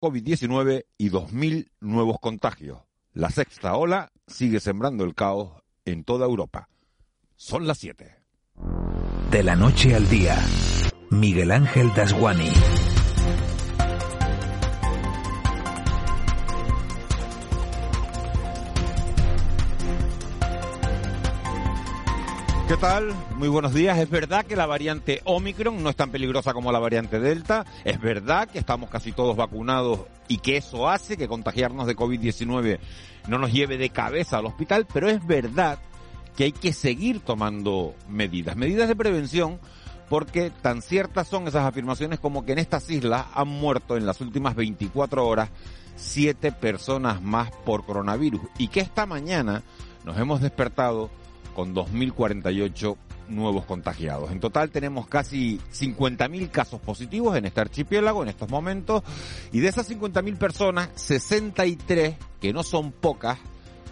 COVID-19 0.00 0.86
y 0.96 1.10
2.000 1.10 1.70
nuevos 1.80 2.18
contagios. 2.20 2.78
La 3.12 3.30
sexta 3.30 3.76
ola 3.76 4.12
sigue 4.26 4.60
sembrando 4.60 5.04
el 5.04 5.14
caos 5.14 5.62
en 5.84 6.04
toda 6.04 6.26
Europa. 6.26 6.68
Son 7.36 7.66
las 7.66 7.78
7. 7.78 8.16
De 9.30 9.42
la 9.42 9.56
noche 9.56 9.94
al 9.94 10.08
día, 10.08 10.36
Miguel 11.10 11.50
Ángel 11.50 11.92
Dasguani. 11.94 12.50
¿Qué 22.70 22.76
tal? 22.76 23.12
Muy 23.34 23.48
buenos 23.48 23.74
días. 23.74 23.98
Es 23.98 24.08
verdad 24.08 24.46
que 24.46 24.54
la 24.54 24.64
variante 24.64 25.22
Omicron 25.24 25.82
no 25.82 25.90
es 25.90 25.96
tan 25.96 26.12
peligrosa 26.12 26.52
como 26.52 26.70
la 26.70 26.78
variante 26.78 27.18
Delta. 27.18 27.66
Es 27.84 28.00
verdad 28.00 28.48
que 28.48 28.60
estamos 28.60 28.88
casi 28.88 29.10
todos 29.10 29.36
vacunados 29.36 30.02
y 30.28 30.38
que 30.38 30.56
eso 30.56 30.88
hace 30.88 31.16
que 31.16 31.26
contagiarnos 31.26 31.88
de 31.88 31.96
COVID-19 31.96 32.78
no 33.26 33.38
nos 33.38 33.52
lleve 33.52 33.76
de 33.76 33.90
cabeza 33.90 34.38
al 34.38 34.46
hospital, 34.46 34.86
pero 34.94 35.08
es 35.08 35.26
verdad 35.26 35.80
que 36.36 36.44
hay 36.44 36.52
que 36.52 36.72
seguir 36.72 37.18
tomando 37.18 37.96
medidas, 38.08 38.54
medidas 38.54 38.86
de 38.86 38.94
prevención, 38.94 39.58
porque 40.08 40.52
tan 40.62 40.80
ciertas 40.80 41.26
son 41.26 41.48
esas 41.48 41.66
afirmaciones 41.66 42.20
como 42.20 42.44
que 42.44 42.52
en 42.52 42.60
estas 42.60 42.88
islas 42.88 43.26
han 43.34 43.48
muerto 43.48 43.96
en 43.96 44.06
las 44.06 44.20
últimas 44.20 44.54
24 44.54 45.26
horas 45.26 45.50
siete 45.96 46.52
personas 46.52 47.20
más 47.20 47.50
por 47.50 47.84
coronavirus 47.84 48.42
y 48.58 48.68
que 48.68 48.78
esta 48.78 49.06
mañana 49.06 49.64
nos 50.04 50.16
hemos 50.18 50.40
despertado 50.40 51.10
con 51.60 51.74
2.048 51.74 52.96
nuevos 53.28 53.66
contagiados. 53.66 54.32
En 54.32 54.40
total 54.40 54.70
tenemos 54.70 55.06
casi 55.06 55.60
50.000 55.74 56.50
casos 56.50 56.80
positivos 56.80 57.36
en 57.36 57.44
este 57.44 57.60
archipiélago 57.60 58.22
en 58.22 58.30
estos 58.30 58.48
momentos 58.48 59.02
y 59.52 59.60
de 59.60 59.68
esas 59.68 59.90
50.000 59.90 60.38
personas, 60.38 60.88
63, 60.94 62.16
que 62.40 62.54
no 62.54 62.62
son 62.62 62.92
pocas, 62.92 63.38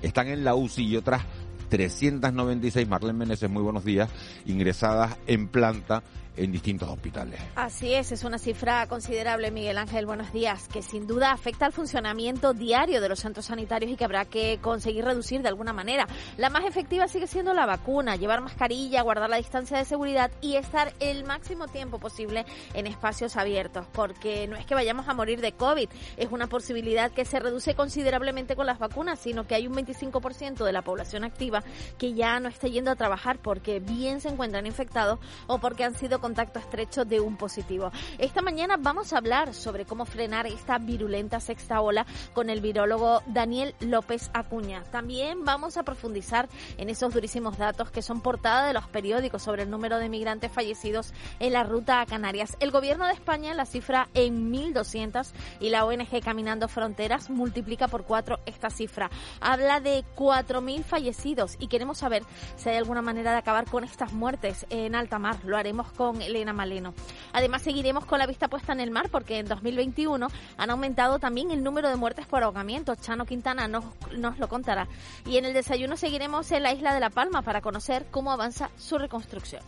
están 0.00 0.28
en 0.28 0.44
la 0.44 0.54
UCI 0.54 0.86
y 0.86 0.96
otras 0.96 1.24
396, 1.68 2.88
Marlene 2.88 3.18
Meneses, 3.18 3.50
muy 3.50 3.62
buenos 3.62 3.84
días, 3.84 4.08
ingresadas 4.46 5.18
en 5.26 5.46
planta 5.48 6.02
en 6.38 6.52
distintos 6.52 6.88
hospitales. 6.88 7.40
Así 7.56 7.94
es, 7.94 8.12
es 8.12 8.24
una 8.24 8.38
cifra 8.38 8.86
considerable, 8.86 9.50
Miguel 9.50 9.78
Ángel. 9.78 10.06
Buenos 10.06 10.32
días, 10.32 10.68
que 10.68 10.82
sin 10.82 11.06
duda 11.06 11.32
afecta 11.32 11.66
al 11.66 11.72
funcionamiento 11.72 12.54
diario 12.54 13.00
de 13.00 13.08
los 13.08 13.20
centros 13.20 13.46
sanitarios 13.46 13.90
y 13.92 13.96
que 13.96 14.04
habrá 14.04 14.24
que 14.24 14.58
conseguir 14.62 15.04
reducir 15.04 15.42
de 15.42 15.48
alguna 15.48 15.72
manera. 15.72 16.06
La 16.36 16.50
más 16.50 16.64
efectiva 16.64 17.08
sigue 17.08 17.26
siendo 17.26 17.54
la 17.54 17.66
vacuna, 17.66 18.16
llevar 18.16 18.40
mascarilla, 18.40 19.02
guardar 19.02 19.28
la 19.28 19.36
distancia 19.36 19.76
de 19.76 19.84
seguridad 19.84 20.30
y 20.40 20.56
estar 20.56 20.92
el 21.00 21.24
máximo 21.24 21.68
tiempo 21.68 21.98
posible 21.98 22.46
en 22.74 22.86
espacios 22.86 23.36
abiertos, 23.36 23.86
porque 23.92 24.46
no 24.46 24.56
es 24.56 24.64
que 24.64 24.74
vayamos 24.74 25.08
a 25.08 25.14
morir 25.14 25.40
de 25.40 25.52
COVID, 25.52 25.88
es 26.16 26.28
una 26.30 26.46
posibilidad 26.46 27.10
que 27.10 27.24
se 27.24 27.40
reduce 27.40 27.74
considerablemente 27.74 28.56
con 28.56 28.66
las 28.66 28.78
vacunas, 28.78 29.18
sino 29.18 29.46
que 29.46 29.54
hay 29.54 29.66
un 29.66 29.74
25% 29.74 30.64
de 30.64 30.72
la 30.72 30.82
población 30.82 31.24
activa 31.24 31.62
que 31.98 32.14
ya 32.14 32.38
no 32.40 32.48
está 32.48 32.68
yendo 32.68 32.90
a 32.90 32.96
trabajar 32.96 33.38
porque 33.38 33.80
bien 33.80 34.20
se 34.20 34.28
encuentran 34.28 34.66
infectados 34.66 35.18
o 35.46 35.58
porque 35.58 35.84
han 35.84 35.94
sido 35.94 36.20
contacto 36.28 36.58
estrecho 36.58 37.06
de 37.06 37.20
un 37.20 37.38
positivo. 37.38 37.90
Esta 38.18 38.42
mañana 38.42 38.76
vamos 38.78 39.14
a 39.14 39.16
hablar 39.16 39.54
sobre 39.54 39.86
cómo 39.86 40.04
frenar 40.04 40.46
esta 40.46 40.76
virulenta 40.76 41.40
sexta 41.40 41.80
ola 41.80 42.04
con 42.34 42.50
el 42.50 42.60
virólogo 42.60 43.22
Daniel 43.24 43.74
López 43.80 44.28
Acuña. 44.34 44.82
También 44.92 45.46
vamos 45.46 45.78
a 45.78 45.84
profundizar 45.84 46.50
en 46.76 46.90
esos 46.90 47.14
durísimos 47.14 47.56
datos 47.56 47.90
que 47.90 48.02
son 48.02 48.20
portada 48.20 48.66
de 48.66 48.74
los 48.74 48.86
periódicos 48.88 49.42
sobre 49.42 49.62
el 49.62 49.70
número 49.70 49.96
de 49.96 50.10
migrantes 50.10 50.52
fallecidos 50.52 51.14
en 51.40 51.54
la 51.54 51.64
ruta 51.64 52.02
a 52.02 52.06
Canarias. 52.06 52.58
El 52.60 52.72
gobierno 52.72 53.06
de 53.06 53.14
España 53.14 53.54
la 53.54 53.64
cifra 53.64 54.10
en 54.12 54.52
1.200 54.52 55.32
y 55.60 55.70
la 55.70 55.86
ONG 55.86 56.20
Caminando 56.22 56.68
Fronteras 56.68 57.30
multiplica 57.30 57.88
por 57.88 58.04
cuatro 58.04 58.38
esta 58.44 58.68
cifra. 58.68 59.08
Habla 59.40 59.80
de 59.80 60.04
4.000 60.14 60.84
fallecidos 60.84 61.56
y 61.58 61.68
queremos 61.68 61.96
saber 61.96 62.22
si 62.56 62.68
hay 62.68 62.76
alguna 62.76 63.00
manera 63.00 63.32
de 63.32 63.38
acabar 63.38 63.64
con 63.64 63.82
estas 63.82 64.12
muertes 64.12 64.66
en 64.68 64.94
alta 64.94 65.18
mar. 65.18 65.38
Lo 65.44 65.56
haremos 65.56 65.90
con 65.92 66.17
Elena 66.22 66.52
Maleno. 66.52 66.94
Además, 67.32 67.62
seguiremos 67.62 68.04
con 68.04 68.18
la 68.18 68.26
vista 68.26 68.48
puesta 68.48 68.72
en 68.72 68.80
el 68.80 68.90
mar 68.90 69.08
porque 69.10 69.38
en 69.38 69.46
2021 69.46 70.28
han 70.56 70.70
aumentado 70.70 71.18
también 71.18 71.50
el 71.50 71.62
número 71.62 71.88
de 71.88 71.96
muertes 71.96 72.26
por 72.26 72.42
ahogamiento. 72.42 72.94
Chano 72.94 73.24
Quintana 73.26 73.68
nos, 73.68 73.84
nos 74.16 74.38
lo 74.38 74.48
contará. 74.48 74.88
Y 75.26 75.36
en 75.36 75.44
el 75.44 75.54
desayuno 75.54 75.96
seguiremos 75.96 76.50
en 76.52 76.62
la 76.62 76.72
isla 76.72 76.94
de 76.94 77.00
La 77.00 77.10
Palma 77.10 77.42
para 77.42 77.60
conocer 77.60 78.06
cómo 78.10 78.32
avanza 78.32 78.70
su 78.76 78.98
reconstrucción. 78.98 79.62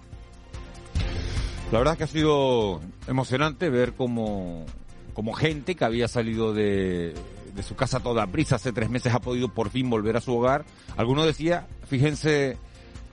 La 1.72 1.78
verdad 1.78 1.94
es 1.94 1.98
que 1.98 2.04
ha 2.04 2.08
sido 2.08 2.80
emocionante 3.06 3.70
ver 3.70 3.92
cómo, 3.92 4.66
como 5.14 5.32
gente 5.32 5.76
que 5.76 5.84
había 5.84 6.08
salido 6.08 6.52
de, 6.52 7.14
de 7.54 7.62
su 7.62 7.76
casa 7.76 8.00
toda 8.00 8.26
prisa 8.26 8.56
hace 8.56 8.72
tres 8.72 8.90
meses 8.90 9.14
ha 9.14 9.20
podido 9.20 9.48
por 9.48 9.70
fin 9.70 9.88
volver 9.88 10.16
a 10.16 10.20
su 10.20 10.36
hogar. 10.36 10.64
Alguno 10.96 11.24
decía, 11.24 11.68
fíjense 11.86 12.58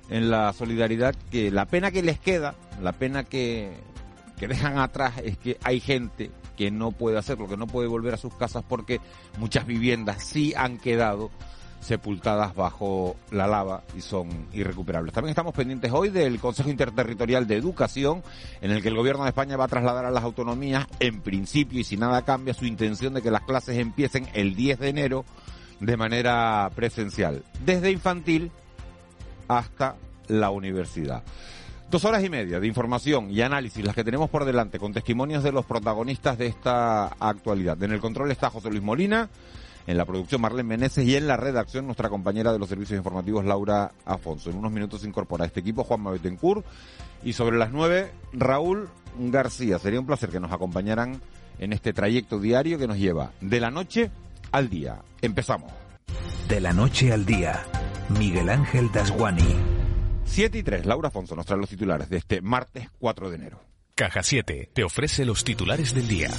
en 0.10 0.30
la 0.30 0.54
solidaridad 0.54 1.16
que 1.32 1.52
la 1.52 1.66
pena 1.66 1.92
que 1.92 2.04
les 2.04 2.20
queda, 2.20 2.56
la 2.82 2.94
pena 2.94 3.24
que, 3.24 3.72
que 4.38 4.48
dejan 4.48 4.78
atrás 4.78 5.14
es 5.24 5.38
que 5.38 5.58
hay 5.64 5.80
gente 5.80 6.32
que 6.56 6.72
no 6.72 6.92
puede 6.92 7.18
hacerlo, 7.18 7.48
que 7.48 7.58
no 7.58 7.68
puede 7.68 7.88
volver 7.88 8.14
a 8.14 8.18
sus 8.18 8.34
casas 8.34 8.64
porque 8.68 9.00
muchas 9.38 9.66
viviendas 9.66 10.24
sí 10.24 10.54
han 10.56 10.78
quedado 10.78 11.30
sepultadas 11.80 12.56
bajo 12.56 13.16
la 13.32 13.48
lava 13.48 13.84
y 13.96 14.02
son 14.02 14.48
irrecuperables. 14.52 15.14
También 15.14 15.30
estamos 15.30 15.54
pendientes 15.54 15.92
hoy 15.92 16.10
del 16.10 16.40
Consejo 16.40 16.70
Interterritorial 16.70 17.48
de 17.48 17.56
Educación, 17.56 18.24
en 18.62 18.72
el 18.72 18.82
que 18.82 18.90
el 18.90 18.96
Gobierno 18.96 19.24
de 19.24 19.30
España 19.30 19.58
va 19.58 19.66
a 19.66 19.70
trasladar 19.70 20.06
a 20.06 20.12
las 20.12 20.24
autonomías, 20.24 20.88
en 21.00 21.22
principio 21.22 21.80
y 21.80 21.84
si 21.84 21.96
nada 21.96 22.24
cambia, 22.24 22.54
su 22.54 22.66
intención 22.66 23.14
de 23.14 23.22
que 23.22 23.32
las 23.32 23.44
clases 23.44 23.78
empiecen 23.78 24.28
el 24.34 24.56
10 24.56 24.80
de 24.80 24.90
enero 24.90 25.26
de 25.80 25.96
manera 25.96 26.72
presencial, 26.76 27.44
desde 27.64 27.92
infantil 27.92 28.52
hasta 29.48 29.96
la 30.28 30.50
universidad. 30.50 31.24
Dos 31.90 32.04
horas 32.04 32.24
y 32.24 32.30
media 32.30 32.60
de 32.60 32.68
información 32.68 33.32
y 33.32 33.42
análisis, 33.42 33.84
las 33.86 33.96
que 33.96 34.04
tenemos 34.04 34.30
por 34.30 34.44
delante, 34.44 34.78
con 34.78 34.94
testimonios 34.94 35.42
de 35.42 35.54
los 35.54 35.66
protagonistas 35.66 36.38
de 36.38 36.48
esta 36.48 37.08
actualidad. 37.08 37.82
En 37.82 37.94
el 37.94 38.02
control 38.02 38.30
está 38.30 38.50
José 38.50 38.70
Luis 38.70 38.84
Molina, 38.84 39.30
en 39.88 39.98
la 39.98 40.04
producción 40.04 40.42
Marlene 40.42 40.68
Meneses 40.68 41.08
y 41.08 41.16
en 41.16 41.28
la 41.28 41.38
redacción 41.38 41.86
nuestra 41.86 42.10
compañera 42.10 42.52
de 42.52 42.60
los 42.60 42.68
servicios 42.68 42.98
informativos 42.98 43.46
Laura 43.46 43.94
Afonso. 44.06 44.50
En 44.50 44.58
unos 44.58 44.72
minutos 44.74 45.02
se 45.02 45.08
incorpora 45.08 45.46
a 45.46 45.48
este 45.48 45.62
equipo 45.62 45.86
Juan 45.86 46.04
Betancourt 46.04 46.66
y 47.24 47.32
sobre 47.32 47.58
las 47.58 47.72
nueve 47.72 48.12
Raúl 48.34 48.90
García. 49.18 49.80
Sería 49.80 50.02
un 50.02 50.06
placer 50.06 50.30
que 50.30 50.42
nos 50.42 50.52
acompañaran 50.52 51.22
en 51.58 51.72
este 51.72 51.94
trayecto 51.94 52.38
diario 52.40 52.78
que 52.78 52.88
nos 52.88 52.98
lleva 52.98 53.32
de 53.40 53.62
la 53.62 53.72
noche 53.72 54.12
al 54.52 54.70
día. 54.70 55.00
Empezamos. 55.22 55.72
De 56.50 56.60
la 56.60 56.74
noche 56.74 57.12
al 57.12 57.26
día, 57.26 57.64
Miguel 58.10 58.50
Ángel 58.50 58.90
Dasguani. 58.92 59.56
7 60.24 60.58
y 60.58 60.64
3, 60.64 60.86
Laura 60.86 61.10
Afonso 61.10 61.36
nos 61.36 61.46
trae 61.46 61.60
los 61.60 61.70
titulares 61.70 62.10
de 62.10 62.18
este 62.18 62.42
martes 62.42 62.90
4 63.00 63.30
de 63.30 63.36
enero. 63.36 63.62
Caja 63.96 64.24
7 64.24 64.70
te 64.74 64.84
ofrece 64.84 65.26
los 65.26 65.44
titulares 65.44 65.94
del 65.94 66.08
día. 66.08 66.30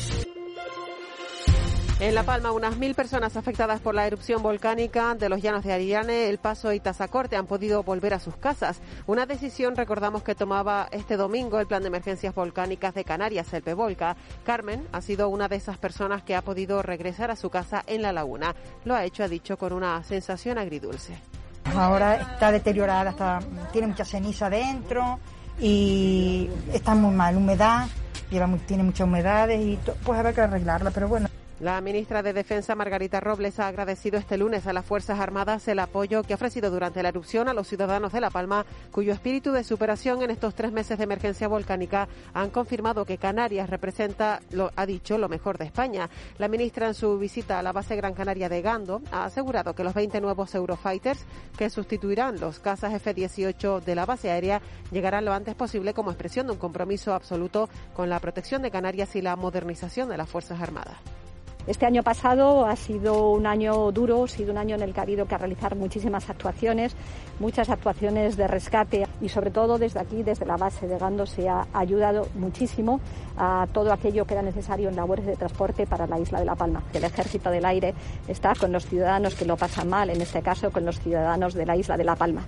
En 2.00 2.14
La 2.14 2.22
Palma, 2.22 2.52
unas 2.52 2.78
mil 2.78 2.94
personas 2.94 3.36
afectadas 3.36 3.80
por 3.80 3.92
la 3.92 4.06
erupción 4.06 4.40
volcánica 4.40 5.16
de 5.16 5.28
los 5.28 5.42
llanos 5.42 5.64
de 5.64 5.72
Ariane, 5.72 6.28
El 6.28 6.38
Paso 6.38 6.72
y 6.72 6.78
Tazacorte 6.78 7.34
han 7.34 7.48
podido 7.48 7.82
volver 7.82 8.14
a 8.14 8.20
sus 8.20 8.36
casas. 8.36 8.80
Una 9.08 9.26
decisión, 9.26 9.74
recordamos, 9.74 10.22
que 10.22 10.36
tomaba 10.36 10.88
este 10.92 11.16
domingo 11.16 11.58
el 11.58 11.66
Plan 11.66 11.82
de 11.82 11.88
Emergencias 11.88 12.36
Volcánicas 12.36 12.94
de 12.94 13.04
Canarias, 13.04 13.52
el 13.52 13.62
PEVOLCA. 13.62 14.16
Carmen 14.44 14.86
ha 14.92 15.00
sido 15.00 15.28
una 15.28 15.48
de 15.48 15.56
esas 15.56 15.76
personas 15.76 16.22
que 16.22 16.36
ha 16.36 16.42
podido 16.42 16.82
regresar 16.82 17.32
a 17.32 17.36
su 17.36 17.50
casa 17.50 17.82
en 17.88 18.02
La 18.02 18.12
Laguna. 18.12 18.54
Lo 18.84 18.94
ha 18.94 19.04
hecho, 19.04 19.24
ha 19.24 19.28
dicho, 19.28 19.56
con 19.56 19.72
una 19.72 20.04
sensación 20.04 20.56
agridulce. 20.56 21.18
Ahora 21.76 22.16
está 22.16 22.50
deteriorada, 22.50 23.10
está, 23.10 23.40
tiene 23.72 23.88
mucha 23.88 24.04
ceniza 24.04 24.50
dentro 24.50 25.18
y 25.60 26.48
está 26.72 26.94
muy 26.94 27.14
mal, 27.14 27.36
humedad, 27.36 27.86
lleva, 28.30 28.48
tiene 28.66 28.82
muchas 28.82 29.06
humedades 29.06 29.60
y 29.60 29.78
pues 30.04 30.18
habrá 30.18 30.32
que 30.32 30.40
arreglarla, 30.40 30.90
pero 30.90 31.08
bueno. 31.08 31.28
La 31.60 31.80
ministra 31.80 32.22
de 32.22 32.32
Defensa, 32.32 32.76
Margarita 32.76 33.18
Robles, 33.18 33.58
ha 33.58 33.66
agradecido 33.66 34.16
este 34.16 34.38
lunes 34.38 34.68
a 34.68 34.72
las 34.72 34.84
Fuerzas 34.84 35.18
Armadas 35.18 35.66
el 35.66 35.80
apoyo 35.80 36.22
que 36.22 36.32
ha 36.32 36.36
ofrecido 36.36 36.70
durante 36.70 37.02
la 37.02 37.08
erupción 37.08 37.48
a 37.48 37.52
los 37.52 37.66
ciudadanos 37.66 38.12
de 38.12 38.20
La 38.20 38.30
Palma, 38.30 38.64
cuyo 38.92 39.12
espíritu 39.12 39.50
de 39.50 39.64
superación 39.64 40.22
en 40.22 40.30
estos 40.30 40.54
tres 40.54 40.70
meses 40.70 40.98
de 40.98 41.04
emergencia 41.04 41.48
volcánica 41.48 42.06
han 42.32 42.50
confirmado 42.50 43.04
que 43.04 43.18
Canarias 43.18 43.68
representa, 43.68 44.40
lo 44.52 44.70
ha 44.76 44.86
dicho, 44.86 45.18
lo 45.18 45.28
mejor 45.28 45.58
de 45.58 45.64
España. 45.64 46.08
La 46.38 46.46
ministra, 46.46 46.86
en 46.86 46.94
su 46.94 47.18
visita 47.18 47.58
a 47.58 47.62
la 47.64 47.72
base 47.72 47.96
Gran 47.96 48.14
Canaria 48.14 48.48
de 48.48 48.62
Gando, 48.62 49.02
ha 49.10 49.24
asegurado 49.24 49.74
que 49.74 49.82
los 49.82 49.94
20 49.94 50.20
nuevos 50.20 50.54
Eurofighters 50.54 51.26
que 51.56 51.70
sustituirán 51.70 52.38
los 52.38 52.60
cazas 52.60 52.94
F-18 52.94 53.82
de 53.82 53.94
la 53.96 54.06
base 54.06 54.30
aérea 54.30 54.62
llegarán 54.92 55.24
lo 55.24 55.32
antes 55.32 55.56
posible 55.56 55.92
como 55.92 56.12
expresión 56.12 56.46
de 56.46 56.52
un 56.52 56.58
compromiso 56.58 57.14
absoluto 57.14 57.68
con 57.94 58.08
la 58.08 58.20
protección 58.20 58.62
de 58.62 58.70
Canarias 58.70 59.16
y 59.16 59.22
la 59.22 59.34
modernización 59.34 60.08
de 60.08 60.18
las 60.18 60.28
Fuerzas 60.28 60.60
Armadas. 60.60 60.98
Este 61.68 61.84
año 61.84 62.02
pasado 62.02 62.64
ha 62.64 62.76
sido 62.76 63.28
un 63.28 63.46
año 63.46 63.92
duro, 63.92 64.24
ha 64.24 64.28
sido 64.28 64.52
un 64.52 64.56
año 64.56 64.76
en 64.76 64.80
el 64.80 64.94
que 64.94 65.00
ha 65.00 65.02
habido 65.02 65.26
que 65.26 65.36
realizar 65.36 65.76
muchísimas 65.76 66.30
actuaciones, 66.30 66.96
muchas 67.40 67.68
actuaciones 67.68 68.38
de 68.38 68.48
rescate 68.48 69.06
y 69.20 69.28
sobre 69.28 69.50
todo 69.50 69.76
desde 69.76 70.00
aquí, 70.00 70.22
desde 70.22 70.46
la 70.46 70.56
base 70.56 70.88
de 70.88 70.96
Gando, 70.96 71.26
se 71.26 71.46
ha 71.46 71.66
ayudado 71.74 72.26
muchísimo 72.36 73.00
a 73.36 73.66
todo 73.70 73.92
aquello 73.92 74.24
que 74.24 74.32
era 74.32 74.42
necesario 74.42 74.88
en 74.88 74.96
labores 74.96 75.26
de 75.26 75.36
transporte 75.36 75.86
para 75.86 76.06
la 76.06 76.18
isla 76.18 76.38
de 76.38 76.46
La 76.46 76.56
Palma. 76.56 76.82
El 76.94 77.04
Ejército 77.04 77.50
del 77.50 77.66
Aire 77.66 77.92
está 78.26 78.54
con 78.54 78.72
los 78.72 78.86
ciudadanos 78.86 79.34
que 79.34 79.44
lo 79.44 79.58
pasan 79.58 79.90
mal, 79.90 80.08
en 80.08 80.22
este 80.22 80.40
caso 80.40 80.70
con 80.70 80.86
los 80.86 80.98
ciudadanos 80.98 81.52
de 81.52 81.66
la 81.66 81.76
isla 81.76 81.98
de 81.98 82.04
La 82.04 82.16
Palma. 82.16 82.44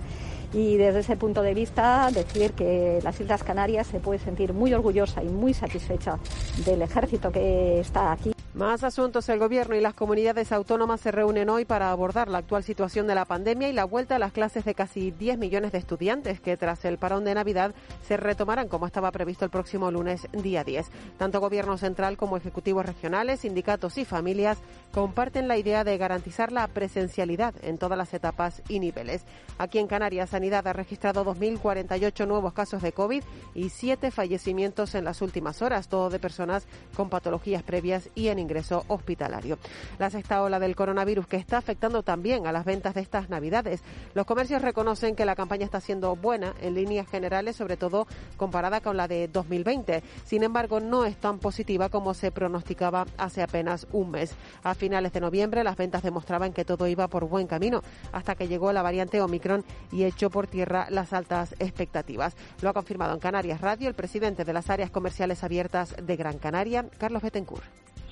Y 0.53 0.77
desde 0.77 0.99
ese 0.99 1.15
punto 1.15 1.41
de 1.41 1.53
vista, 1.53 2.09
decir 2.11 2.51
que 2.53 2.99
las 3.03 3.19
Islas 3.19 3.43
Canarias 3.43 3.87
se 3.87 3.99
puede 3.99 4.19
sentir 4.19 4.53
muy 4.53 4.73
orgullosa 4.73 5.23
y 5.23 5.29
muy 5.29 5.53
satisfecha 5.53 6.19
del 6.65 6.81
ejército 6.81 7.31
que 7.31 7.79
está 7.79 8.11
aquí. 8.11 8.33
Más 8.53 8.83
asuntos. 8.83 9.29
El 9.29 9.39
Gobierno 9.39 9.75
y 9.75 9.81
las 9.81 9.93
comunidades 9.93 10.51
autónomas 10.51 10.99
se 10.99 11.11
reúnen 11.11 11.49
hoy 11.49 11.63
para 11.63 11.89
abordar 11.89 12.27
la 12.27 12.39
actual 12.39 12.65
situación 12.65 13.07
de 13.07 13.15
la 13.15 13.23
pandemia 13.23 13.69
y 13.69 13.73
la 13.73 13.85
vuelta 13.85 14.17
a 14.17 14.19
las 14.19 14.33
clases 14.33 14.65
de 14.65 14.75
casi 14.75 15.11
10 15.11 15.37
millones 15.37 15.71
de 15.71 15.77
estudiantes 15.77 16.41
que 16.41 16.57
tras 16.57 16.83
el 16.83 16.97
parón 16.97 17.23
de 17.23 17.33
Navidad 17.33 17.73
se 18.05 18.17
retomarán 18.17 18.67
como 18.67 18.87
estaba 18.87 19.09
previsto 19.11 19.45
el 19.45 19.51
próximo 19.51 19.89
lunes 19.89 20.27
día 20.33 20.65
10. 20.65 20.85
Tanto 21.17 21.39
Gobierno 21.39 21.77
central 21.77 22.17
como 22.17 22.35
ejecutivos 22.35 22.85
regionales, 22.85 23.39
sindicatos 23.39 23.97
y 23.97 24.03
familias 24.03 24.57
comparten 24.91 25.47
la 25.47 25.57
idea 25.57 25.85
de 25.85 25.97
garantizar 25.97 26.51
la 26.51 26.67
presencialidad 26.67 27.55
en 27.63 27.77
todas 27.77 27.97
las 27.97 28.13
etapas 28.13 28.61
y 28.67 28.79
niveles. 28.79 29.23
Aquí 29.59 29.79
en 29.79 29.87
Canarias, 29.87 30.33
Sanidad 30.41 30.67
ha 30.67 30.73
registrado 30.73 31.23
2.048 31.23 32.25
nuevos 32.25 32.53
casos 32.53 32.81
de 32.81 32.93
COVID 32.93 33.23
y 33.53 33.69
7 33.69 34.09
fallecimientos 34.09 34.95
en 34.95 35.05
las 35.05 35.21
últimas 35.21 35.61
horas, 35.61 35.87
todo 35.87 36.09
de 36.09 36.17
personas 36.17 36.65
con 36.95 37.09
patologías 37.09 37.61
previas 37.61 38.09
y 38.15 38.29
en 38.29 38.39
ingreso 38.39 38.83
hospitalario. 38.87 39.59
La 39.99 40.09
sexta 40.09 40.41
ola 40.41 40.57
del 40.57 40.75
coronavirus 40.75 41.27
que 41.27 41.37
está 41.37 41.59
afectando 41.59 42.01
también 42.01 42.47
a 42.47 42.51
las 42.51 42.65
ventas 42.65 42.95
de 42.95 43.01
estas 43.01 43.29
Navidades. 43.29 43.83
Los 44.15 44.25
comercios 44.25 44.63
reconocen 44.63 45.15
que 45.15 45.25
la 45.25 45.35
campaña 45.35 45.65
está 45.65 45.79
siendo 45.79 46.15
buena 46.15 46.55
en 46.59 46.73
líneas 46.73 47.07
generales, 47.07 47.55
sobre 47.55 47.77
todo 47.77 48.07
comparada 48.35 48.81
con 48.81 48.97
la 48.97 49.07
de 49.07 49.27
2020. 49.27 50.01
Sin 50.25 50.41
embargo, 50.41 50.79
no 50.79 51.05
es 51.05 51.17
tan 51.17 51.37
positiva 51.37 51.89
como 51.89 52.15
se 52.15 52.31
pronosticaba 52.31 53.05
hace 53.19 53.43
apenas 53.43 53.85
un 53.91 54.09
mes. 54.09 54.33
A 54.63 54.73
finales 54.73 55.13
de 55.13 55.21
noviembre, 55.21 55.63
las 55.63 55.77
ventas 55.77 56.01
demostraban 56.01 56.51
que 56.51 56.65
todo 56.65 56.87
iba 56.87 57.07
por 57.09 57.25
buen 57.25 57.45
camino, 57.45 57.83
hasta 58.11 58.33
que 58.33 58.47
llegó 58.47 58.73
la 58.73 58.81
variante 58.81 59.21
Omicron 59.21 59.63
y 59.91 60.05
echó 60.05 60.30
por 60.31 60.47
tierra 60.47 60.87
las 60.89 61.13
altas 61.13 61.53
expectativas. 61.59 62.35
Lo 62.61 62.69
ha 62.69 62.73
confirmado 62.73 63.13
en 63.13 63.19
Canarias 63.19 63.61
Radio 63.61 63.87
el 63.87 63.95
presidente 63.95 64.45
de 64.45 64.53
las 64.53 64.69
áreas 64.69 64.89
comerciales 64.89 65.43
abiertas 65.43 65.95
de 66.01 66.15
Gran 66.15 66.39
Canaria, 66.39 66.85
Carlos 66.97 67.21
Betancourt 67.21 67.63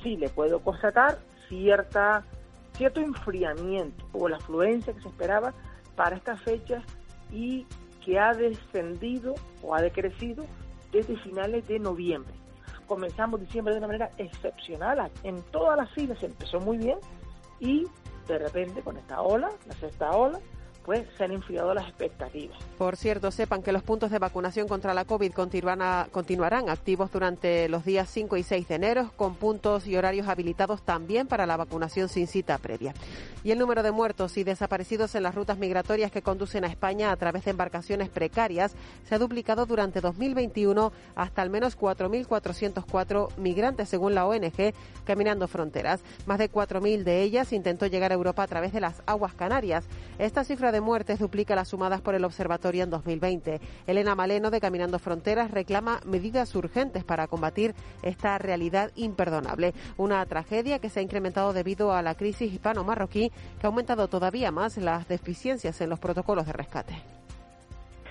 sí 0.03 0.17
le 0.17 0.29
puedo 0.29 0.59
constatar 0.59 1.19
cierta, 1.47 2.23
cierto 2.73 2.99
enfriamiento 3.01 4.05
o 4.13 4.27
la 4.27 4.37
afluencia 4.37 4.93
que 4.93 5.01
se 5.01 5.07
esperaba 5.07 5.53
para 5.95 6.15
estas 6.15 6.41
fechas 6.41 6.83
y 7.31 7.65
que 8.03 8.19
ha 8.19 8.33
descendido 8.33 9.35
o 9.61 9.75
ha 9.75 9.81
decrecido 9.81 10.45
desde 10.91 11.17
finales 11.17 11.67
de 11.67 11.79
noviembre. 11.79 12.33
Comenzamos 12.87 13.39
diciembre 13.39 13.73
de 13.73 13.79
una 13.79 13.87
manera 13.87 14.11
excepcional, 14.17 15.11
en 15.23 15.41
todas 15.51 15.77
las 15.77 15.91
filas 15.91 16.21
empezó 16.23 16.59
muy 16.59 16.77
bien 16.77 16.97
y 17.59 17.85
de 18.27 18.37
repente 18.39 18.81
con 18.81 18.97
esta 18.97 19.21
ola, 19.21 19.49
la 19.67 19.73
sexta 19.75 20.11
ola, 20.11 20.39
se 21.17 21.23
han 21.23 21.31
enfriado 21.31 21.73
las 21.73 21.87
expectativas. 21.87 22.57
Por 22.77 22.95
cierto, 22.97 23.31
sepan 23.31 23.61
que 23.61 23.71
los 23.71 23.83
puntos 23.83 24.11
de 24.11 24.19
vacunación 24.19 24.67
contra 24.67 24.93
la 24.93 25.05
COVID 25.05 25.31
continuarán, 25.33 26.69
activos 26.69 27.11
durante 27.11 27.69
los 27.69 27.85
días 27.85 28.09
5 28.09 28.37
y 28.37 28.43
6 28.43 28.67
de 28.67 28.75
enero, 28.75 29.11
con 29.15 29.35
puntos 29.35 29.87
y 29.87 29.95
horarios 29.95 30.27
habilitados 30.27 30.81
también 30.81 31.27
para 31.27 31.45
la 31.45 31.57
vacunación 31.57 32.09
sin 32.09 32.27
cita 32.27 32.57
previa. 32.57 32.93
Y 33.43 33.51
el 33.51 33.59
número 33.59 33.83
de 33.83 33.91
muertos 33.91 34.37
y 34.37 34.43
desaparecidos 34.43 35.15
en 35.15 35.23
las 35.23 35.35
rutas 35.35 35.57
migratorias 35.57 36.11
que 36.11 36.21
conducen 36.21 36.65
a 36.65 36.67
España 36.67 37.11
a 37.11 37.15
través 37.15 37.45
de 37.45 37.51
embarcaciones 37.51 38.09
precarias 38.09 38.73
se 39.07 39.15
ha 39.15 39.19
duplicado 39.19 39.65
durante 39.65 40.01
2021 40.01 40.91
hasta 41.15 41.41
al 41.41 41.49
menos 41.49 41.77
4.404 41.77 43.37
migrantes, 43.37 43.89
según 43.89 44.15
la 44.15 44.25
ONG 44.25 44.73
Caminando 45.05 45.47
Fronteras. 45.47 46.01
Más 46.25 46.39
de 46.39 46.51
4.000 46.51 47.03
de 47.03 47.21
ellas 47.21 47.53
intentó 47.53 47.85
llegar 47.85 48.11
a 48.11 48.15
Europa 48.15 48.43
a 48.43 48.47
través 48.47 48.73
de 48.73 48.81
las 48.81 49.01
aguas 49.05 49.33
canarias. 49.33 49.85
Esta 50.17 50.43
cifra 50.43 50.71
de 50.71 50.78
muertes 50.81 51.19
duplica 51.19 51.55
las 51.55 51.69
sumadas 51.69 52.01
por 52.01 52.15
el 52.15 52.25
observatorio 52.25 52.83
en 52.83 52.89
2020. 52.89 53.61
Elena 53.87 54.15
Maleno 54.15 54.51
de 54.51 54.59
Caminando 54.59 54.99
Fronteras 54.99 55.51
reclama 55.51 55.99
medidas 56.05 56.55
urgentes 56.55 57.03
para 57.03 57.27
combatir 57.27 57.75
esta 58.01 58.37
realidad 58.37 58.91
imperdonable. 58.95 59.73
Una 59.97 60.25
tragedia 60.25 60.79
que 60.79 60.89
se 60.89 60.99
ha 60.99 61.03
incrementado 61.03 61.53
debido 61.53 61.93
a 61.93 62.01
la 62.01 62.15
crisis 62.15 62.53
hispano-marroquí 62.53 63.31
que 63.59 63.67
ha 63.67 63.69
aumentado 63.69 64.07
todavía 64.07 64.51
más 64.51 64.77
las 64.77 65.07
deficiencias 65.07 65.81
en 65.81 65.89
los 65.89 65.99
protocolos 65.99 66.45
de 66.45 66.53
rescate 66.53 66.95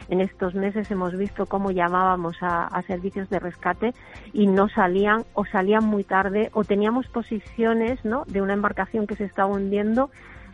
en 0.09 0.21
estos 0.21 0.55
meses 0.55 0.91
hemos 0.91 1.17
visto 1.17 1.47
cómo 1.47 1.71
llamábamos 1.71 2.37
a, 2.41 2.83
servicios 2.87 3.29
de 3.29 3.39
rescate 3.39 3.93
y 4.33 4.47
no 4.47 4.69
salían 4.69 5.25
o 5.35 5.45
salían 5.45 5.85
muy 5.85 6.05
tarde 6.05 6.51
o 6.55 6.65
teníamos 6.65 7.07
posiciones 7.09 8.03
¿no? 8.05 8.25
de 8.27 8.41
una 8.41 8.55
embarcación 8.55 9.07
que 9.07 9.17
se 9.17 9.25
estaba 9.25 9.53
hundiendo 9.53 10.11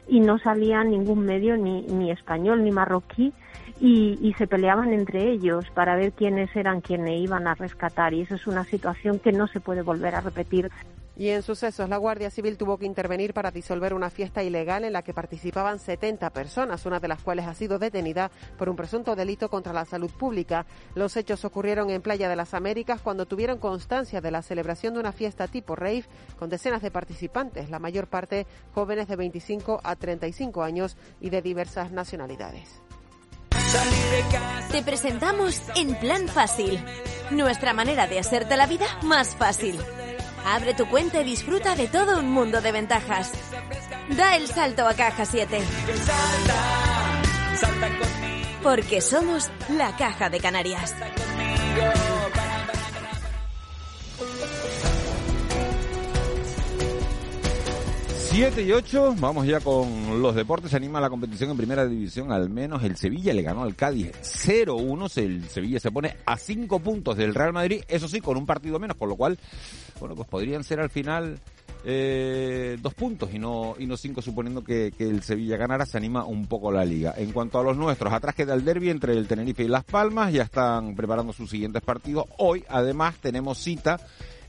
y 0.09 0.21
no 0.21 0.39
salía 0.39 0.85
ningún 0.85 1.25
medio 1.25 1.57
ni, 1.57 1.83
ni 1.83 2.11
español 2.11 2.65
ni 2.65 2.71
marroquí 2.71 3.33
y, 3.81 4.19
y, 4.21 4.35
se 4.35 4.47
peleaban 4.47 4.93
entre 4.93 5.31
ellos 5.31 5.65
para 5.75 5.97
ver 5.97 6.13
quiénes 6.13 6.55
eran 6.55 6.81
quienes 6.81 7.21
iban 7.21 7.47
a 7.47 7.55
rescatar 7.55 8.15
y 8.15 8.23
eso 8.23 8.37
es 8.37 8.47
una 8.47 8.65
situación 8.65 9.19
que 9.19 9.33
no 9.33 9.47
se 9.49 9.61
puede 9.61 9.83
volver 9.83 10.15
a 10.15 10.21
repetir. 10.21 10.71
Y 11.17 11.29
en 11.29 11.43
sucesos, 11.43 11.89
la 11.89 11.97
Guardia 11.97 12.31
Civil 12.31 12.57
tuvo 12.57 12.77
que 12.77 12.87
intervenir 12.87 13.35
para 13.35 13.53
disolver 13.53 13.95
una 13.95 14.11
fiesta 14.11 14.43
ilegal 14.43 14.85
en 14.85 14.93
la 14.93 15.03
que 15.03 15.15
participaban 15.15 15.79
70 15.79 16.31
personas, 16.31 16.87
una 16.87 16.99
de 16.99 17.09
las 17.09 17.23
cuales 17.23 17.47
ha 17.47 17.55
sido 17.55 17.79
detenida 17.79 18.31
por 18.59 18.69
un 18.69 18.77
presunto 18.77 19.15
delito 19.15 19.49
contra 19.49 19.73
la 19.73 19.85
salud 19.85 20.11
pública. 20.11 20.67
Los 20.95 21.17
hechos 21.17 21.45
ocurrieron 21.45 21.91
en 21.91 22.03
Playa 22.03 22.29
de 22.29 22.37
las 22.37 22.53
Américas 22.53 23.01
cuando 23.01 23.27
tuvieron 23.27 23.59
constancia 23.59 24.21
de 24.21 24.31
la 24.33 24.43
celebración 24.43 24.95
de 24.95 25.01
una 25.01 25.13
fiesta 25.13 25.47
tipo 25.47 25.77
rave 25.77 26.05
con 26.37 26.51
decenas 26.51 26.83
de 26.83 26.91
participantes, 26.91 27.71
la 27.71 27.79
mayor 27.79 28.09
parte 28.09 28.47
jóvenes 28.75 29.07
de 29.07 29.17
25 29.17 29.81
a 29.85 29.95
35 29.95 30.63
años 30.63 30.97
y 31.21 31.31
de 31.31 31.43
diversas 31.43 31.93
nacionalidades. 31.93 32.83
Te 34.71 34.83
presentamos 34.83 35.63
En 35.77 35.95
Plan 35.97 36.29
Fácil, 36.29 36.79
nuestra 37.31 37.73
manera 37.73 38.07
de 38.07 38.19
hacerte 38.19 38.57
la 38.57 38.67
vida 38.67 38.87
más 39.03 39.35
fácil. 39.35 39.79
Abre 40.45 40.75
tu 40.75 40.87
cuenta 40.87 41.23
y 41.23 41.25
disfruta 41.25 41.75
de 41.75 41.89
todo 41.89 42.19
un 42.19 42.31
mundo 42.31 42.61
de 42.61 42.71
ventajas. 42.71 43.33
Da 44.11 44.37
el 44.37 44.47
salto 44.47 44.87
a 44.87 44.95
Caja 44.95 45.25
7. 45.25 45.59
Porque 48.63 49.01
somos 49.01 49.51
la 49.71 49.97
Caja 49.97 50.29
de 50.29 50.41
Canarias. 50.41 50.95
7 58.35 58.65
y 58.65 58.73
8, 58.73 59.15
vamos 59.21 59.47
ya 59.47 59.61
con 59.61 60.21
los 60.21 60.35
deportes. 60.35 60.73
Se 60.73 60.77
anima 60.77 61.01
la 61.01 61.09
competición 61.09 61.53
en 61.53 61.57
primera 61.57 61.87
división, 61.87 62.33
al 62.33 62.51
menos 62.51 62.83
el 62.83 62.97
Sevilla 62.97 63.33
le 63.33 63.43
ganó 63.43 63.63
al 63.63 63.77
Cádiz 63.77 64.11
0-1. 64.23 65.19
El 65.19 65.49
Sevilla 65.49 65.79
se 65.79 65.93
pone 65.93 66.17
a 66.27 66.37
5 66.37 66.81
puntos 66.81 67.17
del 67.17 67.33
Real 67.33 67.53
Madrid, 67.53 67.83
eso 67.87 68.09
sí, 68.09 68.21
con 68.21 68.37
un 68.37 68.45
partido 68.45 68.81
menos, 68.81 68.97
con 68.97 69.09
lo 69.09 69.15
cual, 69.15 69.39
bueno, 70.01 70.17
pues 70.17 70.29
podrían 70.29 70.65
ser 70.65 70.81
al 70.81 70.91
final 70.91 71.39
eh, 71.85 72.77
dos 72.83 72.93
puntos 72.95 73.33
y 73.33 73.39
no 73.39 73.77
y 73.79 73.87
no 73.87 73.97
cinco 73.97 74.21
suponiendo 74.21 74.65
que, 74.65 74.91
que, 74.91 75.05
el 75.05 75.23
Sevilla 75.23 75.57
ganara 75.57 75.87
se 75.87 75.99
anima 75.99 76.25
un 76.25 76.47
poco 76.47 76.73
la 76.73 76.85
liga 76.85 77.15
en 77.17 77.31
cuanto 77.31 77.61
a 77.61 77.63
los 77.63 77.77
nuestros 77.77 78.13
atrás 78.13 78.35
queda 78.35 78.55
el 78.55 78.65
derby 78.65 78.89
entre 78.89 79.13
el 79.13 79.29
Tenerife 79.29 79.65
y 79.65 79.69
Las 79.69 79.85
Palmas 79.85 80.33
ya 80.33 80.45
están 80.45 80.97
preparando 80.97 81.35
sus 81.35 81.51
siguientes 81.51 81.83
partidos 81.83 82.25
hoy 82.39 82.65
además 82.71 83.17
tenemos 83.21 83.59
cita 83.59 84.01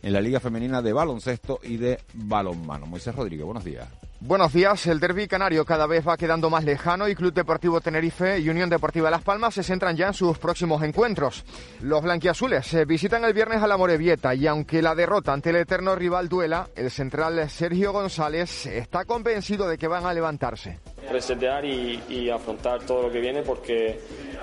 en 0.06 0.14
la 0.14 0.22
Liga 0.22 0.40
Femenina 0.40 0.84
de 0.84 0.94
Baloncesto 0.94 1.60
y 1.64 1.78
de 1.78 2.00
Balonmano. 2.14 2.86
Moisés 2.86 3.16
Rodríguez, 3.16 3.44
buenos 3.44 3.66
días. 3.66 3.88
Buenos 4.28 4.54
días. 4.54 4.88
El 4.88 5.00
derby 5.00 5.28
canario 5.28 5.66
cada 5.66 5.86
vez 5.86 6.08
va 6.08 6.18
quedando 6.18 6.50
más 6.50 6.64
lejano 6.64 7.08
y 7.08 7.14
Club 7.14 7.32
Deportivo 7.32 7.80
Tenerife 7.80 8.40
y 8.40 8.50
Unión 8.50 8.72
Deportiva 8.72 9.12
Las 9.12 9.22
Palmas 9.22 9.54
se 9.54 9.62
centran 9.62 9.96
ya 9.96 10.08
en 10.08 10.16
sus 10.16 10.40
próximos 10.40 10.82
encuentros. 10.82 11.46
Los 11.82 12.02
blanquiazules 12.02 12.66
se 12.66 12.86
visitan 12.86 13.24
el 13.24 13.36
viernes 13.36 13.62
a 13.62 13.68
la 13.68 13.78
Morevieta 13.78 14.34
y 14.34 14.48
aunque 14.48 14.82
la 14.82 14.96
derrota 14.96 15.32
ante 15.32 15.52
el 15.52 15.58
eterno 15.58 15.94
rival 15.94 16.28
duela, 16.28 16.70
el 16.76 16.90
central 16.90 17.48
Sergio 17.52 17.94
González 17.94 18.66
está 18.66 19.06
convencido 19.06 19.68
de 19.68 19.78
que 19.78 19.88
van 19.88 20.08
a 20.08 20.14
levantarse. 20.14 20.80
Resetear 21.12 21.64
y, 21.64 22.28
afrontar 22.32 22.82
todo 22.82 23.04
lo 23.04 23.12
que 23.12 23.20
viene 23.20 23.44
porque 23.44 24.00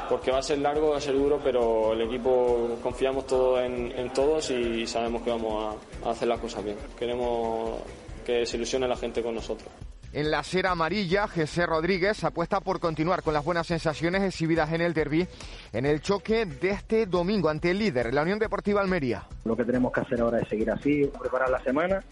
porque 0.09 0.31
va 0.31 0.39
a 0.39 0.43
ser 0.43 0.59
largo, 0.59 0.91
va 0.91 0.99
a 0.99 1.01
ser 1.01 1.15
duro, 1.15 1.41
pero 1.43 1.95
el 1.95 2.03
equipo 2.03 2.79
confiamos 2.85 3.27
todo 3.27 3.61
en, 3.61 4.13
todos 4.13 4.49
y 4.53 4.87
sabemos 4.87 5.23
que 5.23 5.31
vamos 5.31 5.77
a, 6.05 6.11
hacer 6.11 6.29
las 6.29 6.39
cosas 6.39 6.63
bien. 6.63 6.77
Queremos 6.97 7.81
que 8.23 8.47
se 8.47 8.57
ilusione 8.57 8.89
la 8.89 8.97
gente 8.97 9.23
con 9.23 9.35
nosotros. 9.35 9.69
En 10.13 10.31
la 10.31 10.43
cera 10.43 10.73
amarilla, 10.73 11.27
José 11.27 11.65
Rodríguez 11.65 12.23
apuesta 12.23 12.61
por 12.61 12.81
continuar 12.81 13.23
con 13.23 13.33
las 13.33 13.45
buenas 13.45 13.67
sensaciones 13.67 14.23
exhibidas 14.23 14.71
en 14.73 14.83
el 14.83 14.93
derby 14.93 15.27
en 15.73 15.87
el 15.87 16.03
choque 16.03 16.45
de 16.45 16.71
este 16.71 17.07
domingo 17.07 17.49
ante 17.49 17.71
el 17.71 17.79
líder, 17.79 18.13
la 18.13 18.23
Unión 18.23 18.39
Deportiva 18.39 18.83
Almería. 18.83 19.25
Lo 19.47 19.57
que 19.57 19.65
tenemos 19.65 19.91
que 19.91 20.01
hacer 20.03 20.21
ahora 20.21 20.41
es 20.41 20.49
seguir 20.49 20.71
así, 20.71 21.11
preparar 21.19 21.49
la 21.49 21.63
semana 21.63 22.05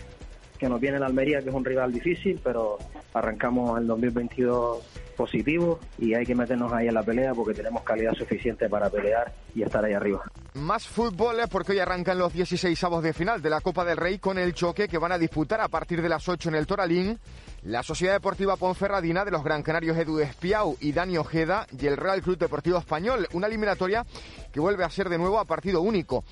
que 0.61 0.69
nos 0.69 0.81
viene 0.81 0.99
la 0.99 1.07
Almería, 1.07 1.41
que 1.41 1.49
es 1.49 1.55
un 1.55 1.65
rival 1.65 1.93
difícil, 1.93 2.39
pero 2.45 2.79
arrancamos 3.15 3.79
el 3.79 3.87
2022 3.87 4.79
positivo 5.17 5.81
y 5.99 6.15
hay 6.15 6.25
que 6.25 6.35
meternos 6.35 6.73
ahí 6.73 6.89
en 6.89 6.95
la 6.95 7.03
pelea 7.03 7.35
porque 7.35 7.55
tenemos 7.55 7.83
calidad 7.83 8.13
suficiente 8.13 8.69
para 8.69 8.91
pelear 8.91 9.33
y 9.55 9.63
estar 9.63 9.85
ahí 9.85 9.95
arriba. 9.95 10.23
Más 10.55 10.85
fútbol 10.85 11.39
eh, 11.39 11.47
porque 11.49 11.73
hoy 11.73 11.79
arrancan 11.79 12.19
los 12.19 12.33
16 12.33 12.83
avos 12.83 13.05
de 13.05 13.13
final 13.13 13.41
de 13.41 13.51
la 13.51 13.61
Copa 13.61 13.85
del 13.85 13.97
Rey 13.97 14.19
con 14.19 14.37
el 14.37 14.53
choque 14.53 14.89
que 14.89 14.99
van 14.99 15.13
a 15.13 15.19
disputar 15.19 15.61
a 15.61 15.69
partir 15.69 16.03
de 16.03 16.09
las 16.09 16.29
8 16.29 16.49
en 16.49 16.55
el 16.57 16.67
Toralín. 16.67 17.21
La 17.63 17.85
Sociedad 17.85 18.15
Deportiva 18.15 18.57
Ponferradina 18.57 19.25
de 19.25 19.31
los 19.31 19.45
Gran 19.45 19.63
Canarios 19.63 19.97
Edu 19.97 20.19
Espiau 20.19 20.77
y 20.81 20.91
Dani 20.91 21.19
Ojeda 21.19 21.69
y 21.79 21.87
el 21.87 21.97
Real 21.97 22.21
Club 22.21 22.37
Deportivo 22.37 22.79
Español. 22.79 23.29
Una 23.33 23.47
eliminatoria 23.47 24.05
que 24.53 24.59
vuelve 24.59 24.83
a 24.83 24.91
ser 24.91 25.09
de 25.09 25.19
nuevo 25.19 25.39
a 25.39 25.45
partido 25.45 25.83
único. 25.83 26.25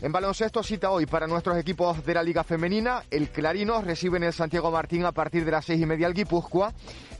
En 0.00 0.12
baloncesto 0.12 0.62
cita 0.62 0.90
hoy 0.90 1.06
para 1.06 1.26
nuestros 1.26 1.56
equipos 1.58 2.04
de 2.04 2.14
la 2.14 2.22
Liga 2.22 2.44
Femenina. 2.44 3.02
El 3.10 3.30
Clarinos 3.30 3.82
recibe 3.82 4.18
en 4.18 4.24
el 4.24 4.32
Santiago 4.32 4.70
Martín 4.70 5.04
a 5.04 5.12
partir 5.12 5.44
de 5.44 5.50
las 5.50 5.64
seis 5.64 5.80
y 5.80 5.86
media 5.86 6.06
al 6.06 6.14
Guipúzcoa. 6.14 6.72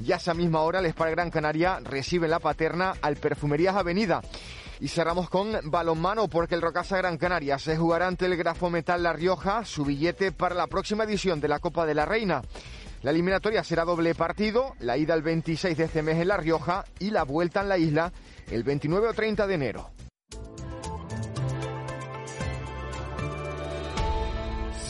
Y 0.05 0.13
a 0.13 0.17
esa 0.17 0.35
misma 0.35 0.61
hora 0.61 0.79
el 0.79 0.87
Spar 0.87 1.11
Gran 1.11 1.31
Canaria 1.31 1.81
recibe 1.83 2.27
en 2.27 2.31
la 2.31 2.39
Paterna 2.39 2.95
al 3.01 3.17
Perfumerías 3.17 3.75
Avenida. 3.75 4.21
Y 4.81 4.89
cerramos 4.89 5.31
con 5.31 5.53
balonmano 5.65 6.29
porque 6.29 6.55
el 6.55 6.63
Rocasa 6.63 6.97
Gran 6.97 7.19
Canaria 7.19 7.59
se 7.59 7.77
jugará 7.77 8.07
ante 8.07 8.27
el 8.27 8.37
Grafo 8.37 8.71
Metal 8.71 9.03
La 9.03 9.13
Rioja 9.13 9.65
su 9.65 9.85
billete 9.85 10.33
para 10.33 10.55
la 10.55 10.67
próxima 10.67 11.05
edición 11.05 11.41
de 11.41 11.49
la 11.49 11.61
Copa 11.61 11.87
de 11.87 11.95
la 11.95 12.05
Reina. 12.05 12.43
La 13.03 13.11
eliminatoria 13.11 13.63
será 13.63 13.85
doble 13.85 14.15
partido, 14.15 14.75
la 14.81 14.97
ida 14.97 15.15
el 15.15 15.23
26 15.23 15.77
de 15.77 15.85
este 15.85 16.03
mes 16.03 16.17
en 16.17 16.29
La 16.29 16.39
Rioja 16.39 16.85
y 16.99 17.11
la 17.11 17.25
vuelta 17.25 17.61
en 17.61 17.69
la 17.69 17.77
isla 17.77 18.13
el 18.51 18.65
29 18.65 19.09
o 19.09 19.13
30 19.13 19.47
de 19.47 19.55
enero. 19.55 19.91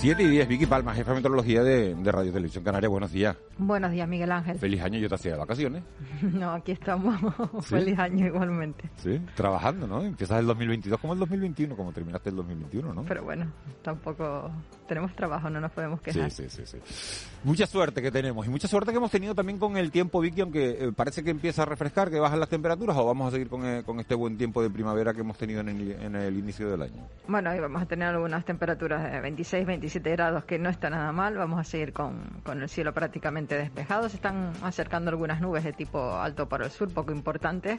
7 0.04 0.22
y 0.22 0.28
10, 0.28 0.48
Vicky 0.48 0.66
Palma, 0.66 0.92
jefa 0.92 1.12
de 1.12 1.16
meteorología 1.16 1.62
de, 1.62 1.94
de 1.94 2.12
Radio 2.12 2.30
Televisión 2.30 2.62
Canaria. 2.62 2.90
Buenos 2.90 3.10
días. 3.10 3.38
Buenos 3.56 3.90
días, 3.90 4.06
Miguel 4.06 4.32
Ángel. 4.32 4.58
Feliz 4.58 4.82
año, 4.82 4.98
yo 4.98 5.08
te 5.08 5.14
hacía 5.14 5.32
de 5.32 5.38
vacaciones. 5.38 5.82
No, 6.34 6.52
aquí 6.52 6.72
estamos. 6.72 7.18
¿Sí? 7.62 7.68
Feliz 7.76 7.98
año 7.98 8.26
igualmente. 8.26 8.90
Sí, 8.96 9.18
trabajando, 9.34 9.86
¿no? 9.86 10.02
Empiezas 10.02 10.40
el 10.40 10.46
2022 10.46 11.00
como 11.00 11.14
el 11.14 11.20
2021, 11.20 11.74
como 11.74 11.92
terminaste 11.92 12.28
el 12.28 12.36
2021, 12.36 12.92
¿no? 12.92 13.04
Pero 13.04 13.24
bueno, 13.24 13.50
tampoco 13.82 14.50
tenemos 14.88 15.14
trabajo, 15.14 15.48
no 15.48 15.60
nos 15.60 15.72
podemos 15.72 16.00
quejar. 16.00 16.30
Sí, 16.30 16.48
sí, 16.48 16.64
sí, 16.64 16.78
sí. 16.82 17.38
Mucha 17.44 17.66
suerte 17.66 18.02
que 18.02 18.10
tenemos 18.10 18.46
y 18.46 18.50
mucha 18.50 18.68
suerte 18.68 18.90
que 18.90 18.98
hemos 18.98 19.10
tenido 19.10 19.34
también 19.34 19.58
con 19.58 19.76
el 19.76 19.90
tiempo, 19.90 20.20
Vicky, 20.20 20.40
aunque 20.40 20.70
eh, 20.70 20.92
parece 20.94 21.22
que 21.22 21.30
empieza 21.30 21.62
a 21.62 21.66
refrescar, 21.66 22.10
que 22.10 22.18
bajan 22.18 22.40
las 22.40 22.48
temperaturas, 22.48 22.96
o 22.96 23.04
vamos 23.04 23.28
a 23.28 23.30
seguir 23.30 23.48
con, 23.48 23.64
eh, 23.64 23.82
con 23.84 24.00
este 24.00 24.14
buen 24.14 24.36
tiempo 24.36 24.62
de 24.62 24.70
primavera 24.70 25.14
que 25.14 25.20
hemos 25.20 25.38
tenido 25.38 25.60
en 25.60 25.68
el, 25.68 25.92
en 25.92 26.16
el 26.16 26.36
inicio 26.36 26.70
del 26.70 26.82
año. 26.82 27.06
Bueno, 27.28 27.50
ahí 27.50 27.60
vamos 27.60 27.82
a 27.82 27.86
tener 27.86 28.08
algunas 28.08 28.44
temperaturas 28.44 29.10
de 29.10 29.20
26, 29.20 29.66
27 29.66 29.93
grados, 30.02 30.44
que 30.44 30.58
no 30.58 30.68
está 30.68 30.90
nada 30.90 31.12
mal. 31.12 31.36
Vamos 31.36 31.60
a 31.60 31.64
seguir 31.64 31.92
con, 31.92 32.40
con 32.42 32.62
el 32.62 32.68
cielo 32.68 32.92
prácticamente 32.92 33.56
despejado. 33.56 34.08
Se 34.08 34.16
están 34.16 34.52
acercando 34.62 35.10
algunas 35.10 35.40
nubes 35.40 35.64
de 35.64 35.72
tipo 35.72 36.16
alto 36.16 36.48
para 36.48 36.64
el 36.64 36.70
sur, 36.70 36.92
poco 36.92 37.12
importantes. 37.12 37.78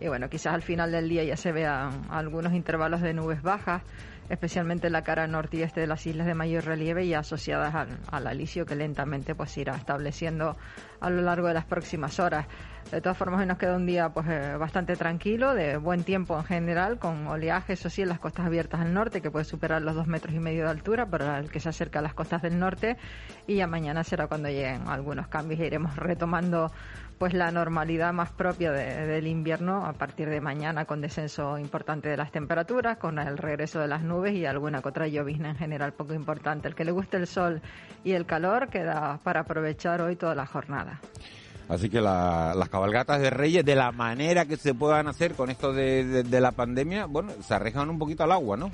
Y 0.00 0.08
bueno, 0.08 0.28
quizás 0.28 0.54
al 0.54 0.62
final 0.62 0.92
del 0.92 1.08
día 1.08 1.24
ya 1.24 1.36
se 1.36 1.52
vean 1.52 2.06
algunos 2.10 2.52
intervalos 2.52 3.00
de 3.00 3.14
nubes 3.14 3.42
bajas, 3.42 3.82
especialmente 4.28 4.88
en 4.88 4.92
la 4.92 5.02
cara 5.02 5.26
norte 5.26 5.58
y 5.58 5.62
este 5.62 5.80
de 5.80 5.86
las 5.86 6.06
islas 6.06 6.26
de 6.26 6.34
mayor 6.34 6.64
relieve 6.64 7.04
y 7.04 7.14
asociadas 7.14 7.74
al, 7.74 7.88
al 8.10 8.26
alisio 8.26 8.66
que 8.66 8.74
lentamente 8.74 9.34
pues 9.34 9.56
irá 9.58 9.76
estableciendo 9.76 10.56
a 11.00 11.10
lo 11.10 11.22
largo 11.22 11.48
de 11.48 11.54
las 11.54 11.64
próximas 11.64 12.18
horas. 12.20 12.46
De 12.90 13.00
todas 13.00 13.18
formas, 13.18 13.40
hoy 13.40 13.46
nos 13.46 13.58
queda 13.58 13.74
un 13.74 13.84
día 13.84 14.10
pues 14.10 14.28
eh, 14.28 14.56
bastante 14.56 14.94
tranquilo, 14.94 15.54
de 15.54 15.76
buen 15.76 16.04
tiempo 16.04 16.38
en 16.38 16.44
general, 16.44 17.00
con 17.00 17.26
oleaje, 17.26 17.72
eso 17.72 17.90
sí, 17.90 18.02
en 18.02 18.08
las 18.08 18.20
costas 18.20 18.46
abiertas 18.46 18.80
al 18.80 18.94
norte, 18.94 19.20
que 19.20 19.28
puede 19.28 19.44
superar 19.44 19.82
los 19.82 19.96
dos 19.96 20.06
metros 20.06 20.32
y 20.36 20.38
medio 20.38 20.62
de 20.62 20.70
altura 20.70 21.04
para 21.04 21.40
el 21.40 21.50
que 21.50 21.58
se 21.58 21.68
acerca 21.68 21.98
a 21.98 22.02
las 22.02 22.14
costas 22.14 22.42
del 22.42 22.60
norte. 22.60 22.96
Y 23.48 23.56
ya 23.56 23.66
mañana 23.66 24.04
será 24.04 24.28
cuando 24.28 24.48
lleguen 24.48 24.86
algunos 24.86 25.26
cambios 25.26 25.60
e 25.60 25.66
iremos 25.66 25.96
retomando 25.96 26.70
pues 27.18 27.32
la 27.32 27.50
normalidad 27.50 28.12
más 28.12 28.30
propia 28.30 28.72
de- 28.72 29.06
del 29.06 29.26
invierno 29.26 29.86
a 29.86 29.92
partir 29.94 30.28
de 30.28 30.40
mañana 30.40 30.84
con 30.84 31.00
descenso 31.00 31.58
importante 31.58 32.08
de 32.10 32.16
las 32.16 32.30
temperaturas, 32.30 32.98
con 32.98 33.18
el 33.18 33.38
regreso 33.38 33.80
de 33.80 33.88
las 33.88 34.02
nubes 34.02 34.34
y 34.34 34.44
alguna 34.44 34.82
que 34.82 34.88
otra 34.88 35.08
llovizna 35.08 35.48
en 35.50 35.56
general 35.56 35.92
poco 35.94 36.12
importante. 36.14 36.68
El 36.68 36.74
que 36.74 36.84
le 36.84 36.92
guste 36.92 37.16
el 37.16 37.26
sol 37.26 37.62
y 38.04 38.12
el 38.12 38.26
calor 38.26 38.68
queda 38.68 39.18
para 39.24 39.40
aprovechar 39.40 40.00
hoy 40.02 40.16
toda 40.16 40.34
la 40.34 40.44
jornada. 40.46 41.00
Así 41.68 41.88
que 41.90 42.00
la- 42.00 42.52
las 42.54 42.68
cabalgatas 42.68 43.20
de 43.20 43.30
Reyes, 43.30 43.64
de 43.64 43.74
la 43.74 43.90
manera 43.92 44.44
que 44.44 44.56
se 44.56 44.72
puedan 44.74 45.08
hacer 45.08 45.34
con 45.34 45.50
esto 45.50 45.72
de, 45.72 46.04
de- 46.04 46.22
de 46.22 46.40
la 46.40 46.52
pandemia, 46.52 47.06
bueno, 47.06 47.32
se 47.40 47.54
arriesgan 47.54 47.90
un 47.90 47.98
poquito 47.98 48.22
al 48.24 48.32
agua, 48.32 48.56
¿no? 48.56 48.70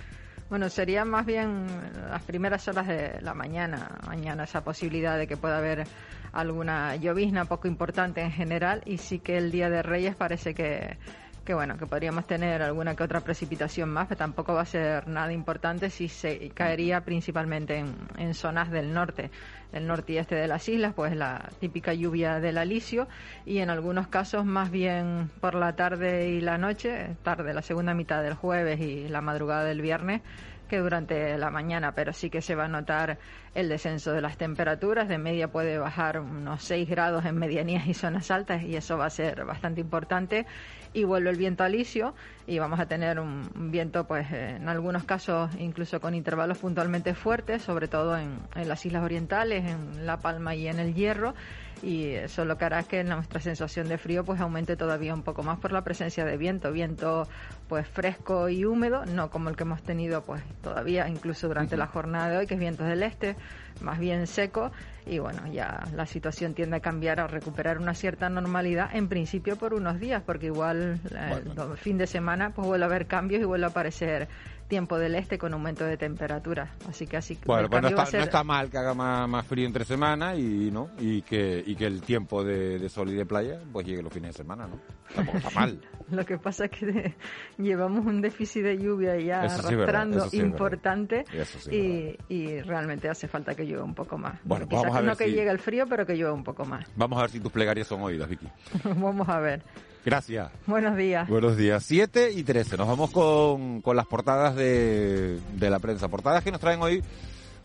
Bueno, 0.52 0.68
serían 0.68 1.08
más 1.08 1.24
bien 1.24 1.64
las 2.10 2.22
primeras 2.24 2.68
horas 2.68 2.86
de 2.86 3.22
la 3.22 3.32
mañana, 3.32 3.96
mañana 4.06 4.44
esa 4.44 4.62
posibilidad 4.62 5.16
de 5.16 5.26
que 5.26 5.38
pueda 5.38 5.56
haber 5.56 5.84
alguna 6.30 6.94
llovizna 6.96 7.46
poco 7.46 7.68
importante 7.68 8.20
en 8.20 8.30
general 8.30 8.82
y 8.84 8.98
sí 8.98 9.20
que 9.20 9.38
el 9.38 9.50
Día 9.50 9.70
de 9.70 9.80
Reyes 9.80 10.14
parece 10.14 10.52
que, 10.52 10.98
que 11.46 11.54
bueno, 11.54 11.78
que 11.78 11.86
podríamos 11.86 12.26
tener 12.26 12.60
alguna 12.60 12.94
que 12.94 13.02
otra 13.02 13.22
precipitación 13.22 13.88
más, 13.88 14.08
pero 14.08 14.18
tampoco 14.18 14.52
va 14.52 14.60
a 14.60 14.66
ser 14.66 15.08
nada 15.08 15.32
importante 15.32 15.88
si 15.88 16.08
se 16.08 16.50
caería 16.50 17.00
principalmente 17.00 17.78
en, 17.78 17.94
en 18.18 18.34
zonas 18.34 18.70
del 18.70 18.92
norte, 18.92 19.30
el 19.72 19.86
norte 19.86 20.12
y 20.14 20.18
este 20.18 20.34
de 20.34 20.46
las 20.46 20.68
islas, 20.68 20.92
pues 20.94 21.16
la 21.16 21.50
típica 21.58 21.94
lluvia 21.94 22.40
del 22.40 22.58
alisio 22.58 23.08
y 23.46 23.58
en 23.58 23.70
algunos 23.70 24.08
casos 24.08 24.44
más 24.44 24.70
bien 24.70 25.30
por 25.40 25.54
la 25.54 25.74
tarde 25.74 26.28
y 26.28 26.40
la 26.40 26.58
noche, 26.58 27.16
tarde, 27.22 27.54
la 27.54 27.62
segunda 27.62 27.94
mitad 27.94 28.22
del 28.22 28.34
jueves 28.34 28.80
y 28.80 29.08
la 29.08 29.20
madrugada 29.20 29.64
del 29.64 29.80
viernes, 29.80 30.22
que 30.68 30.78
durante 30.78 31.36
la 31.36 31.50
mañana, 31.50 31.92
pero 31.92 32.14
sí 32.14 32.30
que 32.30 32.40
se 32.40 32.54
va 32.54 32.64
a 32.64 32.68
notar 32.68 33.18
el 33.54 33.68
descenso 33.68 34.12
de 34.12 34.22
las 34.22 34.38
temperaturas. 34.38 35.06
De 35.06 35.18
media 35.18 35.48
puede 35.48 35.76
bajar 35.76 36.18
unos 36.20 36.62
6 36.64 36.88
grados 36.88 37.26
en 37.26 37.36
medianías 37.36 37.86
y 37.86 37.92
zonas 37.92 38.30
altas 38.30 38.62
y 38.62 38.74
eso 38.74 38.96
va 38.96 39.04
a 39.04 39.10
ser 39.10 39.44
bastante 39.44 39.82
importante. 39.82 40.46
Y 40.94 41.04
vuelve 41.04 41.30
el 41.30 41.36
viento 41.36 41.64
alisio 41.64 42.14
y 42.46 42.58
vamos 42.58 42.78
a 42.78 42.86
tener 42.86 43.18
un 43.18 43.70
viento, 43.70 44.06
pues 44.06 44.30
en 44.30 44.68
algunos 44.68 45.04
casos 45.04 45.50
incluso 45.58 46.00
con 46.00 46.14
intervalos 46.14 46.58
puntualmente 46.58 47.14
fuertes, 47.14 47.62
sobre 47.62 47.88
todo 47.88 48.16
en, 48.18 48.38
en 48.54 48.68
las 48.68 48.84
islas 48.84 49.02
orientales, 49.02 49.64
en 49.64 50.04
La 50.04 50.18
Palma 50.18 50.54
y 50.54 50.68
en 50.68 50.78
el 50.78 50.94
Hierro 50.94 51.34
y 51.82 52.10
eso 52.10 52.44
lo 52.44 52.56
que 52.56 52.64
hará 52.64 52.80
es 52.80 52.86
que 52.86 53.02
nuestra 53.02 53.40
sensación 53.40 53.88
de 53.88 53.98
frío 53.98 54.24
pues 54.24 54.40
aumente 54.40 54.76
todavía 54.76 55.14
un 55.14 55.22
poco 55.22 55.42
más 55.42 55.58
por 55.58 55.72
la 55.72 55.82
presencia 55.82 56.24
de 56.24 56.36
viento, 56.36 56.70
viento 56.72 57.26
pues 57.72 57.88
fresco 57.88 58.50
y 58.50 58.66
húmedo, 58.66 59.06
no 59.06 59.30
como 59.30 59.48
el 59.48 59.56
que 59.56 59.62
hemos 59.62 59.82
tenido 59.82 60.20
pues 60.24 60.42
todavía 60.62 61.08
incluso 61.08 61.48
durante 61.48 61.78
la 61.78 61.86
jornada 61.86 62.28
de 62.28 62.36
hoy, 62.36 62.46
que 62.46 62.52
es 62.52 62.60
viento 62.60 62.84
del 62.84 63.02
este, 63.02 63.34
más 63.80 63.98
bien 63.98 64.26
seco. 64.26 64.70
Y 65.06 65.18
bueno, 65.20 65.46
ya 65.50 65.82
la 65.96 66.04
situación 66.04 66.52
tiende 66.52 66.76
a 66.76 66.80
cambiar, 66.80 67.18
a 67.18 67.26
recuperar 67.28 67.78
una 67.78 67.94
cierta 67.94 68.28
normalidad 68.28 68.94
en 68.94 69.08
principio 69.08 69.56
por 69.56 69.72
unos 69.72 69.98
días, 69.98 70.22
porque 70.22 70.46
igual 70.46 71.00
eh, 71.12 71.40
el 71.46 71.54
do- 71.54 71.74
fin 71.76 71.96
de 71.96 72.06
semana 72.06 72.50
pues 72.50 72.68
vuelve 72.68 72.84
a 72.84 72.88
haber 72.88 73.06
cambios 73.06 73.40
y 73.40 73.44
vuelve 73.46 73.64
a 73.64 73.70
aparecer 73.70 74.28
tiempo 74.68 74.98
del 74.98 75.14
este 75.16 75.36
con 75.38 75.52
aumento 75.52 75.84
de 75.84 75.96
temperatura, 75.98 76.70
así 76.88 77.06
que 77.06 77.16
así 77.18 77.36
Bueno, 77.44 77.68
pues 77.68 77.82
no 77.82 77.88
está, 77.88 78.02
no 78.18 78.44
mal 78.44 78.70
que 78.70 78.78
haga 78.78 78.94
más, 78.94 79.28
más 79.28 79.46
frío 79.46 79.66
entre 79.66 79.84
semana 79.84 80.34
y 80.36 80.70
no 80.70 80.88
y 80.98 81.20
que, 81.22 81.62
y 81.66 81.74
que 81.74 81.84
el 81.86 82.00
tiempo 82.02 82.42
de, 82.44 82.78
de 82.78 82.88
sol 82.88 83.10
y 83.10 83.14
de 83.14 83.26
playa 83.26 83.58
pues 83.72 83.86
llegue 83.86 84.02
los 84.02 84.12
fines 84.12 84.30
de 84.30 84.36
semana, 84.38 84.66
¿no? 84.66 84.78
Tampoco 85.14 85.38
está 85.38 85.50
mal. 85.50 85.78
Lo 86.10 86.24
que 86.24 86.38
pasa 86.38 86.64
es 86.66 86.70
que 86.70 86.86
de- 86.86 87.14
llevamos 87.62 88.04
un 88.06 88.20
déficit 88.20 88.62
de 88.62 88.78
lluvia 88.78 89.18
ya 89.18 89.44
Eso 89.44 89.62
sí 89.62 89.72
es 89.72 89.78
verdad, 89.78 90.02
arrastrando 90.02 90.28
sí 90.28 90.36
verdad. 90.38 90.50
importante 90.52 91.24
Eso 91.32 91.58
sí 91.60 91.70
es 91.70 92.30
y, 92.30 92.34
y 92.34 92.60
realmente 92.62 93.08
hace 93.08 93.28
falta 93.28 93.54
que 93.54 93.64
llueva 93.64 93.84
un 93.84 93.94
poco 93.94 94.18
más. 94.18 94.38
Bueno, 94.44 94.66
pues 94.68 94.82
vamos 94.82 94.96
a 94.96 95.00
no 95.00 95.06
ver 95.08 95.16
que 95.16 95.24
si- 95.26 95.30
llegue 95.32 95.50
el 95.50 95.58
frío, 95.58 95.86
pero 95.88 96.04
que 96.06 96.14
llueva 96.14 96.32
un 96.32 96.44
poco 96.44 96.64
más. 96.64 96.86
Vamos 96.96 97.18
a 97.18 97.22
ver 97.22 97.30
si 97.30 97.40
tus 97.40 97.52
plegarias 97.52 97.86
son 97.86 98.02
oídas, 98.02 98.28
Vicky. 98.28 98.46
Vamos 98.84 99.28
a 99.28 99.38
ver. 99.40 99.62
Gracias. 100.04 100.50
Buenos 100.66 100.96
días. 100.96 101.28
Buenos 101.28 101.56
días. 101.56 101.82
7 101.84 102.32
y 102.32 102.42
13. 102.42 102.76
Nos 102.76 102.88
vamos 102.88 103.10
con, 103.12 103.80
con 103.82 103.94
las 103.96 104.06
portadas 104.06 104.56
de, 104.56 105.38
de 105.54 105.70
la 105.70 105.78
prensa. 105.78 106.08
Portadas 106.08 106.42
que 106.42 106.50
nos 106.50 106.60
traen 106.60 106.82
hoy 106.82 107.00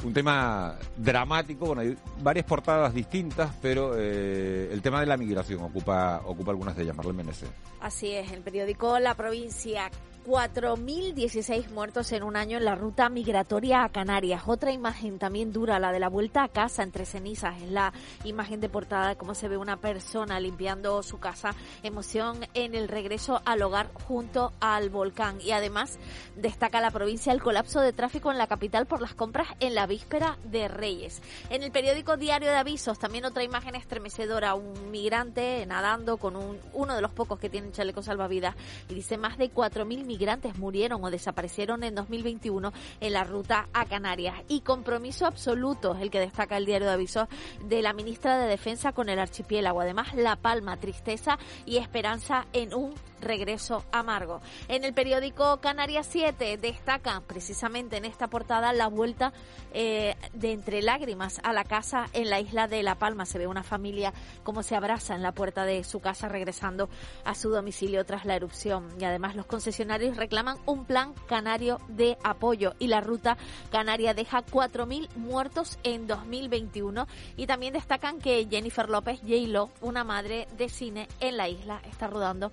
un 0.03 0.13
tema 0.13 0.75
dramático. 0.95 1.65
Bueno, 1.67 1.81
hay 1.81 1.97
varias 2.21 2.45
portadas 2.45 2.93
distintas, 2.93 3.51
pero 3.61 3.93
eh, 3.97 4.69
el 4.71 4.81
tema 4.81 4.99
de 4.99 5.05
la 5.05 5.17
migración 5.17 5.61
ocupa, 5.61 6.21
ocupa 6.25 6.51
algunas 6.51 6.75
de 6.75 6.83
ellas. 6.83 6.95
Marlene 6.95 7.17
Menezes. 7.17 7.49
Así 7.81 8.11
es, 8.11 8.31
el 8.31 8.41
periódico 8.41 8.99
La 8.99 9.15
Provincia. 9.15 9.89
4.016 10.27 11.69
muertos 11.69 12.11
en 12.11 12.21
un 12.21 12.35
año 12.35 12.57
en 12.57 12.65
la 12.65 12.75
ruta 12.75 13.07
migratoria 13.07 13.85
a 13.85 13.89
Canarias. 13.89 14.43
Otra 14.45 14.73
imagen 14.73 15.19
también 15.19 15.53
dura, 15.53 15.79
la 15.79 15.93
de 15.93 16.01
la 16.01 16.09
vuelta 16.09 16.43
a 16.43 16.49
casa 16.49 16.83
entre 16.83 17.05
cenizas. 17.05 17.61
Es 17.61 17.71
la 17.71 17.93
imagen 18.25 18.59
de 18.59 18.67
portada 18.67 19.07
de 19.07 19.15
cómo 19.15 19.35
se 19.35 19.47
ve 19.47 19.55
una 19.55 19.77
persona 19.77 20.37
limpiando 20.41 21.01
su 21.01 21.17
casa. 21.19 21.55
Emoción 21.81 22.39
en 22.55 22.75
el 22.75 22.89
regreso 22.89 23.41
al 23.45 23.61
hogar 23.61 23.89
junto 23.93 24.51
al 24.59 24.89
volcán. 24.89 25.39
Y 25.39 25.51
además 25.51 25.97
destaca 26.35 26.81
la 26.81 26.91
provincia 26.91 27.31
el 27.31 27.41
colapso 27.41 27.79
de 27.79 27.93
tráfico 27.93 28.29
en 28.29 28.37
la 28.37 28.47
capital 28.47 28.85
por 28.85 28.99
las 28.99 29.15
compras 29.15 29.47
en 29.61 29.75
la 29.75 29.86
víspera 29.87 30.37
de 30.43 30.67
Reyes. 30.67 31.21
En 31.49 31.63
el 31.63 31.71
periódico 31.71 32.17
Diario 32.17 32.49
de 32.49 32.57
Avisos 32.57 32.99
también 32.99 33.25
otra 33.25 33.43
imagen 33.43 33.75
estremecedora, 33.75 34.55
un 34.55 34.91
migrante 34.91 35.65
nadando 35.65 36.17
con 36.17 36.35
un, 36.35 36.59
uno 36.73 36.95
de 36.95 37.01
los 37.01 37.11
pocos 37.11 37.39
que 37.39 37.49
tienen 37.49 37.71
chaleco 37.71 38.03
salvavidas 38.03 38.55
y 38.89 38.93
dice 38.93 39.17
más 39.17 39.37
de 39.37 39.51
4.000 39.51 40.05
migrantes 40.05 40.57
murieron 40.57 41.03
o 41.03 41.09
desaparecieron 41.09 41.83
en 41.83 41.95
2021 41.95 42.73
en 42.99 43.13
la 43.13 43.23
ruta 43.23 43.67
a 43.73 43.85
Canarias. 43.85 44.35
Y 44.47 44.61
compromiso 44.61 45.25
absoluto 45.25 45.95
es 45.95 46.01
el 46.01 46.11
que 46.11 46.19
destaca 46.19 46.57
el 46.57 46.65
Diario 46.65 46.87
de 46.87 46.93
Avisos 46.93 47.27
de 47.63 47.81
la 47.81 47.93
ministra 47.93 48.37
de 48.37 48.47
Defensa 48.47 48.91
con 48.91 49.09
el 49.09 49.19
archipiélago. 49.19 49.81
Además, 49.81 50.13
La 50.15 50.35
Palma, 50.35 50.77
tristeza 50.77 51.37
y 51.65 51.77
esperanza 51.77 52.45
en 52.53 52.73
un 52.73 52.93
regreso 53.21 53.83
amargo. 53.91 54.41
En 54.67 54.83
el 54.83 54.93
periódico 54.93 55.57
Canarias 55.57 56.07
7 56.09 56.57
destaca 56.57 57.21
precisamente 57.25 57.97
en 57.97 58.05
esta 58.05 58.27
portada 58.27 58.73
la 58.73 58.87
vuelta 58.87 59.33
eh, 59.73 60.15
de 60.33 60.51
entre 60.51 60.81
lágrimas 60.81 61.39
a 61.43 61.53
la 61.53 61.63
casa 61.63 62.07
en 62.13 62.29
la 62.29 62.39
isla 62.39 62.67
de 62.67 62.83
La 62.83 62.95
Palma. 62.95 63.25
Se 63.25 63.37
ve 63.37 63.47
una 63.47 63.63
familia 63.63 64.13
como 64.43 64.63
se 64.63 64.75
abraza 64.75 65.15
en 65.15 65.23
la 65.23 65.31
puerta 65.31 65.65
de 65.65 65.83
su 65.83 65.99
casa 65.99 66.27
regresando 66.27 66.89
a 67.25 67.35
su 67.35 67.49
domicilio 67.49 68.05
tras 68.05 68.25
la 68.25 68.35
erupción. 68.35 68.89
Y 68.99 69.03
además 69.03 69.35
los 69.35 69.45
concesionarios 69.45 70.17
reclaman 70.17 70.57
un 70.65 70.85
plan 70.85 71.13
canario 71.27 71.79
de 71.87 72.17
apoyo 72.23 72.73
y 72.79 72.87
la 72.87 73.01
ruta 73.01 73.37
canaria 73.71 74.13
deja 74.13 74.45
4.000 74.45 75.09
muertos 75.15 75.79
en 75.83 76.07
2021 76.07 77.07
y 77.35 77.47
también 77.47 77.73
destacan 77.73 78.19
que 78.19 78.47
Jennifer 78.49 78.89
López, 78.89 79.19
J-Lo, 79.21 79.69
una 79.81 80.03
madre 80.03 80.47
de 80.57 80.69
cine 80.69 81.07
en 81.19 81.37
la 81.37 81.49
isla, 81.49 81.81
está 81.89 82.07
rodando 82.07 82.51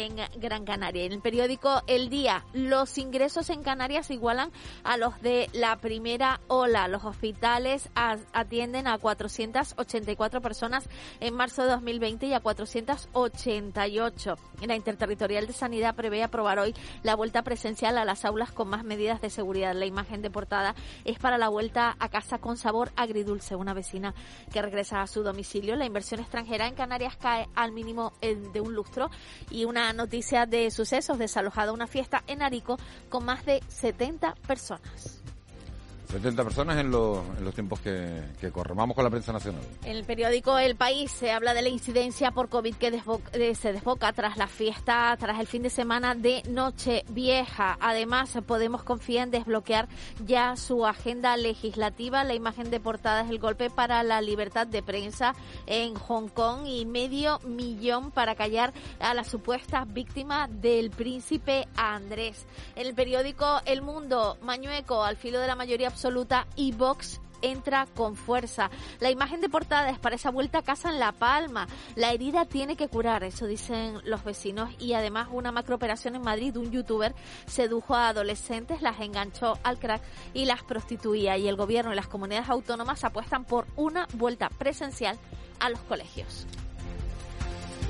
en 0.00 0.16
Gran 0.36 0.64
Canaria. 0.64 1.04
En 1.04 1.12
el 1.12 1.20
periódico 1.20 1.82
El 1.86 2.08
Día, 2.08 2.44
los 2.52 2.96
ingresos 2.98 3.50
en 3.50 3.62
Canarias 3.62 4.10
igualan 4.10 4.50
a 4.82 4.96
los 4.96 5.20
de 5.20 5.48
la 5.52 5.76
primera 5.76 6.40
ola. 6.48 6.88
Los 6.88 7.04
hospitales 7.04 7.88
atienden 7.94 8.86
a 8.86 8.98
484 8.98 10.40
personas 10.40 10.88
en 11.20 11.34
marzo 11.34 11.62
de 11.62 11.70
2020 11.70 12.26
y 12.26 12.34
a 12.34 12.40
488. 12.40 14.36
La 14.66 14.76
Interterritorial 14.76 15.46
de 15.46 15.52
Sanidad 15.52 15.94
prevé 15.94 16.22
aprobar 16.22 16.58
hoy 16.58 16.74
la 17.02 17.14
vuelta 17.14 17.42
presencial 17.42 17.98
a 17.98 18.04
las 18.04 18.24
aulas 18.24 18.52
con 18.52 18.68
más 18.68 18.84
medidas 18.84 19.20
de 19.20 19.30
seguridad. 19.30 19.74
La 19.74 19.86
imagen 19.86 20.22
de 20.22 20.30
portada 20.30 20.74
es 21.04 21.18
para 21.18 21.38
la 21.38 21.48
vuelta 21.48 21.96
a 21.98 22.08
casa 22.08 22.38
con 22.38 22.56
sabor 22.56 22.90
agridulce. 22.96 23.54
Una 23.54 23.74
vecina 23.74 24.14
que 24.52 24.62
regresa 24.62 25.02
a 25.02 25.06
su 25.06 25.22
domicilio. 25.22 25.76
La 25.76 25.86
inversión 25.86 26.20
extranjera 26.20 26.66
en 26.66 26.74
Canarias 26.74 27.16
cae 27.16 27.48
al 27.54 27.72
mínimo 27.72 28.12
de 28.20 28.60
un 28.60 28.74
lustro 28.74 29.10
y 29.50 29.64
una 29.64 29.89
noticia 29.92 30.46
de 30.46 30.70
sucesos 30.70 31.18
desalojada 31.18 31.72
una 31.72 31.86
fiesta 31.86 32.22
en 32.26 32.42
Arico 32.42 32.78
con 33.08 33.24
más 33.24 33.44
de 33.44 33.62
70 33.68 34.34
personas. 34.46 35.19
70 36.10 36.42
personas 36.44 36.76
en, 36.78 36.90
los 36.90 37.54
tiempos 37.54 37.80
que, 37.80 38.22
que. 38.40 38.50
Vamos 38.74 38.94
con 38.94 39.04
la 39.04 39.10
prensa 39.10 39.32
nacional. 39.32 39.62
En 39.84 39.96
el 39.96 40.04
periódico 40.04 40.58
El 40.58 40.74
País 40.74 41.10
se 41.10 41.30
habla 41.30 41.54
de 41.54 41.62
la 41.62 41.68
incidencia 41.68 42.32
por 42.32 42.48
COVID 42.48 42.74
que 42.74 43.00
eh, 43.32 43.54
se 43.54 43.72
desboca 43.72 44.12
tras 44.12 44.36
la 44.36 44.48
fiesta, 44.48 45.16
tras 45.18 45.38
el 45.38 45.46
fin 45.46 45.62
de 45.62 45.70
semana 45.70 46.14
de 46.14 46.42
Noche 46.48 47.04
Vieja. 47.08 47.78
Además, 47.80 48.36
Podemos 48.46 48.82
confiar 48.82 49.24
en 49.24 49.30
desbloquear 49.30 49.88
ya 50.24 50.56
su 50.56 50.86
agenda 50.86 51.36
legislativa. 51.36 52.24
La 52.24 52.34
imagen 52.34 52.70
de 52.70 52.80
portada 52.80 53.22
es 53.22 53.30
el 53.30 53.38
golpe 53.38 53.70
para 53.70 54.02
la 54.02 54.20
libertad 54.20 54.66
de 54.66 54.82
prensa 54.82 55.34
en 55.66 55.94
Hong 55.94 56.28
Kong 56.28 56.66
y 56.66 56.86
medio 56.86 57.38
millón 57.40 58.10
para 58.10 58.34
callar 58.34 58.72
a 58.98 59.14
las 59.14 59.28
supuestas 59.28 59.92
víctimas 59.92 60.50
del 60.60 60.90
príncipe 60.90 61.68
Andrés. 61.76 62.46
En 62.74 62.86
el 62.86 62.94
periódico 62.94 63.60
El 63.64 63.82
Mundo, 63.82 64.36
Mañueco, 64.42 65.04
al 65.04 65.16
filo 65.16 65.38
de 65.38 65.46
la 65.46 65.54
mayoría 65.54 65.86
absoluta 65.88 65.99
absoluta 66.00 66.46
y 66.56 66.72
Vox 66.72 67.20
entra 67.42 67.86
con 67.94 68.16
fuerza. 68.16 68.70
La 69.00 69.10
imagen 69.10 69.42
de 69.42 69.50
portada 69.50 69.90
es 69.90 69.98
para 69.98 70.16
esa 70.16 70.30
vuelta 70.30 70.58
a 70.58 70.62
casa 70.62 70.88
en 70.88 70.98
La 70.98 71.12
Palma. 71.12 71.68
La 71.94 72.10
herida 72.12 72.46
tiene 72.46 72.74
que 72.74 72.88
curar, 72.88 73.22
eso 73.22 73.46
dicen 73.46 74.00
los 74.04 74.24
vecinos. 74.24 74.70
Y 74.78 74.94
además 74.94 75.28
una 75.30 75.52
macrooperación 75.52 76.16
en 76.16 76.22
Madrid. 76.22 76.56
Un 76.56 76.70
youtuber 76.70 77.14
sedujo 77.44 77.94
a 77.94 78.08
adolescentes, 78.08 78.80
las 78.80 78.98
enganchó 79.00 79.58
al 79.62 79.78
crack 79.78 80.00
y 80.32 80.46
las 80.46 80.62
prostituía. 80.62 81.36
Y 81.36 81.48
el 81.48 81.56
gobierno 81.56 81.92
y 81.92 81.96
las 81.96 82.08
comunidades 82.08 82.48
autónomas 82.48 83.04
apuestan 83.04 83.44
por 83.44 83.66
una 83.76 84.08
vuelta 84.14 84.48
presencial 84.48 85.18
a 85.58 85.68
los 85.68 85.80
colegios. 85.80 86.46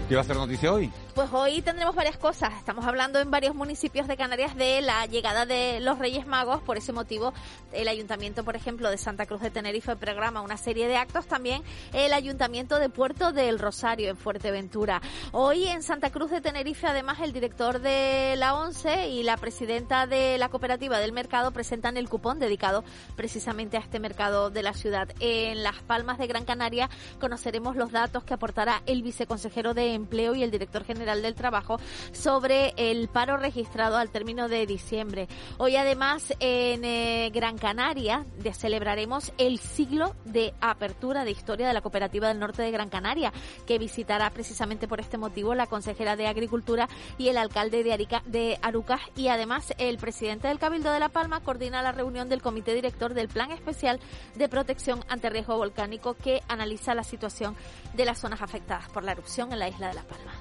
¿Qué 0.08 0.16
va 0.16 0.22
a 0.22 0.24
ser 0.24 0.34
noticia 0.34 0.72
hoy? 0.72 0.90
Pues 1.20 1.34
hoy 1.34 1.60
tendremos 1.60 1.94
varias 1.94 2.16
cosas. 2.16 2.54
Estamos 2.54 2.86
hablando 2.86 3.18
en 3.18 3.30
varios 3.30 3.54
municipios 3.54 4.08
de 4.08 4.16
Canarias 4.16 4.56
de 4.56 4.80
la 4.80 5.04
llegada 5.04 5.44
de 5.44 5.78
los 5.80 5.98
Reyes 5.98 6.26
Magos. 6.26 6.62
Por 6.62 6.78
ese 6.78 6.94
motivo, 6.94 7.34
el 7.72 7.88
Ayuntamiento, 7.88 8.42
por 8.42 8.56
ejemplo, 8.56 8.88
de 8.88 8.96
Santa 8.96 9.26
Cruz 9.26 9.42
de 9.42 9.50
Tenerife 9.50 9.96
programa 9.96 10.40
una 10.40 10.56
serie 10.56 10.88
de 10.88 10.96
actos. 10.96 11.26
También 11.26 11.62
el 11.92 12.14
Ayuntamiento 12.14 12.78
de 12.78 12.88
Puerto 12.88 13.32
del 13.32 13.58
Rosario 13.58 14.08
en 14.08 14.16
Fuerteventura. 14.16 15.02
Hoy 15.32 15.66
en 15.66 15.82
Santa 15.82 16.08
Cruz 16.08 16.30
de 16.30 16.40
Tenerife, 16.40 16.86
además, 16.86 17.20
el 17.20 17.34
director 17.34 17.80
de 17.80 18.36
la 18.38 18.54
ONCE 18.54 19.10
y 19.10 19.22
la 19.22 19.36
presidenta 19.36 20.06
de 20.06 20.38
la 20.38 20.48
cooperativa 20.48 21.00
del 21.00 21.12
mercado 21.12 21.50
presentan 21.50 21.98
el 21.98 22.08
cupón 22.08 22.38
dedicado 22.38 22.82
precisamente 23.14 23.76
a 23.76 23.80
este 23.80 24.00
mercado 24.00 24.48
de 24.48 24.62
la 24.62 24.72
ciudad. 24.72 25.10
En 25.20 25.62
Las 25.64 25.82
Palmas 25.82 26.16
de 26.16 26.28
Gran 26.28 26.46
Canaria 26.46 26.88
conoceremos 27.20 27.76
los 27.76 27.92
datos 27.92 28.24
que 28.24 28.32
aportará 28.32 28.80
el 28.86 29.02
viceconsejero 29.02 29.74
de 29.74 29.92
Empleo 29.92 30.34
y 30.34 30.44
el 30.44 30.50
director 30.50 30.82
general 30.82 31.09
del 31.18 31.34
Trabajo 31.34 31.80
sobre 32.12 32.72
el 32.76 33.08
paro 33.08 33.36
registrado 33.36 33.96
al 33.96 34.10
término 34.10 34.48
de 34.48 34.66
diciembre. 34.66 35.28
Hoy 35.58 35.76
además 35.76 36.32
en 36.38 36.84
eh, 36.84 37.30
Gran 37.34 37.58
Canaria 37.58 38.24
celebraremos 38.54 39.32
el 39.38 39.58
siglo 39.58 40.14
de 40.24 40.54
apertura 40.60 41.24
de 41.24 41.30
historia 41.30 41.66
de 41.66 41.74
la 41.74 41.80
Cooperativa 41.80 42.28
del 42.28 42.38
Norte 42.38 42.62
de 42.62 42.70
Gran 42.70 42.88
Canaria, 42.88 43.32
que 43.66 43.78
visitará 43.78 44.30
precisamente 44.30 44.88
por 44.88 45.00
este 45.00 45.18
motivo 45.18 45.54
la 45.54 45.66
consejera 45.66 46.16
de 46.16 46.26
Agricultura 46.26 46.88
y 47.18 47.28
el 47.28 47.38
alcalde 47.38 47.82
de, 47.82 47.92
Arica, 47.92 48.22
de 48.26 48.58
Arucas 48.62 49.00
y 49.16 49.28
además 49.28 49.74
el 49.78 49.98
presidente 49.98 50.48
del 50.48 50.58
Cabildo 50.58 50.92
de 50.92 51.00
La 51.00 51.08
Palma 51.08 51.40
coordina 51.40 51.82
la 51.82 51.92
reunión 51.92 52.28
del 52.28 52.42
comité 52.42 52.74
director 52.74 53.14
del 53.14 53.28
Plan 53.28 53.50
Especial 53.50 54.00
de 54.36 54.48
Protección 54.48 55.04
ante 55.08 55.30
Riesgo 55.30 55.56
Volcánico 55.56 56.14
que 56.14 56.42
analiza 56.48 56.94
la 56.94 57.04
situación 57.04 57.56
de 57.94 58.04
las 58.04 58.18
zonas 58.18 58.42
afectadas 58.42 58.88
por 58.90 59.04
la 59.04 59.12
erupción 59.12 59.52
en 59.52 59.58
la 59.58 59.68
isla 59.68 59.88
de 59.88 59.94
La 59.94 60.02
Palma. 60.02 60.32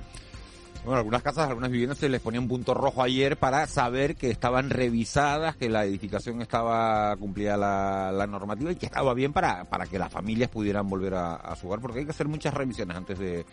Bueno, 0.84 1.00
algunas 1.00 1.22
casas, 1.22 1.50
algunas 1.50 1.70
viviendas 1.70 1.98
se 1.98 2.08
les 2.08 2.22
ponía 2.22 2.40
un 2.40 2.48
punto 2.48 2.74
rojo 2.74 3.04
ayer 3.04 3.38
para 3.38 3.68
saber 3.68 4.16
que 4.16 4.32
estaban 4.32 4.70
revisadas, 4.70 5.56
que 5.56 5.70
la 5.70 5.86
edificación 5.86 6.42
estaba 6.42 7.16
cumplida 7.18 7.58
la, 7.58 8.28
normativa 8.28 8.72
y 8.72 8.76
que 8.76 8.86
estaba 8.86 9.14
bien 9.14 9.34
para, 9.34 9.66
para 9.66 9.86
que 9.86 10.00
las 10.00 10.12
familias 10.12 10.50
pudieran 10.50 10.88
volver 10.88 11.16
a, 11.16 11.56
su 11.60 11.68
hogar, 11.68 11.82
porque 11.82 12.00
hay 12.00 12.06
que 12.06 12.12
hacer 12.12 12.28
muchas 12.28 12.54
revisiones 12.54 12.96
antes 12.96 13.20
de, 13.20 13.46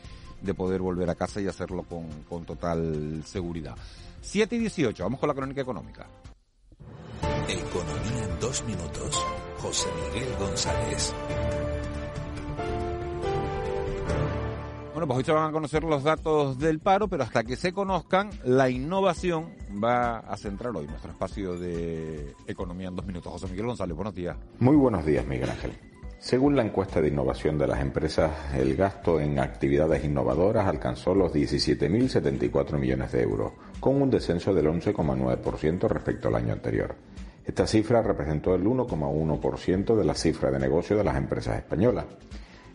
poder 0.55 0.81
volver 0.81 1.11
a 1.11 1.17
casa 1.17 1.41
y 1.41 1.49
hacerlo 1.49 1.83
con, 1.83 2.09
con 2.29 2.45
total 2.45 3.23
seguridad. 3.27 3.75
7 4.21 4.55
y 4.55 4.59
18, 4.61 5.03
vamos 5.03 5.19
con 5.19 5.29
la 5.29 5.35
crónica 5.35 5.61
económica. 5.61 6.07
Economía 7.49 8.25
en 8.25 8.41
dos 8.41 8.65
minutos. 8.65 9.25
José 9.59 9.89
Miguel 10.13 10.37
González. 10.39 11.15
Bueno, 14.97 15.09
pues 15.09 15.19
hoy 15.19 15.25
se 15.25 15.33
van 15.33 15.51
a 15.51 15.53
conocer 15.53 15.85
los 15.85 16.05
datos 16.05 16.59
del 16.59 16.79
paro, 16.79 17.07
pero 17.07 17.23
hasta 17.23 17.45
que 17.45 17.57
se 17.57 17.71
conozcan, 17.71 18.31
la 18.45 18.71
innovación 18.71 19.51
va 19.85 20.21
a 20.21 20.39
centrar 20.39 20.75
hoy 20.75 20.87
nuestro 20.87 21.11
espacio 21.13 21.59
de 21.59 22.33
economía 22.47 22.89
en 22.89 22.97
dos 22.97 23.05
minutos. 23.05 23.31
José 23.31 23.47
Miguel 23.49 23.67
González, 23.67 23.95
buenos 23.95 24.15
días. 24.15 24.39
Muy 24.59 24.75
buenos 24.75 25.05
días, 25.05 25.27
Miguel 25.27 25.51
Ángel. 25.51 25.73
Según 26.19 26.57
la 26.57 26.63
encuesta 26.63 27.03
de 27.03 27.09
innovación 27.09 27.59
de 27.59 27.67
las 27.67 27.83
empresas, 27.83 28.55
el 28.55 28.75
gasto 28.75 29.21
en 29.21 29.39
actividades 29.39 30.03
innovadoras 30.03 30.67
alcanzó 30.67 31.15
los 31.15 31.31
17.074 31.31 32.79
millones 32.79 33.13
de 33.13 33.23
euros, 33.23 33.53
con 33.79 34.01
un 34.01 34.09
descenso 34.09 34.55
del 34.55 34.65
11,9% 34.69 35.89
respecto 35.91 36.29
al 36.29 36.37
año 36.37 36.55
anterior. 36.55 36.97
Esta 37.45 37.67
cifra 37.67 38.01
representó 38.01 38.55
el 38.55 38.65
1,1% 38.65 39.95
de 39.95 40.05
la 40.07 40.15
cifra 40.15 40.51
de 40.51 40.59
negocio 40.59 40.97
de 40.97 41.05
las 41.05 41.19
empresas 41.19 41.59
españolas. 41.59 42.07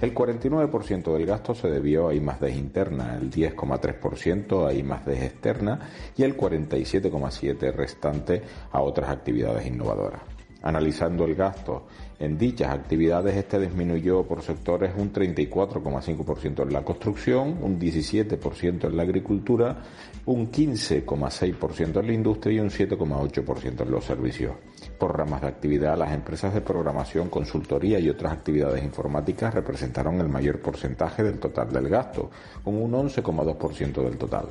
El 0.02 0.16
49% 0.16 1.14
del 1.14 1.28
gasto 1.28 1.54
se 1.54 1.70
debió 1.70 2.08
a 2.08 2.16
I+D 2.16 2.50
interna, 2.50 3.18
el 3.22 3.30
10,3% 3.30 4.68
a 4.68 4.74
I+D 4.74 5.26
externa 5.26 5.80
y 6.18 6.24
el 6.24 6.36
47,7% 6.36 7.72
restante 7.72 8.42
a 8.72 8.82
otras 8.82 9.12
actividades 9.12 9.68
innovadoras. 9.68 10.22
Analizando 10.64 11.26
el 11.26 11.34
gasto 11.34 11.88
en 12.20 12.38
dichas 12.38 12.72
actividades, 12.72 13.36
este 13.36 13.60
disminuyó 13.60 14.24
por 14.24 14.44
sectores 14.44 14.92
un 14.96 15.12
34,5% 15.12 16.62
en 16.62 16.74
la 16.74 16.84
construcción, 16.84 17.58
un 17.62 17.80
17% 17.80 18.86
en 18.86 18.96
la 18.96 19.02
agricultura, 19.02 19.82
un 20.28 20.52
15,6% 20.52 22.00
en 22.00 22.06
la 22.08 22.14
industria 22.14 22.58
y 22.58 22.60
un 22.60 22.70
7,8% 22.70 23.82
en 23.82 23.92
los 23.92 24.06
servicios. 24.06 24.54
Por 25.00 25.18
ramas 25.18 25.42
de 25.42 25.48
actividad, 25.48 25.98
las 25.98 26.14
empresas 26.14 26.54
de 26.54 26.62
programación, 26.62 27.30
consultoría 27.30 27.98
y 27.98 28.10
otras 28.10 28.34
actividades 28.34 28.84
informáticas 28.84 29.56
representaron 29.56 30.22
el 30.22 30.30
mayor 30.30 30.62
porcentaje 30.62 31.24
del 31.24 31.40
total 31.40 31.72
del 31.72 31.90
gasto, 31.90 32.30
con 32.64 32.80
un 32.80 32.92
11,2% 32.92 34.04
del 34.04 34.18
total. 34.18 34.46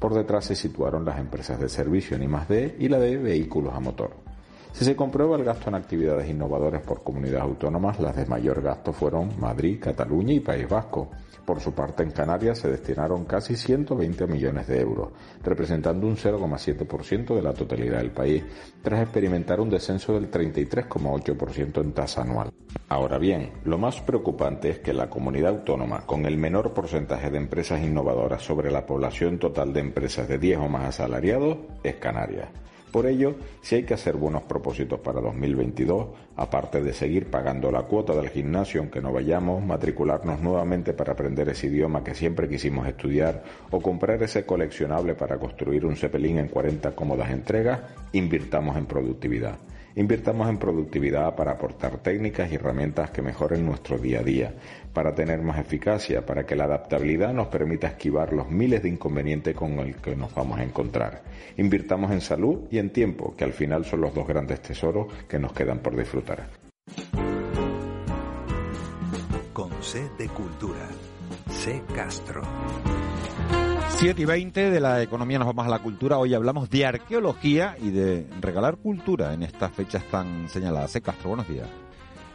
Por 0.00 0.12
detrás 0.12 0.46
se 0.46 0.56
situaron 0.56 1.04
las 1.04 1.20
empresas 1.20 1.60
de 1.60 1.68
servicio 1.68 2.16
en 2.16 2.24
I+D 2.24 2.76
y 2.80 2.88
la 2.88 2.98
de 2.98 3.16
vehículos 3.16 3.72
a 3.72 3.78
motor. 3.78 4.25
Si 4.76 4.84
se 4.84 4.94
comprueba 4.94 5.38
el 5.38 5.44
gasto 5.44 5.70
en 5.70 5.74
actividades 5.74 6.28
innovadoras 6.28 6.82
por 6.82 7.02
comunidades 7.02 7.44
autónomas, 7.44 7.98
las 7.98 8.14
de 8.14 8.26
mayor 8.26 8.60
gasto 8.60 8.92
fueron 8.92 9.30
Madrid, 9.40 9.80
Cataluña 9.80 10.34
y 10.34 10.40
País 10.40 10.68
Vasco. 10.68 11.08
Por 11.46 11.60
su 11.60 11.72
parte, 11.72 12.02
en 12.02 12.10
Canarias 12.10 12.58
se 12.58 12.68
destinaron 12.68 13.24
casi 13.24 13.56
120 13.56 14.26
millones 14.26 14.66
de 14.66 14.78
euros, 14.78 15.12
representando 15.42 16.06
un 16.06 16.18
0,7% 16.18 17.34
de 17.34 17.40
la 17.40 17.54
totalidad 17.54 18.00
del 18.00 18.10
país, 18.10 18.44
tras 18.82 19.00
experimentar 19.00 19.60
un 19.60 19.70
descenso 19.70 20.12
del 20.12 20.30
33,8% 20.30 21.80
en 21.80 21.92
tasa 21.92 22.20
anual. 22.20 22.52
Ahora 22.90 23.16
bien, 23.16 23.52
lo 23.64 23.78
más 23.78 24.02
preocupante 24.02 24.68
es 24.68 24.80
que 24.80 24.92
la 24.92 25.08
comunidad 25.08 25.52
autónoma, 25.52 26.04
con 26.04 26.26
el 26.26 26.36
menor 26.36 26.74
porcentaje 26.74 27.30
de 27.30 27.38
empresas 27.38 27.82
innovadoras 27.82 28.42
sobre 28.42 28.70
la 28.70 28.84
población 28.84 29.38
total 29.38 29.72
de 29.72 29.80
empresas 29.80 30.28
de 30.28 30.36
10 30.36 30.58
o 30.58 30.68
más 30.68 30.84
asalariados, 30.84 31.56
es 31.82 31.94
Canarias. 31.94 32.50
Por 32.96 33.06
ello, 33.06 33.34
si 33.60 33.74
hay 33.74 33.82
que 33.82 33.92
hacer 33.92 34.16
buenos 34.16 34.44
propósitos 34.44 35.00
para 35.00 35.20
2022, 35.20 36.06
aparte 36.34 36.80
de 36.80 36.94
seguir 36.94 37.26
pagando 37.26 37.70
la 37.70 37.82
cuota 37.82 38.14
del 38.14 38.30
gimnasio 38.30 38.80
aunque 38.80 39.02
no 39.02 39.12
vayamos, 39.12 39.62
matricularnos 39.62 40.40
nuevamente 40.40 40.94
para 40.94 41.12
aprender 41.12 41.46
ese 41.50 41.66
idioma 41.66 42.02
que 42.02 42.14
siempre 42.14 42.48
quisimos 42.48 42.88
estudiar 42.88 43.44
o 43.70 43.82
comprar 43.82 44.22
ese 44.22 44.46
coleccionable 44.46 45.14
para 45.14 45.36
construir 45.36 45.84
un 45.84 45.94
cepelín 45.94 46.38
en 46.38 46.48
40 46.48 46.92
cómodas 46.92 47.28
entregas, 47.28 47.80
invirtamos 48.14 48.78
en 48.78 48.86
productividad. 48.86 49.58
Invirtamos 49.96 50.50
en 50.50 50.58
productividad 50.58 51.34
para 51.34 51.52
aportar 51.52 51.96
técnicas 51.98 52.52
y 52.52 52.56
herramientas 52.56 53.10
que 53.10 53.22
mejoren 53.22 53.64
nuestro 53.64 53.96
día 53.96 54.20
a 54.20 54.22
día, 54.22 54.54
para 54.92 55.14
tener 55.14 55.40
más 55.40 55.58
eficacia, 55.58 56.24
para 56.24 56.44
que 56.44 56.54
la 56.54 56.64
adaptabilidad 56.64 57.32
nos 57.32 57.46
permita 57.46 57.86
esquivar 57.86 58.34
los 58.34 58.50
miles 58.50 58.82
de 58.82 58.90
inconvenientes 58.90 59.56
con 59.56 59.74
los 59.74 59.96
que 59.96 60.14
nos 60.14 60.34
vamos 60.34 60.58
a 60.58 60.64
encontrar. 60.64 61.22
Invirtamos 61.56 62.10
en 62.12 62.20
salud 62.20 62.68
y 62.70 62.76
en 62.76 62.90
tiempo, 62.90 63.34
que 63.34 63.44
al 63.44 63.54
final 63.54 63.86
son 63.86 64.02
los 64.02 64.14
dos 64.14 64.28
grandes 64.28 64.60
tesoros 64.60 65.06
que 65.26 65.38
nos 65.38 65.54
quedan 65.54 65.78
por 65.78 65.96
disfrutar. 65.96 66.46
Con 69.54 69.82
C 69.82 70.10
de 70.18 70.28
Cultura. 70.28 70.88
C 71.48 71.82
Castro. 71.94 72.42
7 73.98 74.20
y 74.20 74.24
20 74.26 74.70
de 74.70 74.78
la 74.78 75.00
economía 75.00 75.38
nos 75.38 75.46
vamos 75.46 75.64
a 75.66 75.70
la 75.70 75.78
cultura. 75.78 76.18
Hoy 76.18 76.34
hablamos 76.34 76.68
de 76.68 76.84
arqueología 76.84 77.76
y 77.80 77.88
de 77.90 78.28
regalar 78.42 78.76
cultura 78.76 79.32
en 79.32 79.42
estas 79.42 79.72
fechas 79.72 80.04
tan 80.10 80.50
señaladas. 80.50 80.90
C. 80.90 81.00
Castro, 81.00 81.30
buenos 81.30 81.48
días. 81.48 81.66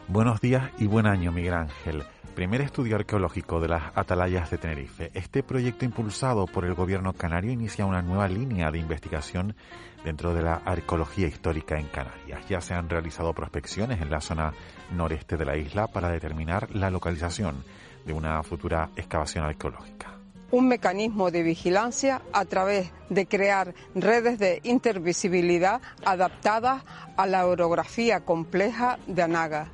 Buenos 0.07 0.41
días 0.41 0.71
y 0.79 0.87
buen 0.87 1.05
año, 1.05 1.31
Miguel 1.31 1.53
Ángel. 1.53 2.03
Primer 2.33 2.61
estudio 2.61 2.95
arqueológico 2.95 3.59
de 3.59 3.67
las 3.67 3.95
atalayas 3.95 4.49
de 4.49 4.57
Tenerife. 4.57 5.11
Este 5.13 5.43
proyecto 5.43 5.85
impulsado 5.85 6.47
por 6.47 6.65
el 6.65 6.73
gobierno 6.73 7.13
canario 7.13 7.51
inicia 7.51 7.85
una 7.85 8.01
nueva 8.01 8.27
línea 8.27 8.71
de 8.71 8.79
investigación 8.79 9.55
dentro 10.03 10.33
de 10.33 10.41
la 10.41 10.55
arqueología 10.65 11.27
histórica 11.27 11.77
en 11.77 11.85
Canarias. 11.89 12.41
Ya 12.49 12.59
se 12.59 12.73
han 12.73 12.89
realizado 12.89 13.33
prospecciones 13.33 14.01
en 14.01 14.09
la 14.09 14.19
zona 14.19 14.51
noreste 14.95 15.37
de 15.37 15.45
la 15.45 15.55
isla 15.57 15.85
para 15.85 16.09
determinar 16.09 16.75
la 16.75 16.89
localización 16.89 17.63
de 18.03 18.13
una 18.13 18.41
futura 18.41 18.89
excavación 18.95 19.45
arqueológica 19.45 20.20
un 20.51 20.67
mecanismo 20.67 21.31
de 21.31 21.43
vigilancia 21.43 22.21
a 22.33 22.45
través 22.45 22.91
de 23.09 23.25
crear 23.25 23.73
redes 23.95 24.37
de 24.37 24.61
intervisibilidad 24.63 25.81
adaptadas 26.03 26.83
a 27.17 27.25
la 27.25 27.47
orografía 27.47 28.21
compleja 28.21 28.99
de 29.07 29.23
Anaga. 29.23 29.71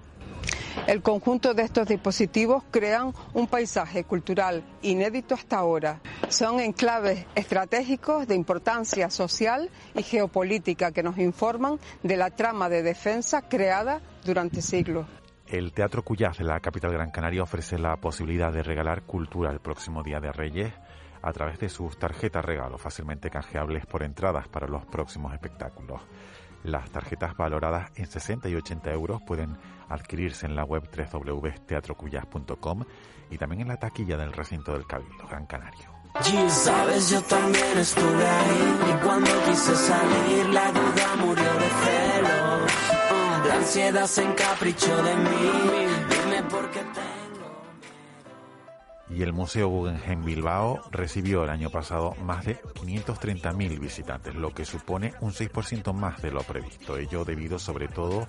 El 0.86 1.02
conjunto 1.02 1.54
de 1.54 1.64
estos 1.64 1.88
dispositivos 1.88 2.64
crean 2.70 3.14
un 3.34 3.48
paisaje 3.48 4.04
cultural 4.04 4.64
inédito 4.84 5.34
hasta 5.34 5.58
ahora. 5.58 6.00
Son 6.30 6.60
enclaves 6.60 7.26
estratégicos 7.34 8.28
de 8.28 8.36
importancia 8.36 9.10
social 9.10 9.72
y 9.96 10.04
geopolítica 10.04 10.92
que 10.92 11.04
nos 11.04 11.18
informan 11.18 11.80
de 12.04 12.16
la 12.16 12.30
trama 12.30 12.70
de 12.70 12.84
defensa 12.84 13.42
creada 13.50 14.02
durante 14.24 14.62
siglos. 14.62 15.08
El 15.48 15.72
Teatro 15.72 16.04
Cuyaz 16.04 16.38
de 16.38 16.44
la 16.44 16.60
capital 16.60 16.92
Gran 16.92 17.10
Canaria 17.10 17.42
ofrece 17.42 17.80
la 17.80 17.96
posibilidad 17.96 18.52
de 18.52 18.64
regalar 18.64 19.04
cultura 19.04 19.50
el 19.50 19.62
próximo 19.62 20.04
Día 20.04 20.20
de 20.20 20.34
Reyes 20.34 20.74
a 21.22 21.32
través 21.32 21.58
de 21.60 21.70
sus 21.70 21.98
tarjetas 21.98 22.44
regalo 22.44 22.78
fácilmente 22.78 23.30
canjeables 23.30 23.86
por 23.86 24.04
entradas 24.04 24.50
para 24.50 24.68
los 24.68 24.86
próximos 24.86 25.34
espectáculos. 25.34 26.02
Las 26.64 26.90
tarjetas 26.90 27.38
valoradas 27.38 27.92
en 27.96 28.08
60 28.08 28.50
y 28.50 28.56
80 28.56 28.92
euros 28.92 29.22
pueden 29.26 29.58
adquirirse 29.88 30.46
en 30.48 30.56
la 30.56 30.66
web 30.66 30.84
www.teatrocuyas.com 31.14 32.84
y 33.32 33.38
también 33.38 33.62
en 33.62 33.70
la 33.70 33.78
taquilla 33.78 34.18
del 34.18 34.34
recinto 34.34 34.74
del 34.74 34.86
Cabildo 34.86 35.28
Gran 35.30 35.46
Canario. 35.46 35.96
La 43.48 43.56
ansiedad 43.56 44.06
se 44.08 44.24
encaprichó 44.24 45.04
de 45.04 45.16
mí. 45.16 45.30
Dime 46.10 46.44
por 46.50 46.70
qué 46.72 46.80
tengo. 46.80 47.18
Y 49.10 49.24
el 49.24 49.32
Museo 49.32 49.70
Guggenheim 49.70 50.26
Bilbao 50.26 50.82
recibió 50.92 51.46
el 51.46 51.50
año 51.50 51.70
pasado 51.70 52.14
más 52.24 52.46
de 52.46 52.62
530.000 52.62 53.80
visitantes, 53.80 54.36
lo 54.36 54.54
que 54.54 54.66
supone 54.66 55.14
un 55.22 55.32
6% 55.32 55.94
más 55.94 56.22
de 56.22 56.32
lo 56.32 56.44
previsto. 56.44 56.98
Ello 56.98 57.24
debido 57.24 57.58
sobre 57.58 57.88
todo 57.88 58.28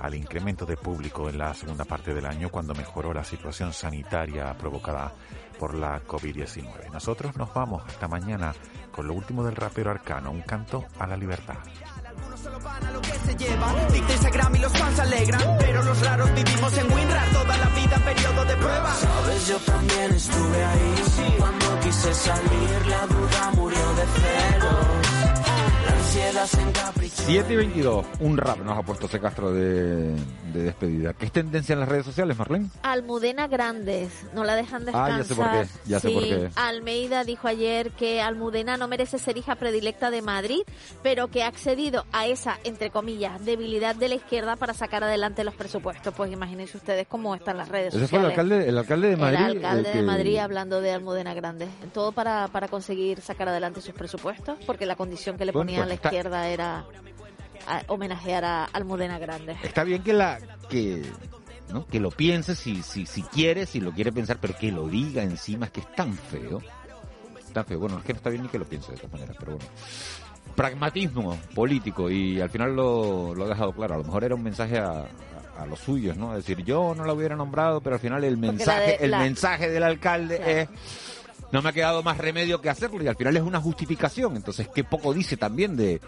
al 0.00 0.14
incremento 0.14 0.66
de 0.66 0.76
público 0.76 1.28
en 1.28 1.38
la 1.38 1.54
segunda 1.54 1.84
parte 1.84 2.12
del 2.12 2.26
año 2.26 2.50
cuando 2.50 2.74
mejoró 2.74 3.14
la 3.14 3.24
situación 3.24 3.72
sanitaria 3.72 4.56
provocada 4.58 5.12
por 5.58 5.74
la 5.74 6.04
COVID-19. 6.04 6.90
Nosotros 6.92 7.36
nos 7.36 7.52
vamos 7.54 7.82
hasta 7.86 8.06
mañana 8.06 8.54
con 8.92 9.06
lo 9.06 9.14
último 9.14 9.44
del 9.44 9.56
rapero 9.56 9.90
arcano, 9.90 10.30
un 10.30 10.42
canto 10.42 10.84
a 10.98 11.06
la 11.06 11.16
libertad. 11.16 11.56
Solo 12.42 12.60
van 12.60 12.84
a 12.86 12.90
lo 12.92 13.00
que 13.00 13.12
se 13.26 13.34
lleva. 13.36 13.74
Dicta 13.92 14.12
Instagram 14.12 14.54
y 14.54 14.58
los 14.58 14.72
fans 14.72 14.98
alegran. 15.00 15.42
Pero 15.58 15.82
los 15.82 16.00
raros 16.00 16.34
vivimos 16.34 16.78
en 16.78 16.92
WinRAR 16.92 17.30
toda 17.32 17.56
la 17.56 17.66
vida 17.70 17.96
periodo 18.04 18.44
de 18.44 18.56
prueba. 18.56 18.94
Sabes, 18.94 19.48
yo 19.48 19.56
también 19.58 20.14
estuve 20.14 20.64
ahí. 20.64 20.94
Cuando 21.38 21.80
quise 21.80 22.14
salir, 22.14 22.86
la 22.86 23.06
7 26.46 27.52
y 27.52 27.56
22, 27.56 28.06
un 28.20 28.36
rap 28.36 28.58
nos 28.58 28.78
ha 28.78 28.82
puesto 28.82 29.06
ese 29.06 29.18
Castro 29.18 29.52
de, 29.52 30.14
despedida. 30.52 31.12
¿Qué 31.12 31.26
es 31.26 31.32
tendencia 31.32 31.72
en 31.72 31.80
las 31.80 31.88
redes 31.88 32.06
sociales, 32.06 32.38
Marlene? 32.38 32.68
Almudena 32.82 33.48
Grandes, 33.48 34.12
no 34.34 34.44
la 34.44 34.54
dejan 34.54 34.84
descansar. 34.84 35.12
Ah, 35.12 35.18
ya 35.18 35.24
sé 35.24 35.34
por 35.34 35.50
qué, 35.50 35.66
ya 35.86 36.00
sé 36.00 36.10
por 36.10 36.22
qué. 36.22 36.50
Almeida 36.54 37.24
dijo 37.24 37.48
ayer 37.48 37.90
que 37.90 38.20
Almudena 38.20 38.76
no 38.76 38.86
merece 38.86 39.18
ser 39.18 39.36
hija 39.36 39.56
predilecta 39.56 40.10
de 40.12 40.22
Madrid, 40.22 40.60
pero 41.02 41.26
que 41.26 41.42
ha 41.42 41.48
accedido 41.48 42.06
a 42.12 42.26
esa, 42.28 42.58
entre 42.62 42.90
comillas, 42.90 43.44
debilidad 43.44 43.96
de 43.96 44.08
la 44.08 44.14
izquierda 44.14 44.54
para 44.54 44.74
sacar 44.74 45.02
adelante 45.02 45.42
los 45.42 45.54
presupuestos. 45.54 46.14
Pues 46.14 46.32
imagínense 46.32 46.76
ustedes 46.76 47.08
cómo 47.08 47.34
están 47.34 47.56
las 47.56 47.68
redes 47.68 47.94
sociales. 47.94 48.04
Ese 48.04 48.10
fue 48.10 48.20
el 48.20 48.26
alcalde, 48.26 48.68
el 48.68 48.78
alcalde 48.78 49.08
de 49.08 49.16
Madrid. 49.16 49.38
El 49.38 49.56
alcalde 49.56 49.92
de 49.92 50.02
Madrid 50.02 50.38
hablando 50.38 50.80
de 50.80 50.92
Almudena 50.92 51.34
Grandes. 51.34 51.68
Todo 51.92 52.12
para, 52.12 52.46
para 52.48 52.68
conseguir 52.68 53.20
sacar 53.22 53.48
adelante 53.48 53.80
sus 53.80 53.94
presupuestos, 53.94 54.56
porque 54.66 54.86
la 54.86 54.94
condición 54.94 55.36
que 55.36 55.44
le 55.44 55.52
ponía 55.52 55.78
pues 55.78 55.88
la 55.88 55.94
izquierda 55.94 56.27
era 56.32 56.84
homenajear 57.88 58.44
a 58.44 58.64
Almudena 58.64 59.18
Grande. 59.18 59.56
Está 59.62 59.84
bien 59.84 60.02
que 60.02 60.12
la 60.12 60.38
que 60.68 61.02
¿no? 61.72 61.86
que 61.86 62.00
lo 62.00 62.10
piense 62.10 62.54
si, 62.54 62.82
si, 62.82 63.06
si 63.06 63.22
quiere, 63.22 63.66
si 63.66 63.80
lo 63.80 63.92
quiere 63.92 64.12
pensar, 64.12 64.38
pero 64.40 64.56
que 64.56 64.72
lo 64.72 64.88
diga 64.88 65.22
encima, 65.22 65.66
es 65.66 65.72
que 65.72 65.80
es 65.80 65.94
tan 65.94 66.14
feo. 66.14 66.62
Tan 67.52 67.64
feo. 67.64 67.78
Bueno, 67.78 67.98
es 67.98 68.04
que 68.04 68.12
no 68.12 68.16
está 68.18 68.30
bien 68.30 68.42
ni 68.42 68.48
que 68.48 68.58
lo 68.58 68.64
piense 68.64 68.88
de 68.88 68.96
esta 68.96 69.08
manera, 69.08 69.34
pero 69.38 69.52
bueno. 69.56 69.70
Pragmatismo 70.54 71.38
político 71.54 72.10
y 72.10 72.40
al 72.40 72.50
final 72.50 72.74
lo, 72.74 73.34
lo 73.34 73.44
ha 73.44 73.48
dejado 73.48 73.72
claro. 73.72 73.94
A 73.94 73.98
lo 73.98 74.04
mejor 74.04 74.24
era 74.24 74.34
un 74.34 74.42
mensaje 74.42 74.78
a, 74.78 75.06
a, 75.56 75.66
los 75.66 75.78
suyos, 75.78 76.16
¿no? 76.16 76.36
Es 76.36 76.44
decir, 76.44 76.64
yo 76.64 76.94
no 76.96 77.04
la 77.04 77.12
hubiera 77.12 77.36
nombrado, 77.36 77.80
pero 77.80 77.94
al 77.94 78.00
final 78.00 78.24
el 78.24 78.38
mensaje, 78.38 79.04
el 79.04 79.12
mensaje 79.12 79.68
del 79.68 79.82
alcalde 79.84 80.62
es 80.62 80.68
no 81.52 81.62
me 81.62 81.68
ha 81.68 81.72
quedado 81.72 82.02
más 82.02 82.18
remedio 82.18 82.60
que 82.60 82.70
hacerlo 82.70 83.02
y 83.02 83.08
al 83.08 83.16
final 83.16 83.36
es 83.36 83.42
una 83.42 83.60
justificación. 83.60 84.36
Entonces, 84.36 84.68
qué 84.74 84.84
poco 84.84 85.14
dice 85.14 85.36
también 85.36 85.76
de, 85.76 86.00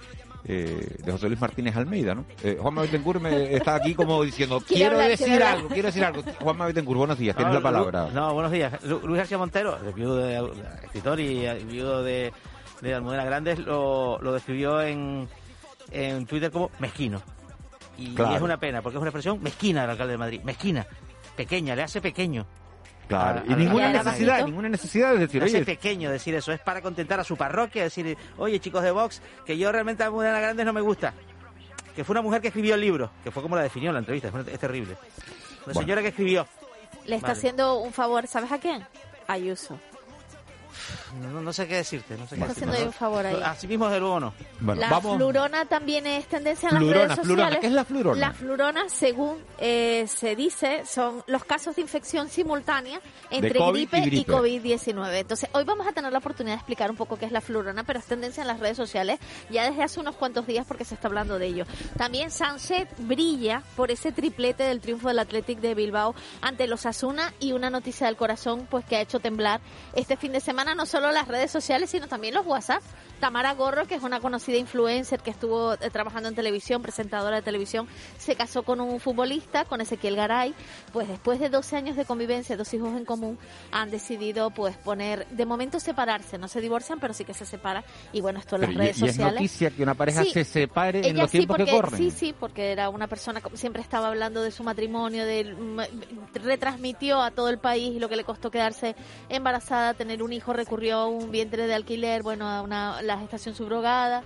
eh, 0.44 0.96
de 1.05 1.12
José 1.12 1.29
Luis 1.29 1.40
Martínez 1.40 1.76
Almeida, 1.76 2.14
¿no? 2.14 2.24
Eh, 2.42 2.59
Juan 2.61 2.74
Betancourt 2.74 3.20
me 3.20 3.55
está 3.55 3.74
aquí 3.74 3.94
como 3.94 4.22
diciendo, 4.22 4.61
quiero 4.66 4.98
decir 4.98 5.42
algo, 5.42 5.68
quiero 5.68 5.87
decir 5.87 6.05
algo. 6.05 6.22
Juan 6.40 6.59
Betancourt, 6.59 6.98
buenos 6.98 7.18
días, 7.18 7.37
tienes 7.37 7.55
la 7.55 7.61
palabra. 7.61 8.09
No, 8.12 8.33
buenos 8.35 8.53
días. 8.53 8.72
Luis 8.85 9.18
García 9.18 9.38
Montero, 9.38 9.79
viudo 9.94 10.16
de, 10.16 10.50
escritor 10.85 11.20
y 11.20 11.46
viudo 11.64 12.03
de, 12.03 12.33
de 12.81 12.94
Almudena 12.94 13.24
Grandes, 13.24 13.59
lo, 13.59 14.18
lo 14.20 14.33
describió 14.33 14.81
en, 14.83 15.29
en 15.90 16.26
Twitter 16.26 16.50
como 16.50 16.70
mezquino. 16.79 17.22
Y, 17.98 18.11
y, 18.11 18.35
es 18.35 18.40
una 18.40 18.59
pena, 18.59 18.81
porque 18.81 18.96
es 18.96 19.00
una 19.00 19.11
expresión 19.11 19.42
mezquina 19.42 19.83
del 19.83 19.90
alcalde 19.90 20.12
de 20.12 20.18
Madrid, 20.18 20.40
mezquina, 20.42 20.87
pequeña, 21.37 21.76
le 21.76 21.83
hace 21.83 22.00
pequeño. 22.00 22.46
Claro, 23.11 23.42
y 23.44 23.55
ninguna 23.55 23.90
necesidad, 23.90 24.44
ninguna 24.44 24.68
necesidad 24.68 25.12
de 25.14 25.18
decir, 25.18 25.42
oye... 25.42 25.59
Es 25.59 25.66
pequeño 25.66 26.12
decir 26.12 26.33
eso, 26.37 26.53
es 26.53 26.61
para 26.61 26.81
contentar 26.81 27.18
a 27.18 27.25
su 27.25 27.37
parroquia, 27.37 27.83
decir, 27.83 28.16
oye, 28.38 28.61
chicos 28.61 28.85
de 28.85 28.92
Vox, 28.92 29.20
que 29.44 29.59
yo 29.59 29.73
realmente 29.73 30.05
a 30.05 30.12
Mudena 30.12 30.38
Grandes 30.38 30.64
no 30.64 30.73
me 30.73 30.81
gusta. 30.81 31.12
Que 31.96 32.05
fue 32.05 32.12
una 32.12 32.23
mujer 32.23 32.40
que 32.40 32.49
escribió 32.49 32.77
el 32.77 32.81
libro, 32.81 33.11
que 33.25 33.33
fue 33.33 33.42
como 33.42 33.57
la 33.57 33.62
definió 33.62 33.90
en 33.90 33.94
la 33.94 33.99
entrevista, 33.99 34.31
es, 34.46 34.61
terrible. 34.61 34.96
Una 35.66 35.75
señora 35.75 36.03
que 36.03 36.09
escribió. 36.09 36.46
Le 37.05 37.16
está 37.16 37.33
haciendo 37.33 37.79
un 37.79 37.92
favor, 37.92 38.29
¿sabes 38.29 38.53
a 38.53 38.59
quién? 38.59 38.87
Ayuso. 39.27 39.77
No, 41.20 41.40
no 41.40 41.52
sé 41.52 41.66
qué 41.66 41.76
decirte. 41.76 42.16
No 42.16 42.26
sé 42.26 42.37
qué 42.37 42.44
haciendo 42.44 42.87
un 42.87 42.92
favor 42.92 43.26
ahí. 43.26 43.40
Así 43.44 43.66
mismo, 43.66 43.87
desde 43.87 44.00
luego, 44.00 44.20
no. 44.20 44.35
Bueno, 44.61 44.80
la 44.80 44.90
vamos. 44.90 45.16
flurona 45.16 45.64
también 45.64 46.06
es 46.06 46.26
tendencia 46.26 46.68
en 46.68 46.74
las 46.74 46.83
Flurona, 46.83 47.04
redes 47.06 47.20
flurona. 47.20 47.42
sociales. 47.42 47.61
¿Qué 47.61 47.66
es 47.66 47.72
la 47.72 47.85
flurona? 47.85 48.20
La 48.20 48.33
flurona, 48.33 48.88
según 48.88 49.38
eh, 49.59 50.06
se 50.09 50.37
dice, 50.37 50.83
son 50.87 51.22
los 51.26 51.44
casos 51.44 51.76
de 51.76 51.83
infección 51.83 52.28
simultánea 52.28 53.00
entre 53.30 53.59
COVID 53.59 53.72
gripe 53.80 53.98
y, 53.98 54.02
gripe. 54.02 54.33
COVID-19. 54.33 55.14
Entonces, 55.14 55.48
hoy 55.52 55.64
vamos 55.64 55.87
a 55.87 55.92
tener 55.92 56.12
la 56.12 56.18
oportunidad 56.18 56.54
de 56.54 56.59
explicar 56.59 56.90
un 56.90 56.96
poco 56.96 57.16
qué 57.16 57.26
es 57.26 57.33
la 57.33 57.40
flurona, 57.40 57.85
pero 57.85 57.98
es 57.98 58.04
tendencia 58.04 58.42
en 58.42 58.48
las 58.48 58.61
redes 58.61 58.76
sociales 58.76 59.18
ya 59.50 59.68
desde 59.68 59.83
hace 59.83 60.00
unos 60.00 60.16
cuantos 60.16 60.46
días 60.46 60.66
porque 60.66 60.85
se 60.85 60.94
está 60.94 61.09
hablando 61.09 61.38
de 61.38 61.46
ello. 61.46 61.64
También 61.96 62.30
Sunset 62.30 62.88
brilla 62.98 63.62
por 63.76 63.90
ese 63.90 64.12
triplete 64.12 64.64
del 64.64 64.80
triunfo 64.80 65.09
del 65.09 65.18
Athletic 65.18 65.61
de 65.61 65.74
Bilbao 65.74 66.14
ante 66.42 66.66
los 66.66 66.87
Asuna 66.87 67.33
y 67.40 67.52
una 67.52 67.70
noticia 67.70 68.06
del 68.06 68.16
corazón 68.16 68.66
pues 68.70 68.85
que 68.85 68.96
ha 68.96 69.00
hecho 69.00 69.20
temblar 69.20 69.61
este 69.94 70.16
fin 70.16 70.33
de 70.33 70.40
semana 70.40 70.60
no 70.64 70.87
solo 70.87 71.11
las 71.12 71.27
redes 71.29 71.51
sociales, 71.51 71.90
sino 71.90 72.07
también 72.09 72.35
los 72.35 72.46
WhatsApp. 72.46 72.83
Tamara 73.20 73.53
Gorro, 73.53 73.87
que 73.87 73.96
es 73.96 74.03
una 74.03 74.18
conocida 74.18 74.57
influencer 74.57 75.20
que 75.20 75.31
estuvo 75.31 75.75
eh, 75.75 75.90
trabajando 75.92 76.31
en 76.31 76.35
televisión, 76.35 76.81
presentadora 76.81 77.37
de 77.37 77.42
televisión, 77.42 77.87
se 78.16 78.35
casó 78.35 78.62
con 78.62 78.81
un 78.81 78.99
futbolista, 78.99 79.66
con 79.66 79.83
Ezequiel 79.83 80.16
Garay. 80.16 80.55
Pues 80.92 81.07
después 81.07 81.38
de 81.38 81.51
12 81.51 81.77
años 81.77 81.96
de 81.96 82.07
convivencia, 82.07 82.57
dos 82.57 82.73
hijos 82.73 82.96
en 82.96 83.05
común, 83.05 83.38
han 83.73 83.90
decidido 83.90 84.51
pues 84.51 84.75
poner, 84.79 85.27
de 85.29 85.44
momento 85.44 85.81
separarse, 85.81 86.38
no 86.38 86.49
se 86.49 86.62
divorcian, 86.62 86.99
pero 86.99 87.12
sí 87.12 87.27
que 87.27 87.35
se 87.35 87.44
separan. 87.44 87.85
Y 88.14 88.23
bueno, 88.23 88.38
esto 88.38 88.57
en 88.57 88.62
las 88.62 88.70
y- 88.70 88.75
redes 88.75 88.99
y, 88.99 89.05
es 89.05 89.11
sociales. 89.12 89.35
noticia 89.35 89.70
que 89.70 89.83
una 89.83 89.94
pareja 89.94 90.25
Sí. 90.25 90.31
se 90.33 90.44
separe 90.44 91.07
en 91.07 91.18
los 91.18 91.31
sí, 91.31 91.38
tiempos 91.40 91.59
porque, 91.59 91.70
que 91.70 91.77
corren. 91.77 91.96
Sí, 91.99 92.11
sí, 92.11 92.35
porque 92.38 92.73
era 92.73 92.88
una 92.88 93.07
persona, 93.07 93.42
siempre 93.53 93.83
estaba 93.83 94.09
hablando 94.09 94.40
de 94.40 94.51
su 94.51 94.62
matrimonio, 94.64 95.27
de, 95.27 95.44
mm, 95.44 95.81
retransmitió 96.42 97.20
a 97.23 97.31
todo 97.31 97.49
el 97.51 97.59
país 97.59 98.01
lo 98.01 98.09
que 98.09 98.16
le 98.16 98.25
costó 98.25 98.51
quedarse 98.51 98.96
embarazada, 99.29 99.92
tener 99.94 100.23
un 100.23 100.33
hijo, 100.33 100.49
recurrió 100.52 100.96
a 100.98 101.06
un 101.06 101.30
vientre 101.30 101.66
de 101.66 101.74
alquiler, 101.74 102.22
bueno, 102.22 102.48
a 102.48 102.62
una, 102.62 103.02
la 103.02 103.18
gestación 103.18 103.54
subrogada 103.54 104.22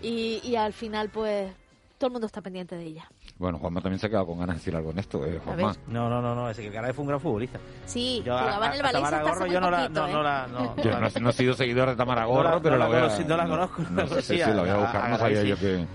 y, 0.00 0.40
y 0.44 0.56
al 0.56 0.72
final 0.72 1.10
pues 1.10 1.52
todo 1.98 2.08
el 2.08 2.12
mundo 2.12 2.26
está 2.26 2.40
pendiente 2.40 2.76
de 2.76 2.84
ella. 2.84 3.10
Bueno, 3.40 3.58
Juanma 3.58 3.80
también 3.80 3.98
se 3.98 4.04
ha 4.04 4.10
quedado 4.10 4.26
con 4.26 4.38
ganas 4.38 4.56
de 4.56 4.60
decir 4.60 4.76
algo 4.76 4.90
en 4.90 4.98
esto. 4.98 5.24
Eh. 5.24 5.40
Juanma. 5.42 5.74
No, 5.86 6.10
no, 6.10 6.20
no, 6.20 6.34
no. 6.34 6.50
Ese 6.50 6.60
que 6.60 6.66
el 6.68 6.74
Garay 6.74 6.92
fue 6.92 7.02
un 7.04 7.08
gran 7.08 7.20
futbolista. 7.20 7.58
Sí, 7.86 8.22
Yo 8.22 8.36
a- 8.36 8.42
jugaba 8.42 8.66
en 8.66 8.72
el 8.74 8.82
Valencia 8.82 9.22
Gorro 9.22 9.46
yo 9.46 9.60
no 9.62 9.70
la- 9.70 9.78
poquito, 9.84 10.00
no- 10.02 10.08
¿eh? 10.08 10.12
no 10.12 10.22
la- 10.22 10.46
no- 10.46 10.76
Yo 10.76 10.90
no, 10.90 11.00
no 11.20 11.30
he 11.30 11.32
sido 11.32 11.54
seguidor 11.54 11.88
de 11.88 11.96
Tamara 11.96 12.26
Gorro, 12.26 12.50
No 12.50 12.54
la- 12.56 12.60
pero 12.60 12.74
no 12.74 12.78
la 12.80 12.84
la 12.84 13.06
voy 13.08 13.10
a... 13.24 13.24
no 13.26 13.36
la 13.38 13.46
conozco, 13.48 13.82
No, 13.90 13.96
pero 14.04 14.20
sí, 14.20 14.36
sí, 14.36 14.44
sí, 14.44 14.50
la 14.50 14.60
voy 14.60 14.68
a 14.68 14.76
buscar. 14.76 15.04
a 15.04 15.08
No 15.08 15.16
sabía 15.18 15.36
Garay 15.38 15.48
yo 15.50 15.56
sí. 15.56 15.62
que... 15.62 15.86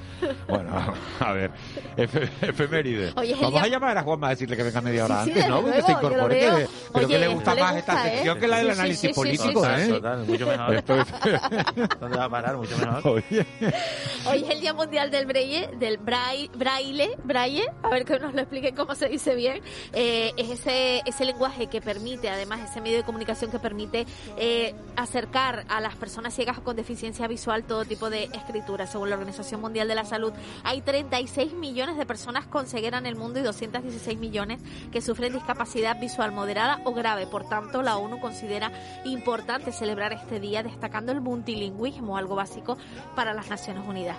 Bueno, 0.50 0.72
a 1.20 1.34
ver. 1.34 1.52
Efe- 1.98 2.30
efeméride. 2.42 3.14
Oye, 3.16 3.36
Vamos 3.40 3.62
a 3.62 3.68
llamar 3.68 3.96
a 4.00 4.02
Juanma 4.02 4.28
a 4.28 4.30
decirle 4.32 4.58
que 4.58 4.64
venga 4.64 4.82
media 4.82 5.06
hora 5.06 5.24
Sí, 5.24 5.32
sí, 5.32 5.40
antes, 5.40 5.50
¿no? 5.50 5.56
Que 5.58 5.62
luego, 5.70 5.86
se 5.86 5.94
yo 5.94 6.00
lo 6.02 6.08
incorpore. 6.08 6.40
Que, 6.40 6.46
creo 6.50 6.68
Oye, 6.94 7.08
que 7.08 7.20
le 7.20 7.28
gusta 7.28 7.54
le 7.56 7.62
más 7.62 7.76
esta 7.76 8.08
¿eh? 8.08 8.12
sección 8.16 8.40
que 8.40 8.48
la 8.48 8.58
del 8.58 8.66
Sí, 8.70 8.74
sí, 8.74 8.80
análisis 8.80 9.00
sí, 9.02 9.08
sí, 9.08 9.14
político, 9.14 9.64
sí, 9.66 9.70
sí, 9.76 9.82
¿eh? 9.82 9.86
sí. 9.86 9.92
Total, 9.92 10.26
mucho 10.26 10.48
mejor. 10.48 10.84
¿Dónde 12.00 12.18
va 12.18 12.24
a 12.26 12.30
parar? 12.30 12.58
Mucho 12.58 12.76
mejor. 12.80 13.06
Hoy 14.28 14.44
es 14.44 14.50
el 14.50 14.62
Día 14.62 14.74
Mundial 14.74 15.12
del 15.12 15.26
Braille, 15.28 15.70
del 15.78 15.98
braille, 15.98 17.12
braille, 17.36 17.70
a 17.84 17.90
ver 17.90 18.06
que 18.06 18.18
nos 18.18 18.34
lo 18.34 18.40
expliquen 18.40 18.74
cómo 18.76 18.96
se 18.96 19.10
dice 19.10 19.36
bien. 19.36 19.62
Eh, 19.92 20.32
es 20.38 20.50
ese, 20.52 21.02
ese 21.06 21.26
lenguaje 21.26 21.68
que 21.68 21.82
permite, 21.82 22.30
además, 22.30 22.62
ese 22.62 22.80
medio 22.80 22.96
de 22.96 23.04
comunicación 23.04 23.52
que 23.52 23.60
permite 23.60 24.06
eh, 24.38 24.74
acercar 24.96 25.66
a 25.68 25.82
las 25.82 25.96
personas 25.96 26.34
ciegas 26.34 26.60
o 26.60 26.64
con 26.64 26.78
deficiencia 26.78 27.28
visual 27.28 27.66
todo 27.66 27.84
tipo 27.84 28.10
de 28.10 28.30
escritura. 28.32 28.88
Según 28.88 29.10
la 29.10 29.16
Organización 29.18 29.60
Mundial 29.60 29.90
de 29.90 29.96
la 29.96 30.06
Salud, 30.06 30.32
hay 30.64 30.80
36 30.80 31.52
millones 31.56 31.98
de 31.98 32.06
personas 32.06 32.46
con 32.46 32.68
ceguera 32.68 33.00
en 33.00 33.06
el 33.06 33.18
mundo 33.18 33.38
y 33.42 33.44
216 33.44 34.18
millones 34.18 34.62
que 34.94 35.02
sufren 35.02 35.34
discapacidad 35.34 36.00
visual 36.00 36.32
moderada 36.32 36.80
o 36.86 36.94
grave. 36.94 37.28
Por 37.28 37.50
tanto, 37.50 37.82
la 37.82 37.98
ONU 37.98 38.22
considera 38.22 38.72
importante 39.04 39.74
celebrar 39.74 40.14
este 40.14 40.40
día 40.40 40.64
destacando 40.64 41.12
el 41.12 41.20
multilingüismo, 41.20 42.16
algo 42.16 42.36
básico 42.36 42.78
para 43.14 43.34
las 43.34 43.50
Naciones 43.50 43.86
Unidas. 43.86 44.16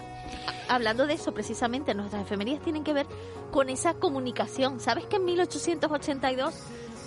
Hablando 0.68 1.06
de 1.06 1.14
eso, 1.14 1.32
precisamente, 1.32 1.94
nuestras 1.94 2.22
efemerías 2.22 2.60
tienen 2.60 2.82
que 2.82 2.92
ver 2.92 3.05
con 3.50 3.68
esa 3.68 3.94
comunicación. 3.94 4.80
¿Sabes 4.80 5.06
que 5.06 5.16
en 5.16 5.24
1882 5.24 6.54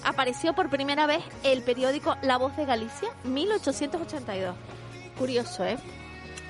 apareció 0.04 0.54
por 0.54 0.70
primera 0.70 1.06
vez 1.06 1.24
el 1.44 1.62
periódico 1.62 2.16
La 2.22 2.38
Voz 2.38 2.56
de 2.58 2.66
Galicia? 2.66 3.10
1882. 3.24 4.56
Curioso, 5.18 5.66
¿eh? 5.66 5.78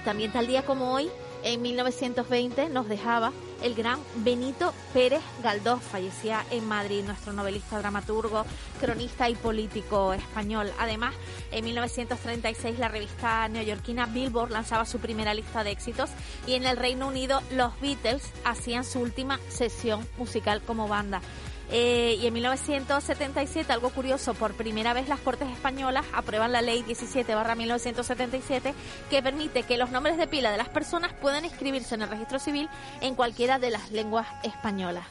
También 0.05 0.31
tal 0.31 0.47
día 0.47 0.63
como 0.65 0.93
hoy, 0.93 1.09
en 1.43 1.61
1920, 1.61 2.69
nos 2.69 2.87
dejaba 2.87 3.31
el 3.61 3.75
gran 3.75 3.99
Benito 4.15 4.73
Pérez 4.93 5.21
Galdós. 5.43 5.81
Fallecía 5.81 6.45
en 6.51 6.67
Madrid, 6.67 7.03
nuestro 7.05 7.33
novelista, 7.33 7.79
dramaturgo, 7.79 8.45
cronista 8.79 9.29
y 9.29 9.35
político 9.35 10.13
español. 10.13 10.71
Además, 10.79 11.13
en 11.51 11.65
1936, 11.65 12.79
la 12.79 12.87
revista 12.87 13.47
neoyorquina 13.47 14.05
Billboard 14.05 14.51
lanzaba 14.51 14.85
su 14.85 14.99
primera 14.99 15.33
lista 15.33 15.63
de 15.63 15.71
éxitos 15.71 16.09
y 16.47 16.53
en 16.53 16.65
el 16.65 16.77
Reino 16.77 17.07
Unido, 17.07 17.41
los 17.51 17.79
Beatles 17.79 18.23
hacían 18.45 18.83
su 18.83 18.99
última 18.99 19.39
sesión 19.49 20.07
musical 20.17 20.61
como 20.61 20.87
banda. 20.87 21.21
Eh, 21.71 22.17
y 22.19 22.25
en 22.25 22.33
1977, 22.33 23.71
algo 23.71 23.89
curioso, 23.89 24.33
por 24.33 24.53
primera 24.53 24.93
vez 24.93 25.07
las 25.07 25.19
Cortes 25.19 25.47
Españolas 25.49 26.05
aprueban 26.13 26.51
la 26.51 26.61
ley 26.61 26.81
17 26.83 27.35
1977 27.55 28.73
que 29.09 29.21
permite 29.21 29.63
que 29.63 29.77
los 29.77 29.91
nombres 29.91 30.17
de 30.17 30.27
pila 30.27 30.51
de 30.51 30.57
las 30.57 30.69
personas 30.69 31.13
puedan 31.13 31.45
inscribirse 31.45 31.95
en 31.95 32.01
el 32.01 32.09
registro 32.09 32.39
civil 32.39 32.69
en 33.01 33.15
cualquiera 33.15 33.59
de 33.59 33.69
las 33.69 33.91
lenguas 33.91 34.27
españolas. 34.43 35.05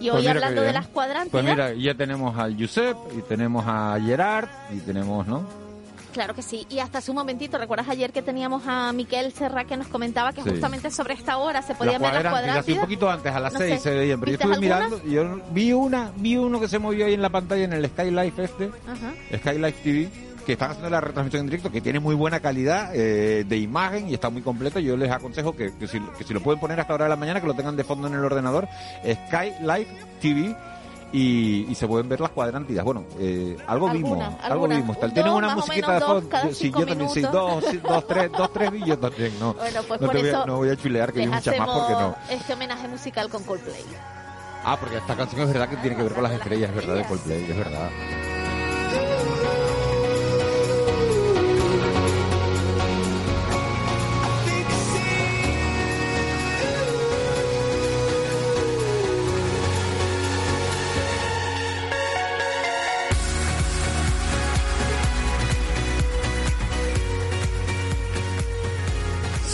Y 0.00 0.10
hoy 0.10 0.22
Pues 0.22 0.24
qué 0.24 0.30
hablando 0.30 0.62
de 0.62 0.72
las 0.72 0.86
cuadrántidas, 0.86 1.30
Pues 1.32 1.44
mira, 1.44 1.72
ya 1.72 1.94
tenemos 1.94 2.38
al 2.38 2.56
Josep 2.56 2.96
y 3.16 3.22
tenemos 3.22 3.64
a 3.66 3.98
Gerard 4.00 4.48
y 4.70 4.78
tenemos, 4.78 5.26
¿no? 5.26 5.67
Claro 6.12 6.34
que 6.34 6.42
sí. 6.42 6.66
Y 6.70 6.78
hasta 6.80 6.98
hace 6.98 7.10
un 7.10 7.16
momentito, 7.16 7.58
¿recuerdas 7.58 7.88
ayer 7.88 8.12
que 8.12 8.22
teníamos 8.22 8.62
a 8.66 8.92
Miquel 8.92 9.32
Serra 9.32 9.64
que 9.64 9.76
nos 9.76 9.88
comentaba 9.88 10.32
que 10.32 10.42
Sí. 10.42 10.50
justamente 10.50 10.90
sobre 10.90 11.14
esta 11.14 11.36
hora 11.38 11.62
se 11.62 11.74
podían 11.74 12.00
Las 12.02 12.12
ver 12.12 12.22
las 12.24 12.32
cuadrántidas, 12.32 12.64
así 12.64 12.72
un 12.72 12.80
poquito 12.80 13.10
antes, 13.10 13.32
a 13.34 13.40
las 13.40 13.52
No 13.52 13.58
6 13.58 13.74
sé. 13.74 13.78
se 13.80 13.90
veían, 13.96 14.20
pero 14.20 14.32
yo 14.32 14.38
¿Viste 14.38 14.52
estuve 14.52 14.60
mirando 14.66 15.02
yo 15.04 15.40
vi 15.50 15.72
una, 15.72 16.12
vi 16.16 16.36
uno 16.36 16.60
que 16.60 16.68
se 16.68 16.78
movió 16.78 17.06
ahí 17.06 17.14
en 17.14 17.22
la 17.22 17.30
pantalla 17.30 17.64
en 17.64 17.72
el 17.72 17.86
Sky 17.88 18.10
Life 18.10 18.42
este, 18.44 18.70
Ajá. 18.86 19.38
Sky 19.38 19.58
Life 19.58 19.80
TV, 19.82 20.08
que 20.46 20.52
están 20.54 20.70
haciendo 20.70 20.88
la 20.90 21.00
retransmisión 21.02 21.40
en 21.40 21.46
directo, 21.50 21.70
que 21.70 21.80
tiene 21.82 22.00
muy 22.00 22.14
buena 22.14 22.40
calidad 22.40 22.90
eh, 22.94 23.44
de 23.46 23.56
imagen 23.58 24.08
y 24.08 24.14
está 24.14 24.30
muy 24.30 24.40
completo. 24.40 24.78
Yo 24.80 24.96
les 24.96 25.10
aconsejo 25.10 25.54
que, 25.54 25.74
que 25.78 25.86
si, 25.86 26.00
que 26.16 26.24
si 26.24 26.32
lo 26.32 26.40
pueden 26.40 26.58
poner 26.58 26.80
hasta 26.80 26.94
hora 26.94 27.04
de 27.04 27.10
la 27.10 27.16
mañana, 27.16 27.40
que 27.40 27.46
lo 27.46 27.52
tengan 27.54 27.76
de 27.76 27.84
fondo 27.84 28.08
en 28.08 28.14
el 28.14 28.24
ordenador, 28.24 28.66
Sky 29.02 29.52
Life 29.60 29.94
TV. 30.22 30.56
Y, 31.10 31.66
y 31.70 31.74
se 31.74 31.88
pueden 31.88 32.08
ver 32.08 32.20
las 32.20 32.30
cuadrántidas. 32.30 32.84
Bueno, 32.84 33.04
eh, 33.18 33.56
algo 33.66 33.88
vimos, 33.90 34.22
algo 34.42 34.68
vimos. 34.68 35.00
Tal, 35.00 35.12
Tienen 35.12 35.32
una 35.32 35.54
musiquita 35.54 35.94
de 35.94 36.00
fondo. 36.00 36.36
sí, 36.52 36.70
yo 36.70 36.86
también, 36.86 37.08
sí, 37.08 37.22
dos, 37.22 37.64
sí, 37.64 37.78
dos, 37.78 38.06
tres, 38.06 38.30
dos, 38.32 38.52
tres, 38.52 38.70
y 38.74 38.84
yo 38.84 38.98
también, 38.98 39.32
no. 39.40 39.54
Bueno, 39.54 39.80
pues 39.88 40.00
no, 40.00 40.06
por 40.06 40.16
te 40.16 40.22
voy 40.22 40.28
a, 40.28 40.32
eso 40.32 40.46
no 40.46 40.56
voy 40.56 40.68
a 40.68 40.76
chulear, 40.76 41.12
que 41.12 41.20
hay 41.20 41.28
muchas 41.28 41.58
más 41.58 41.68
porque 41.70 41.92
no. 41.94 42.14
este 42.30 42.52
homenaje 42.52 42.88
musical 42.88 43.28
con 43.30 43.42
Coldplay. 43.44 43.84
Ah, 44.64 44.76
porque 44.78 44.98
esta 44.98 45.16
canción 45.16 45.42
es 45.42 45.48
verdad 45.48 45.68
que 45.68 45.76
tiene 45.76 45.96
que 45.96 46.02
ver 46.02 46.12
con 46.12 46.22
las 46.22 46.32
estrellas, 46.32 46.70
es 46.70 46.76
verdad, 46.76 46.94
de 46.96 47.04
Coldplay, 47.04 47.42
es 47.50 47.56
verdad. 47.56 47.90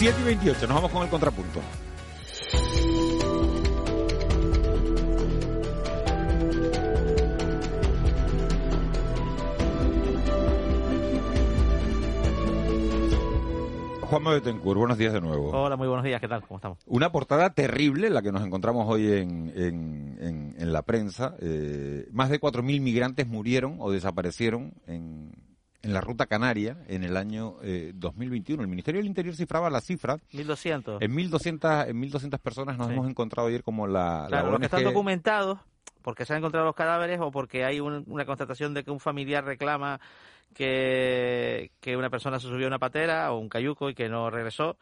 Siete 0.05 0.21
y 0.21 0.25
28, 0.25 0.67
nos 0.67 0.75
vamos 0.75 0.91
con 0.93 1.03
el 1.03 1.09
contrapunto. 1.09 1.63
Juanma 14.03 14.33
Betancourt, 14.35 14.79
buenos 14.79 14.99
días 14.99 15.13
de 15.13 15.21
nuevo. 15.21 15.51
Hola, 15.51 15.77
muy 15.77 15.89
buenos 15.89 16.05
días, 16.05 16.21
¿qué 16.21 16.29
tal? 16.29 16.43
¿Cómo 16.47 16.59
estamos? 16.59 16.79
Una 16.87 17.11
portada 17.11 17.51
terrible, 17.51 18.11
la 18.11 18.23
que 18.23 18.31
nos 18.31 18.45
encontramos 18.45 18.87
hoy 18.89 19.11
en, 19.11 19.53
en- 19.57 20.19
en- 20.21 20.55
en 20.59 20.73
la 20.73 20.83
prensa. 20.83 21.35
Eh, 21.41 22.07
más 22.13 22.29
de 22.31 22.39
4.000 22.39 22.81
migrantes 22.81 23.27
murieron 23.27 23.77
o 23.81 23.91
desaparecieron 23.91 24.75
en, 24.87 25.33
en 25.85 25.93
la 25.93 26.01
ruta 26.01 26.27
canaria 26.27 26.79
en 26.89 27.05
el 27.05 27.17
año 27.17 27.57
eh, 27.63 27.93
2021. 27.95 28.63
El 28.63 28.69
Ministerio 28.69 28.99
del 29.01 29.07
Interior 29.07 29.35
cifraba 29.35 29.71
la 29.71 29.81
cifra. 29.81 30.19
1200. 30.33 31.01
En 31.03 31.13
1.200, 31.15 31.89
en 31.89 32.01
1.200 32.01 32.39
personas 32.41 32.77
nos 32.79 32.89
Sí. 32.89 32.93
hemos 32.95 33.09
encontrado 33.09 33.49
ayer 33.49 33.63
como 33.63 33.87
la, 33.87 34.23
la 34.23 34.29
Claro, 34.29 34.51
los 34.51 34.59
que 34.61 34.67
están 34.67 34.85
documentados 34.85 35.59
porque 36.03 36.25
se 36.27 36.33
han 36.35 36.39
encontrado 36.41 36.67
los 36.67 36.75
cadáveres 36.75 37.19
o 37.21 37.31
porque 37.31 37.65
hay 37.65 37.81
un- 37.81 38.05
una 38.09 38.25
constatación 38.27 38.75
de 38.75 38.85
que 38.85 38.91
un 38.91 39.01
familiar 39.01 39.45
reclama 39.45 40.01
que, 40.55 41.71
que 41.81 41.97
una 41.97 42.11
persona 42.11 42.39
se 42.41 42.47
subió 42.49 42.67
a 42.67 42.69
una 42.69 42.79
patera 42.79 43.33
o 43.33 43.39
un 43.39 43.49
cayuco 43.49 43.91
y 43.91 43.95
que 43.95 44.09
no 44.09 44.31
regresó. 44.31 44.77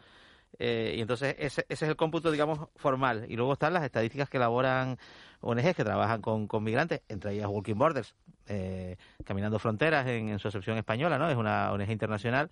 Eh, 0.59 0.95
y 0.97 1.01
entonces 1.01 1.35
ese, 1.39 1.65
ese 1.69 1.85
es 1.85 1.91
el 1.91 1.97
cómputo, 1.97 2.31
digamos, 2.31 2.69
formal. 2.77 3.27
Y 3.29 3.37
luego 3.37 3.55
están 3.55 3.73
las 3.73 3.85
estadísticas 3.85 4.29
que 4.29 4.37
elaboran 4.37 4.99
ONGs 5.41 5.75
que 5.75 5.85
trabajan 5.85 6.21
con, 6.23 6.47
con 6.47 6.63
migrantes, 6.63 7.03
entre 7.09 7.35
ellas 7.35 7.49
Walking 7.49 7.75
Borders, 7.75 8.15
eh, 8.49 8.97
Caminando 9.25 9.59
Fronteras 9.59 10.07
en, 10.07 10.39
su 10.39 10.49
excepción 10.49 10.79
española, 10.79 11.19
¿no? 11.19 11.29
Es 11.29 11.37
una 11.37 11.73
ONG 11.73 11.91
internacional. 11.91 12.51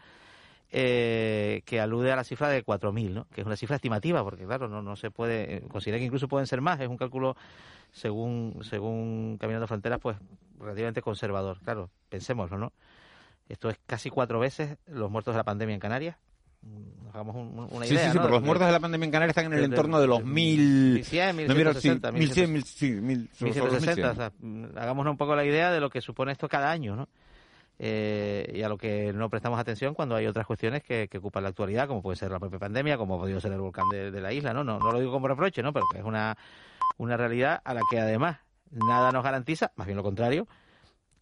Eh, 0.73 1.63
que 1.67 1.81
alude 1.81 2.13
a 2.13 2.17
la 2.17 2.23
cifra 2.23 2.49
de 2.49 2.65
4.000, 2.65 3.11
¿no? 3.11 3.27
que 3.35 3.41
es 3.41 3.47
una 3.47 3.57
cifra 3.57 3.75
estimativa, 3.75 4.23
porque 4.23 4.45
claro, 4.45 4.69
no, 4.69 4.81
no 4.81 4.95
se 4.95 5.11
puede, 5.11 5.57
eh, 5.57 5.63
considera 5.63 5.99
que 5.99 6.05
incluso 6.05 6.29
pueden 6.29 6.47
ser 6.47 6.61
más, 6.61 6.79
es 6.79 6.87
un 6.87 6.97
cálculo 6.97 7.35
según, 7.91 8.57
según 8.63 9.37
Caminando 9.41 9.67
Fronteras, 9.67 9.99
pues 9.99 10.17
relativamente 10.61 11.03
conservador. 11.03 11.59
Claro, 11.65 11.91
pensémoslo, 12.09 12.57
¿no? 12.57 12.73
Esto 13.49 13.69
es 13.69 13.81
casi 13.85 14.11
cuatro 14.11 14.39
veces 14.39 14.79
los 14.87 15.11
muertos 15.11 15.35
de 15.35 15.39
la 15.39 15.45
pandemia 15.45 15.75
en 15.75 15.81
Canarias, 15.81 16.17
hagamos 17.13 17.37
una 17.37 17.87
idea. 17.87 17.99
Sí, 17.99 18.05
sí, 18.05 18.13
sí, 18.13 18.19
pero 18.19 18.31
los 18.31 18.43
muertos 18.43 18.67
de 18.67 18.73
la 18.73 18.81
pandemia 18.81 19.05
en 19.05 19.11
Canarias 19.11 19.37
están 19.37 19.53
en 19.53 19.59
el 19.59 19.65
entorno 19.65 20.01
de 20.01 20.07
los 20.07 20.25
mil... 20.25 20.95
1100, 20.95 21.37
1160. 21.37 22.13
1100, 22.13 22.53
1160. 22.53 24.11
O 24.11 24.15
sea, 24.15 24.33
hagámonos 24.77 25.13
un 25.13 25.17
poco 25.17 25.35
la 25.35 25.45
idea 25.45 25.71
de 25.71 25.81
lo 25.81 25.91
que 25.91 26.01
supone 26.01 26.33
esto 26.33 26.49
cada 26.49 26.71
año, 26.71 26.97
¿no? 26.97 27.09
Eh, 27.83 28.53
y 28.57 28.63
a 28.63 28.69
lo 28.69 28.77
que 28.77 29.11
no 29.15 29.31
prestamos 29.31 29.59
atención 29.59 29.95
cuando 29.95 30.15
hay 30.15 30.27
otras 30.27 30.47
cuestiones 30.47 30.83
que, 30.83 31.09
que, 31.09 31.17
ocupan 31.17 31.45
la 31.45 31.49
actualidad, 31.49 31.89
como 31.89 32.03
puede 32.03 32.17
ser 32.17 32.31
la 32.31 32.39
propia 32.39 32.59
pandemia, 32.59 32.99
como 32.99 33.15
ha 33.15 33.19
podido 33.19 33.41
ser 33.41 33.53
el 33.53 33.61
volcán 33.61 33.89
de, 33.91 34.11
de 34.11 34.21
la 34.21 34.35
isla, 34.35 34.53
¿no? 34.53 34.63
¿no? 34.63 34.79
No 34.79 34.93
lo 34.93 35.01
digo 35.01 35.11
como 35.11 35.29
reproche, 35.29 35.63
¿no? 35.63 35.73
Pero 35.73 35.87
que 35.91 35.99
es 35.99 36.05
una, 36.05 36.37
una 36.99 37.17
realidad 37.17 37.63
a 37.65 37.73
la 37.73 37.81
que 37.91 37.99
además 37.99 38.37
nada 38.71 39.13
nos 39.13 39.25
garantiza, 39.25 39.73
más 39.77 39.87
bien 39.87 39.97
lo 39.97 40.03
contrario, 40.03 40.47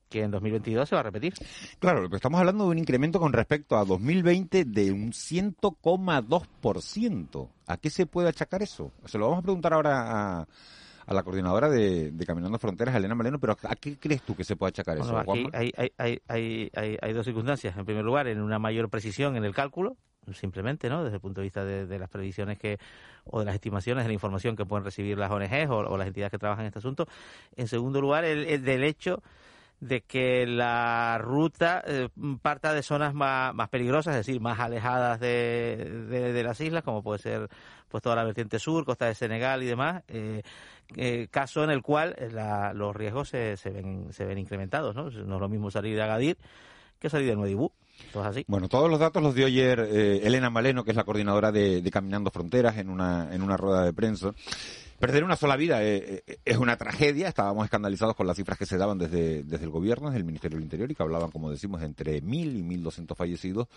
que 0.09 0.23
en 0.23 0.31
2022 0.31 0.89
se 0.89 0.95
va 0.95 1.01
a 1.01 1.05
repetir. 1.05 1.35
Claro, 1.79 2.09
estamos 2.13 2.41
hablando 2.41 2.65
de 2.65 2.71
un 2.71 2.79
incremento 2.79 3.21
con 3.21 3.33
respecto 3.33 3.77
a 3.77 3.85
2020 3.85 4.65
de 4.65 4.93
un 4.93 5.13
100,2%. 5.13 7.49
¿A 7.67 7.77
qué 7.77 7.91
se 7.91 8.07
puede 8.07 8.29
achacar 8.29 8.63
eso? 8.63 8.93
Se 9.05 9.19
lo 9.19 9.27
vamos 9.27 9.41
a 9.41 9.43
preguntar 9.43 9.75
ahora 9.75 10.41
a, 10.41 10.47
a 11.07 11.15
la 11.15 11.23
coordinadora 11.23 11.69
de, 11.69 12.13
de, 12.13 12.27
Caminando 12.27 12.59
Fronteras, 12.59 12.95
Elena 12.95 13.15
Maleno, 13.15 13.39
pero 13.39 13.57
¿a 13.63 13.77
qué 13.77 13.99
crees 13.99 14.23
tú 14.23 14.35
que 14.35 14.45
se 14.45 14.57
puede 14.57 14.71
achacar 14.71 14.99
bueno, 14.99 15.21
eso? 15.21 15.33
Aquí 15.33 15.47
hay, 15.53 15.73
hay, 15.77 15.93
hay, 16.29 16.71
hay, 16.75 16.97
hay 17.01 17.13
dos 17.13 17.25
circunstancias. 17.25 17.77
En 17.77 17.85
primer 17.85 18.05
lugar, 18.05 18.27
en 18.29 18.41
una 18.41 18.59
mayor 18.59 18.89
precisión 18.89 19.37
en 19.37 19.45
el 19.45 19.55
cálculo, 19.55 19.97
simplemente, 20.35 20.89
¿no? 20.89 21.05
Desde 21.05 21.17
el 21.17 21.21
punto 21.21 21.41
de 21.41 21.47
vista 21.47 21.65
de, 21.65 21.87
de, 21.87 21.99
las 21.99 22.11
previsiones 22.11 22.59
que 22.59 22.79
o 23.25 23.41
de 23.41 23.47
las 23.47 23.55
estimaciones 23.55 24.05
de 24.05 24.09
la 24.09 24.15
información 24.15 24.57
que 24.57 24.67
pueden 24.67 24.85
recibir 24.85 25.19
las 25.19 25.31
ONGs 25.31 25.71
o, 25.71 25.79
o 25.79 25.97
las 25.97 26.07
entidades 26.07 26.31
que 26.31 26.39
trabajan 26.39 26.65
en 26.65 26.69
este 26.69 26.81
asunto. 26.81 27.07
En 27.57 27.69
segundo 27.69 28.01
lugar, 28.01 28.25
el, 28.25 28.47
el 28.47 28.63
del 28.63 28.85
hecho 28.85 29.23
de 29.81 30.01
que 30.03 30.47
la 30.47 31.19
ruta 31.19 31.83
eh, 31.87 32.09
parta 32.43 32.73
de 32.73 32.83
zonas 32.83 33.15
más, 33.15 33.55
más, 33.55 33.69
peligrosas, 33.69 34.17
es 34.17 34.27
decir, 34.27 34.41
más 34.41 34.59
alejadas 34.59 35.21
de, 35.21 36.07
de, 36.09 36.43
las 36.43 36.61
islas, 36.61 36.83
como 36.83 37.03
puede 37.03 37.21
ser 37.21 37.49
pues 37.89 38.03
toda 38.03 38.17
la 38.17 38.25
vertiente 38.25 38.59
sur, 38.59 38.85
costa 38.85 39.07
de 39.07 39.15
Senegal 39.15 39.63
y 39.63 39.67
demás, 39.67 40.03
eh, 40.09 40.43
eh, 40.97 41.29
caso 41.31 41.65
en 41.65 41.71
el 41.71 41.83
cual 41.83 42.17
la, 42.33 42.73
los 42.75 42.95
riesgos 42.95 43.29
se, 43.29 43.57
se, 43.57 43.71
ven, 43.71 44.13
se 44.13 44.25
ven 44.25 44.39
incrementados, 44.39 44.95
¿no? 44.95 45.11
No 45.11 45.35
es 45.37 45.41
lo 45.41 45.49
mismo 45.49 45.71
salir 45.71 45.97
de 45.97 46.03
Agadir 46.03 46.39
que 46.99 47.11
salir 47.11 47.29
de 47.29 47.37
Nuedibú. 47.37 47.73
Así. 48.23 48.45
Bueno, 48.47 48.69
todos 48.69 48.89
los 48.89 49.01
datos 49.01 49.23
los 49.23 49.35
dio 49.35 49.47
ayer 49.47 49.81
eh, 49.81 50.21
Elena 50.23 50.51
Maleno, 50.51 50.85
que 50.85 50.91
es 50.91 50.97
la 50.97 51.05
coordinadora 51.05 51.51
de, 51.51 51.83
de 51.83 51.91
Caminando 51.91 52.31
Fronteras, 52.31 52.77
en 52.79 52.91
una, 52.91 53.35
en 53.35 53.43
una 53.43 53.57
rueda 53.57 53.85
de 53.85 53.93
prensa. 53.93 54.33
Perder 54.99 55.23
una 55.25 55.37
sola 55.37 55.57
vida 55.57 55.83
eh, 55.83 56.25
eh, 56.27 56.37
es 56.45 56.57
una 56.57 56.77
tragedia. 56.77 57.29
Estábamos 57.29 57.65
escandalizados 57.65 58.17
con 58.17 58.27
las 58.27 58.37
cifras 58.37 58.59
que 58.59 58.67
se 58.67 58.77
daban 58.77 58.99
desde, 58.99 59.45
desde 59.45 59.65
el 59.65 59.71
gobierno, 59.71 60.09
desde 60.09 60.19
el 60.19 60.25
Ministerio 60.25 60.57
del 60.57 60.65
Interior, 60.65 60.91
y 60.91 60.95
que 60.95 61.03
hablaban, 61.03 61.31
como 61.31 61.51
decimos, 61.51 61.83
entre 61.83 62.21
mil 62.21 62.57
y 62.57 62.63
mil 62.63 62.83
doscientos 62.83 63.17
fallecidos. 63.17 63.69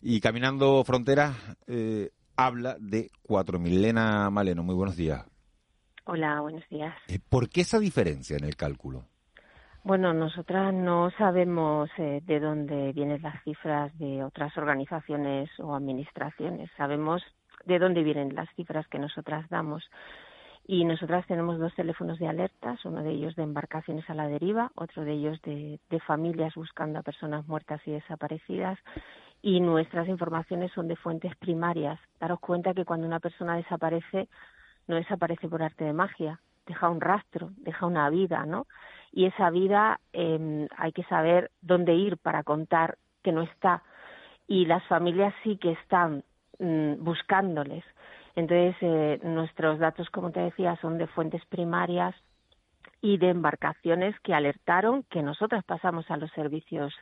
Y 0.00 0.20
Caminando 0.20 0.82
Fronteras 0.84 1.36
eh, 1.66 2.10
habla 2.36 2.76
de 2.78 3.10
cuatro 3.22 3.58
mil. 3.58 3.78
Elena 3.78 4.30
Maleno, 4.30 4.62
muy 4.62 4.74
buenos 4.74 4.96
días. 4.96 5.24
Hola, 6.04 6.40
buenos 6.40 6.66
días. 6.70 6.94
Eh, 7.08 7.18
¿Por 7.28 7.50
qué 7.50 7.60
esa 7.60 7.78
diferencia 7.78 8.36
en 8.38 8.44
el 8.44 8.56
cálculo? 8.56 9.04
Bueno, 9.84 10.14
nosotras 10.14 10.72
no 10.72 11.10
sabemos 11.18 11.90
eh, 11.98 12.22
de 12.24 12.40
dónde 12.40 12.92
vienen 12.92 13.20
las 13.20 13.42
cifras 13.44 13.96
de 13.98 14.24
otras 14.24 14.56
organizaciones 14.56 15.50
o 15.58 15.74
administraciones. 15.74 16.70
Sabemos 16.76 17.22
de 17.66 17.78
dónde 17.78 18.02
vienen 18.02 18.34
las 18.34 18.48
cifras 18.54 18.86
que 18.88 18.98
nosotras 18.98 19.48
damos. 19.50 19.84
Y 20.70 20.84
nosotras 20.84 21.26
tenemos 21.26 21.58
dos 21.58 21.74
teléfonos 21.74 22.18
de 22.18 22.28
alertas, 22.28 22.84
uno 22.84 23.02
de 23.02 23.10
ellos 23.10 23.34
de 23.36 23.42
embarcaciones 23.42 24.08
a 24.10 24.14
la 24.14 24.28
deriva, 24.28 24.70
otro 24.74 25.02
de 25.02 25.12
ellos 25.12 25.40
de, 25.40 25.80
de 25.88 26.00
familias 26.00 26.54
buscando 26.54 26.98
a 26.98 27.02
personas 27.02 27.48
muertas 27.48 27.80
y 27.86 27.92
desaparecidas. 27.92 28.78
Y 29.40 29.60
nuestras 29.60 30.08
informaciones 30.08 30.70
son 30.72 30.86
de 30.86 30.96
fuentes 30.96 31.34
primarias. 31.36 31.98
Daros 32.20 32.38
cuenta 32.40 32.74
que 32.74 32.84
cuando 32.84 33.06
una 33.06 33.18
persona 33.18 33.56
desaparece, 33.56 34.28
no 34.88 34.96
desaparece 34.96 35.48
por 35.48 35.62
arte 35.62 35.84
de 35.84 35.94
magia, 35.94 36.38
deja 36.66 36.90
un 36.90 37.00
rastro, 37.00 37.50
deja 37.56 37.86
una 37.86 38.10
vida, 38.10 38.44
¿no? 38.44 38.66
Y 39.10 39.24
esa 39.24 39.48
vida 39.48 40.00
eh, 40.12 40.68
hay 40.76 40.92
que 40.92 41.04
saber 41.04 41.50
dónde 41.62 41.94
ir 41.94 42.18
para 42.18 42.42
contar 42.42 42.98
que 43.22 43.32
no 43.32 43.40
está. 43.40 43.82
Y 44.46 44.66
las 44.66 44.84
familias 44.84 45.32
sí 45.44 45.56
que 45.56 45.72
están 45.72 46.24
mmm, 46.58 47.02
buscándoles. 47.02 47.84
Entonces, 48.38 48.76
eh, 48.82 49.18
nuestros 49.24 49.80
datos, 49.80 50.08
como 50.10 50.30
te 50.30 50.38
decía, 50.38 50.76
son 50.80 50.96
de 50.96 51.08
fuentes 51.08 51.44
primarias 51.46 52.14
y 53.00 53.18
de 53.18 53.30
embarcaciones 53.30 54.14
que 54.20 54.32
alertaron 54.32 55.02
que 55.10 55.24
nosotras 55.24 55.64
pasamos 55.64 56.08
a 56.08 56.16
los 56.18 56.30
servicios 56.30 56.94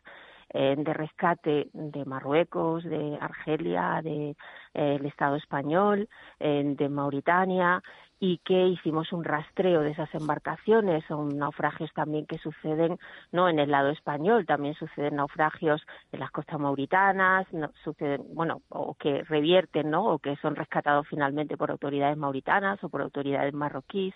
eh, 0.55 0.77
de 0.79 0.95
rescate 0.95 1.69
de 1.75 2.05
Marruecos, 2.07 2.85
de 2.85 3.19
Argelia, 3.21 4.01
de 4.03 4.35
eh, 4.73 4.99
Estado 5.05 5.37
español, 5.37 6.09
eh, 6.41 6.63
de 6.65 6.89
Mauritania 6.89 7.83
y 8.19 8.39
que 8.39 8.69
hicimos 8.69 9.13
un 9.13 9.25
rastreo 9.25 9.83
de 9.83 9.91
esas 9.91 10.13
embarcaciones, 10.15 11.05
son 11.07 11.37
naufragios 11.37 11.93
también 11.93 12.27
que 12.27 12.39
suceden 12.39 12.99
no 13.33 13.49
en 13.49 13.59
el 13.59 13.71
lado 13.71 13.91
español, 13.91 14.47
también 14.47 14.75
suceden 14.75 15.17
naufragios 15.17 15.83
en 16.13 16.21
las 16.21 16.31
costas 16.31 16.59
mauritanas, 16.59 17.47
suceden, 17.85 18.23
bueno, 18.35 18.63
o 18.71 18.95
que 18.95 19.23
revierten, 19.25 19.91
¿no? 19.91 20.07
o 20.07 20.19
que 20.19 20.37
son 20.37 20.57
rescatados 20.57 21.07
finalmente 21.09 21.57
por 21.57 21.71
autoridades 21.71 22.17
mauritanas 22.17 22.83
o 22.83 22.89
por 22.89 23.03
autoridades 23.03 23.53
marroquíes 23.53 24.15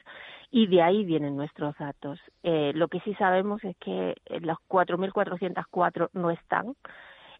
y 0.50 0.66
de 0.66 0.82
ahí 0.82 1.04
vienen 1.04 1.36
nuestros 1.36 1.76
datos. 1.78 2.18
Eh, 2.42 2.72
lo 2.74 2.88
que 2.88 3.00
sí 3.00 3.14
sabemos 3.14 3.62
es 3.64 3.76
que 3.76 4.14
los 4.40 4.58
4.404 4.68 6.10
no 6.14 6.30
están, 6.30 6.74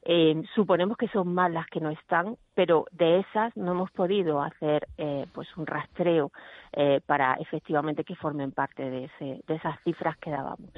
eh, 0.03 0.43
suponemos 0.55 0.97
que 0.97 1.09
son 1.09 1.35
más 1.35 1.51
las 1.51 1.67
que 1.67 1.81
no 1.81 1.91
están, 1.91 2.37
pero 2.55 2.87
de 2.91 3.21
esas 3.21 3.55
no 3.57 3.73
hemos 3.73 3.91
podido 3.91 4.43
hacer 4.43 4.89
eh, 4.97 5.27
pues 5.35 5.49
un 5.57 5.67
rastreo 5.67 6.33
eh, 6.73 7.01
para 7.05 7.35
efectivamente 7.35 8.05
que 8.05 8.15
formen 8.15 8.53
parte 8.53 8.83
de, 8.83 9.05
ese, 9.05 9.43
de 9.47 9.55
esas 9.55 9.79
cifras 9.85 10.17
que 10.19 10.31
dábamos. 10.31 10.71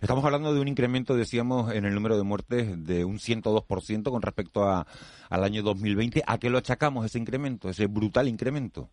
Estamos 0.00 0.24
hablando 0.24 0.52
de 0.52 0.60
un 0.60 0.68
incremento, 0.68 1.14
decíamos, 1.14 1.72
en 1.72 1.84
el 1.84 1.94
número 1.94 2.16
de 2.16 2.24
muertes 2.24 2.84
de 2.84 3.04
un 3.04 3.18
102% 3.18 4.10
con 4.10 4.22
respecto 4.22 4.64
al 4.68 5.44
año 5.44 5.62
2020. 5.62 6.24
¿A 6.26 6.38
qué 6.38 6.50
lo 6.50 6.58
achacamos 6.58 7.06
ese 7.06 7.18
incremento, 7.18 7.68
ese 7.68 7.86
brutal 7.86 8.26
incremento? 8.26 8.88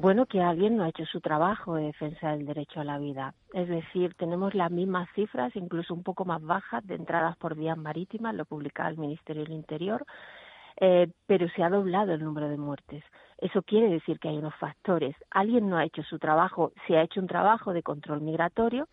Bueno, 0.00 0.24
que 0.24 0.40
alguien 0.40 0.78
no 0.78 0.84
ha 0.84 0.88
hecho 0.88 1.04
su 1.04 1.20
trabajo 1.20 1.74
de 1.74 1.84
defensa 1.84 2.30
del 2.30 2.46
derecho 2.46 2.80
a 2.80 2.84
la 2.84 2.96
vida. 2.98 3.34
Es 3.52 3.68
decir, 3.68 4.14
tenemos 4.14 4.54
las 4.54 4.70
mismas 4.70 5.06
cifras, 5.14 5.54
incluso 5.54 5.92
un 5.92 6.02
poco 6.02 6.24
más 6.24 6.40
bajas, 6.40 6.86
de 6.86 6.94
entradas 6.94 7.36
por 7.36 7.54
vías 7.54 7.76
marítimas, 7.76 8.34
lo 8.34 8.46
publicaba 8.46 8.88
el 8.88 8.96
Ministerio 8.96 9.42
del 9.42 9.52
Interior, 9.52 10.06
eh, 10.80 11.08
pero 11.26 11.50
se 11.50 11.62
ha 11.62 11.68
doblado 11.68 12.14
el 12.14 12.24
número 12.24 12.48
de 12.48 12.56
muertes. 12.56 13.04
Eso 13.36 13.60
quiere 13.60 13.90
decir 13.90 14.18
que 14.18 14.30
hay 14.30 14.38
unos 14.38 14.54
factores. 14.54 15.14
Alguien 15.30 15.68
no 15.68 15.76
ha 15.76 15.84
hecho 15.84 16.02
su 16.02 16.18
trabajo, 16.18 16.72
se 16.86 16.96
ha 16.96 17.02
hecho 17.02 17.20
un 17.20 17.26
trabajo 17.26 17.74
de 17.74 17.82
control 17.82 18.22
migratorio, 18.22 18.88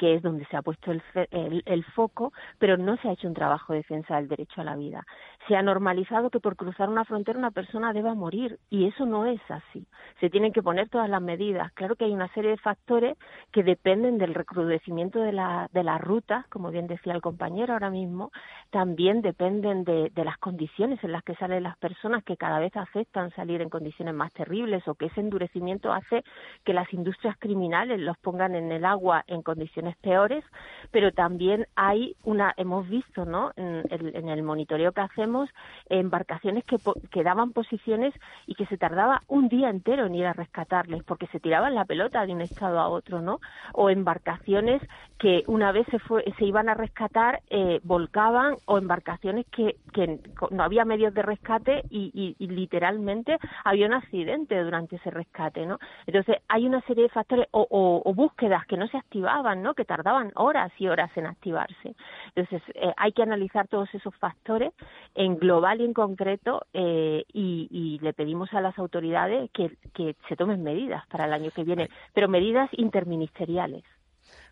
que 0.00 0.14
es 0.14 0.22
donde 0.22 0.46
se 0.46 0.56
ha 0.56 0.62
puesto 0.62 0.92
el, 0.92 1.02
el, 1.30 1.62
el, 1.66 1.84
foco, 1.84 2.32
pero 2.58 2.78
no 2.78 2.96
se 2.96 3.08
ha 3.08 3.12
hecho 3.12 3.28
un 3.28 3.34
trabajo 3.34 3.74
de 3.74 3.80
defensa 3.80 4.16
del 4.16 4.28
derecho 4.28 4.62
a 4.62 4.64
la 4.64 4.74
vida. 4.74 5.04
Se 5.46 5.56
ha 5.56 5.62
normalizado 5.62 6.30
que 6.30 6.40
por 6.40 6.56
cruzar 6.56 6.88
una 6.88 7.04
frontera 7.04 7.38
una 7.38 7.50
persona 7.50 7.92
deba 7.92 8.14
morir 8.14 8.58
y 8.70 8.86
eso 8.86 9.04
no 9.04 9.26
es 9.26 9.42
así. 9.50 9.86
Se 10.18 10.30
tienen 10.30 10.54
que 10.54 10.62
poner 10.62 10.88
todas 10.88 11.10
las 11.10 11.20
medidas. 11.20 11.70
Claro 11.72 11.96
que 11.96 12.06
hay 12.06 12.12
una 12.12 12.32
serie 12.32 12.52
de 12.52 12.56
factores 12.56 13.18
que 13.52 13.62
dependen 13.62 14.16
del 14.16 14.32
recrudecimiento 14.32 15.20
de, 15.20 15.32
la, 15.32 15.68
de 15.70 15.84
las 15.84 16.00
rutas, 16.00 16.46
como 16.48 16.70
bien 16.70 16.86
decía 16.86 17.12
el 17.12 17.20
compañero 17.20 17.74
ahora 17.74 17.90
mismo, 17.90 18.30
también 18.70 19.20
dependen 19.20 19.84
de, 19.84 20.08
de 20.14 20.24
las 20.24 20.38
condiciones 20.38 21.04
en 21.04 21.12
las 21.12 21.22
que 21.24 21.34
salen 21.34 21.62
las 21.62 21.76
personas 21.76 22.24
que 22.24 22.38
cada 22.38 22.58
vez 22.58 22.74
aceptan 22.74 23.32
salir 23.32 23.60
en 23.60 23.68
condiciones 23.68 24.14
más 24.14 24.32
terribles 24.32 24.88
o 24.88 24.94
que 24.94 25.06
ese 25.06 25.20
endurecimiento 25.20 25.92
hace 25.92 26.24
que 26.64 26.72
las 26.72 26.90
industrias 26.94 27.36
criminales 27.38 28.00
los 28.00 28.16
pongan 28.16 28.54
en 28.54 28.72
el 28.72 28.86
agua 28.86 29.24
en 29.26 29.42
condiciones 29.42 29.89
peores, 29.96 30.44
pero 30.90 31.12
también 31.12 31.66
hay 31.76 32.16
una, 32.24 32.52
hemos 32.56 32.88
visto, 32.88 33.24
¿no? 33.24 33.52
En, 33.56 33.84
en 33.90 34.28
el 34.28 34.42
monitoreo 34.42 34.92
que 34.92 35.00
hacemos, 35.00 35.48
embarcaciones 35.88 36.64
que, 36.64 36.76
que 37.10 37.22
daban 37.22 37.52
posiciones 37.52 38.14
y 38.46 38.54
que 38.54 38.66
se 38.66 38.78
tardaba 38.78 39.22
un 39.28 39.48
día 39.48 39.70
entero 39.70 40.06
en 40.06 40.14
ir 40.14 40.26
a 40.26 40.32
rescatarles 40.32 41.02
porque 41.04 41.26
se 41.28 41.40
tiraban 41.40 41.74
la 41.74 41.84
pelota 41.84 42.26
de 42.26 42.32
un 42.32 42.40
estado 42.40 42.78
a 42.78 42.88
otro, 42.88 43.20
¿no? 43.20 43.40
O 43.72 43.90
embarcaciones 43.90 44.82
que 45.18 45.44
una 45.46 45.70
vez 45.72 45.86
se, 45.90 45.98
fue, 45.98 46.24
se 46.38 46.44
iban 46.44 46.68
a 46.68 46.74
rescatar 46.74 47.40
eh, 47.50 47.80
volcaban 47.82 48.54
o 48.66 48.78
embarcaciones 48.78 49.46
que, 49.48 49.76
que 49.92 50.18
no 50.50 50.62
había 50.62 50.84
medios 50.84 51.12
de 51.14 51.22
rescate 51.22 51.82
y, 51.90 52.36
y, 52.38 52.46
literalmente 52.46 53.38
había 53.64 53.86
un 53.86 53.94
accidente 53.94 54.58
durante 54.62 54.96
ese 54.96 55.10
rescate, 55.10 55.66
¿no? 55.66 55.78
Entonces 56.06 56.36
hay 56.48 56.66
una 56.66 56.80
serie 56.82 57.04
de 57.04 57.08
factores 57.10 57.46
o, 57.52 57.66
o, 57.70 58.14
búsquedas 58.14 58.66
que 58.66 58.76
no 58.76 58.86
se 58.88 58.96
activaban, 58.96 59.62
¿no? 59.62 59.69
Que 59.74 59.84
tardaban 59.84 60.32
horas 60.34 60.72
y 60.78 60.88
horas 60.88 61.10
en 61.16 61.26
activarse. 61.26 61.94
Entonces 62.34 62.62
eh, 62.74 62.92
hay 62.96 63.12
que 63.12 63.22
analizar 63.22 63.68
todos 63.68 63.88
esos 63.94 64.14
factores 64.16 64.72
en 65.14 65.38
global 65.38 65.80
y 65.80 65.84
en 65.84 65.94
concreto 65.94 66.66
eh, 66.72 67.24
y, 67.32 67.68
y, 67.70 67.98
le 68.00 68.12
pedimos 68.12 68.52
a 68.52 68.60
las 68.60 68.78
autoridades 68.78 69.50
que, 69.52 69.76
que 69.94 70.16
se 70.28 70.36
tomen 70.36 70.62
medidas 70.62 71.06
para 71.08 71.26
el 71.26 71.32
año 71.32 71.50
que 71.50 71.64
viene, 71.64 71.88
pero 72.14 72.28
medidas 72.28 72.68
interministeriales. 72.72 73.84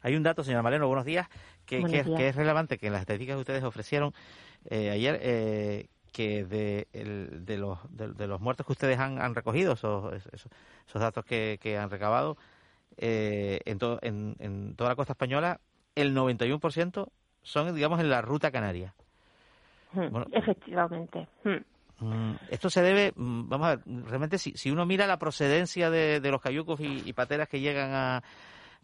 Hay 0.03 0.17
un 0.17 0.23
dato, 0.23 0.45
señora 0.45 0.63
Maleno, 0.63 0.87
buenos 0.87 1.05
días, 1.05 1.29
que, 1.67 1.83
que, 1.85 2.29
es 2.29 2.37
relevante, 2.37 2.79
que 2.79 2.87
en 2.87 2.93
las 2.93 3.03
estadísticas 3.03 3.37
que 3.37 3.41
ustedes 3.41 3.65
ofrecieron 3.65 4.13
eh, 4.71 4.91
ayer, 4.91 5.19
eh, 5.23 5.89
que 6.13 6.45
de, 6.45 6.89
el, 6.93 7.45
de, 7.45 7.59
los, 7.59 7.79
de, 7.91 8.27
los 8.27 8.41
muertos 8.41 8.67
que 8.67 8.73
ustedes 8.73 8.99
han, 8.99 9.21
han 9.21 9.35
recogido, 9.35 9.75
esos, 9.75 10.13
esos, 10.33 11.01
datos 11.01 11.25
que, 11.25 11.59
que, 11.61 11.79
han 11.79 11.91
recabado 11.91 12.37
eh, 12.99 13.61
en, 13.65 13.79
en, 14.03 14.37
en, 14.39 14.75
toda 14.75 14.91
la 14.91 14.97
costa 14.97 15.13
española, 15.13 15.61
el 15.95 16.15
91% 16.15 17.09
son, 17.43 17.75
digamos, 17.75 18.01
en 18.01 18.11
la 18.11 18.21
ruta 18.21 18.51
canaria. 18.51 18.95
Hmm, 19.93 20.17
efectivamente. 20.33 21.27
Hmm. 21.45 21.57
Mm, 22.01 22.35
esto 22.51 22.71
se 22.71 22.83
debe, 22.83 23.13
mm, 23.17 23.49
vamos 23.49 23.67
a 23.67 23.77
ver, 23.77 23.85
realmente 24.07 24.39
si, 24.39 24.53
si 24.53 24.71
uno 24.71 24.87
mira 24.87 25.07
la 25.07 25.19
procedencia 25.19 25.91
de, 25.91 26.21
de 26.21 26.31
los 26.31 26.41
cayucos 26.41 26.79
y, 26.81 27.13
pateras 27.13 27.49
que 27.49 27.61
llegan 27.61 27.93
a, 27.93 28.23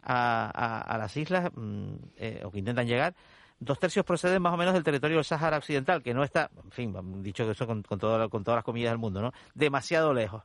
a, 0.03 0.81
a, 0.81 0.99
las 0.99 1.17
islas 1.17 1.51
mm, 1.55 1.95
eh, 2.17 2.43
o 2.45 2.51
que 2.51 2.59
intentan 2.59 2.87
llegar, 2.87 3.15
dos 3.61 3.79
tercios 3.79 4.05
proceden 4.05 4.43
más 4.43 4.53
o 4.53 4.57
menos 4.57 4.75
del 4.75 4.83
territorio 4.83 5.19
del 5.19 5.25
Sáhara 5.25 5.59
Occidental, 5.59 6.03
que 6.03 6.13
no 6.13 6.25
está, 6.25 6.51
en 6.65 6.71
fin, 6.73 7.23
dicho 7.23 7.45
que 7.45 7.53
eso 7.53 7.67
con, 7.67 7.83
con, 7.83 7.99
todo, 7.99 8.29
con 8.29 8.43
todas 8.43 8.59
las 8.59 8.65
comillas 8.65 8.91
del 8.91 8.99
mundo, 8.99 9.23
¿no? 9.23 9.33
Demasiado 9.55 10.13
lejos. 10.13 10.43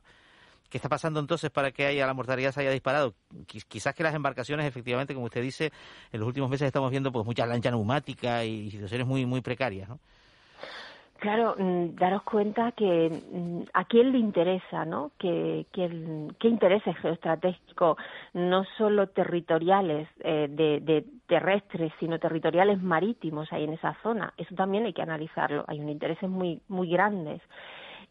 ¿Qué 0.70 0.78
está 0.78 0.88
pasando 0.88 1.20
entonces 1.20 1.50
para 1.50 1.72
que 1.72 1.84
haya, 1.86 2.06
la 2.06 2.14
mortalidad 2.14 2.52
se 2.52 2.60
haya 2.60 2.70
disparado? 2.70 3.14
Quizás 3.46 3.94
que 3.94 4.02
las 4.02 4.14
embarcaciones, 4.14 4.66
efectivamente, 4.66 5.14
como 5.14 5.26
usted 5.26 5.42
dice, 5.42 5.72
en 6.12 6.20
los 6.20 6.26
últimos 6.26 6.48
meses 6.48 6.66
estamos 6.66 6.90
viendo 6.90 7.10
pues 7.10 7.26
muchas 7.26 7.48
lanchas 7.48 7.72
neumáticas 7.72 8.44
y 8.44 8.70
situaciones 8.70 9.06
muy, 9.06 9.26
muy 9.26 9.40
precarias, 9.40 9.88
¿no? 9.88 9.98
Claro, 11.20 11.54
mm, 11.58 11.96
daros 11.96 12.22
cuenta 12.22 12.72
que 12.72 13.10
mm, 13.10 13.64
a 13.74 13.84
quién 13.84 14.10
le 14.10 14.18
interesa, 14.18 14.86
¿no? 14.86 15.10
Que, 15.18 15.66
que 15.70 15.86
qué 16.38 16.48
intereses 16.48 16.96
geoestratégicos, 16.96 17.98
no 18.32 18.64
solo 18.78 19.06
territoriales 19.08 20.08
eh, 20.20 20.46
de, 20.48 21.04
terrestres, 21.26 21.92
sino 22.00 22.18
territoriales 22.18 22.82
marítimos 22.82 23.52
hay 23.52 23.64
en 23.64 23.74
esa 23.74 23.94
zona. 24.02 24.32
Eso 24.38 24.54
también 24.54 24.86
hay 24.86 24.94
que 24.94 25.02
analizarlo. 25.02 25.64
Hay 25.68 25.78
un 25.78 25.90
intereses 25.90 26.28
muy 26.28 26.62
muy 26.68 26.88
grandes. 26.88 27.42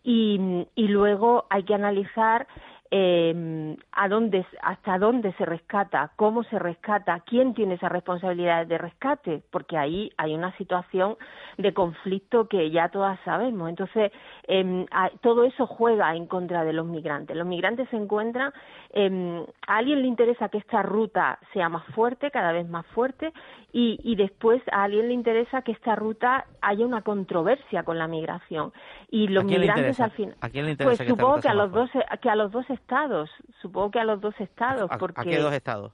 Y, 0.04 0.66
y 0.76 0.88
luego 0.88 1.46
hay 1.50 1.64
que 1.64 1.74
analizar 1.74 2.48
eh, 2.92 3.78
a 3.92 4.08
dónde, 4.08 4.46
hasta 4.62 4.98
dónde 4.98 5.32
se 5.34 5.46
rescata, 5.46 6.12
cómo 6.16 6.44
se 6.46 6.58
rescata, 6.58 7.22
quién 7.26 7.54
tiene 7.54 7.76
esa 7.76 7.90
responsabilidad 7.90 8.66
de 8.66 8.78
rescate, 8.78 9.44
porque 9.52 9.78
ahí 9.78 10.12
hay 10.18 10.34
una 10.34 10.56
situación 10.58 11.16
de 11.58 11.74
conflicto 11.74 12.48
que 12.48 12.72
ya 12.72 12.90
todas 12.90 13.20
sabemos. 13.26 13.70
Entonces, 13.70 14.12
eh, 14.48 14.86
todo 15.22 15.44
eso 15.44 15.68
juega 15.68 16.16
en 16.16 16.26
contra 16.26 16.64
de 16.64 16.74
los 16.74 16.88
migrantes. 16.88 17.38
Los 17.38 17.46
migrantes 17.46 17.88
se 17.90 17.98
encuentran, 17.98 18.54
eh, 18.92 19.46
a 19.68 19.78
alguien 19.78 20.02
le 20.02 20.08
interesa 20.08 20.50
que 20.50 20.58
esta 20.58 20.82
ruta 20.82 21.38
sea 21.54 21.70
más 21.70 21.86
fuerte, 21.94 22.32
cada 22.32 22.52
vez 22.52 22.68
más 22.68 22.86
fuerte, 22.88 23.34
y, 23.72 24.00
y 24.04 24.16
después 24.16 24.64
a 24.72 24.84
alguien 24.84 25.10
le 25.10 25.14
interesa 25.14 25.62
que 25.62 25.74
esta 25.74 25.96
ruta 25.96 26.46
haya 26.62 26.86
una 26.86 27.04
controversia 27.04 27.84
con 27.84 28.00
la 28.00 28.08
migración. 28.08 28.74
Y 29.12 29.28
los 29.28 29.44
migrantes 29.46 30.00
al 30.00 30.12
fin, 30.12 30.34
¿A 30.42 30.50
quién 30.50 30.66
le 30.66 30.72
interesa 30.72 31.04
pues 31.04 31.10
supongo 31.10 31.40
que 31.40 31.50
a 31.50 31.54
los 31.54 31.72
dos, 31.72 31.90
que 32.22 32.30
a 32.30 32.36
los 32.36 32.52
dos 32.52 32.66
estados, 32.80 33.30
supongo 33.62 33.92
que 33.92 34.00
a 34.00 34.04
los 34.04 34.22
dos 34.22 34.34
estados. 34.40 34.90
porque, 35.00 35.22
¿A 35.22 35.24
qué 35.24 35.38
dos 35.38 35.54
estados? 35.54 35.94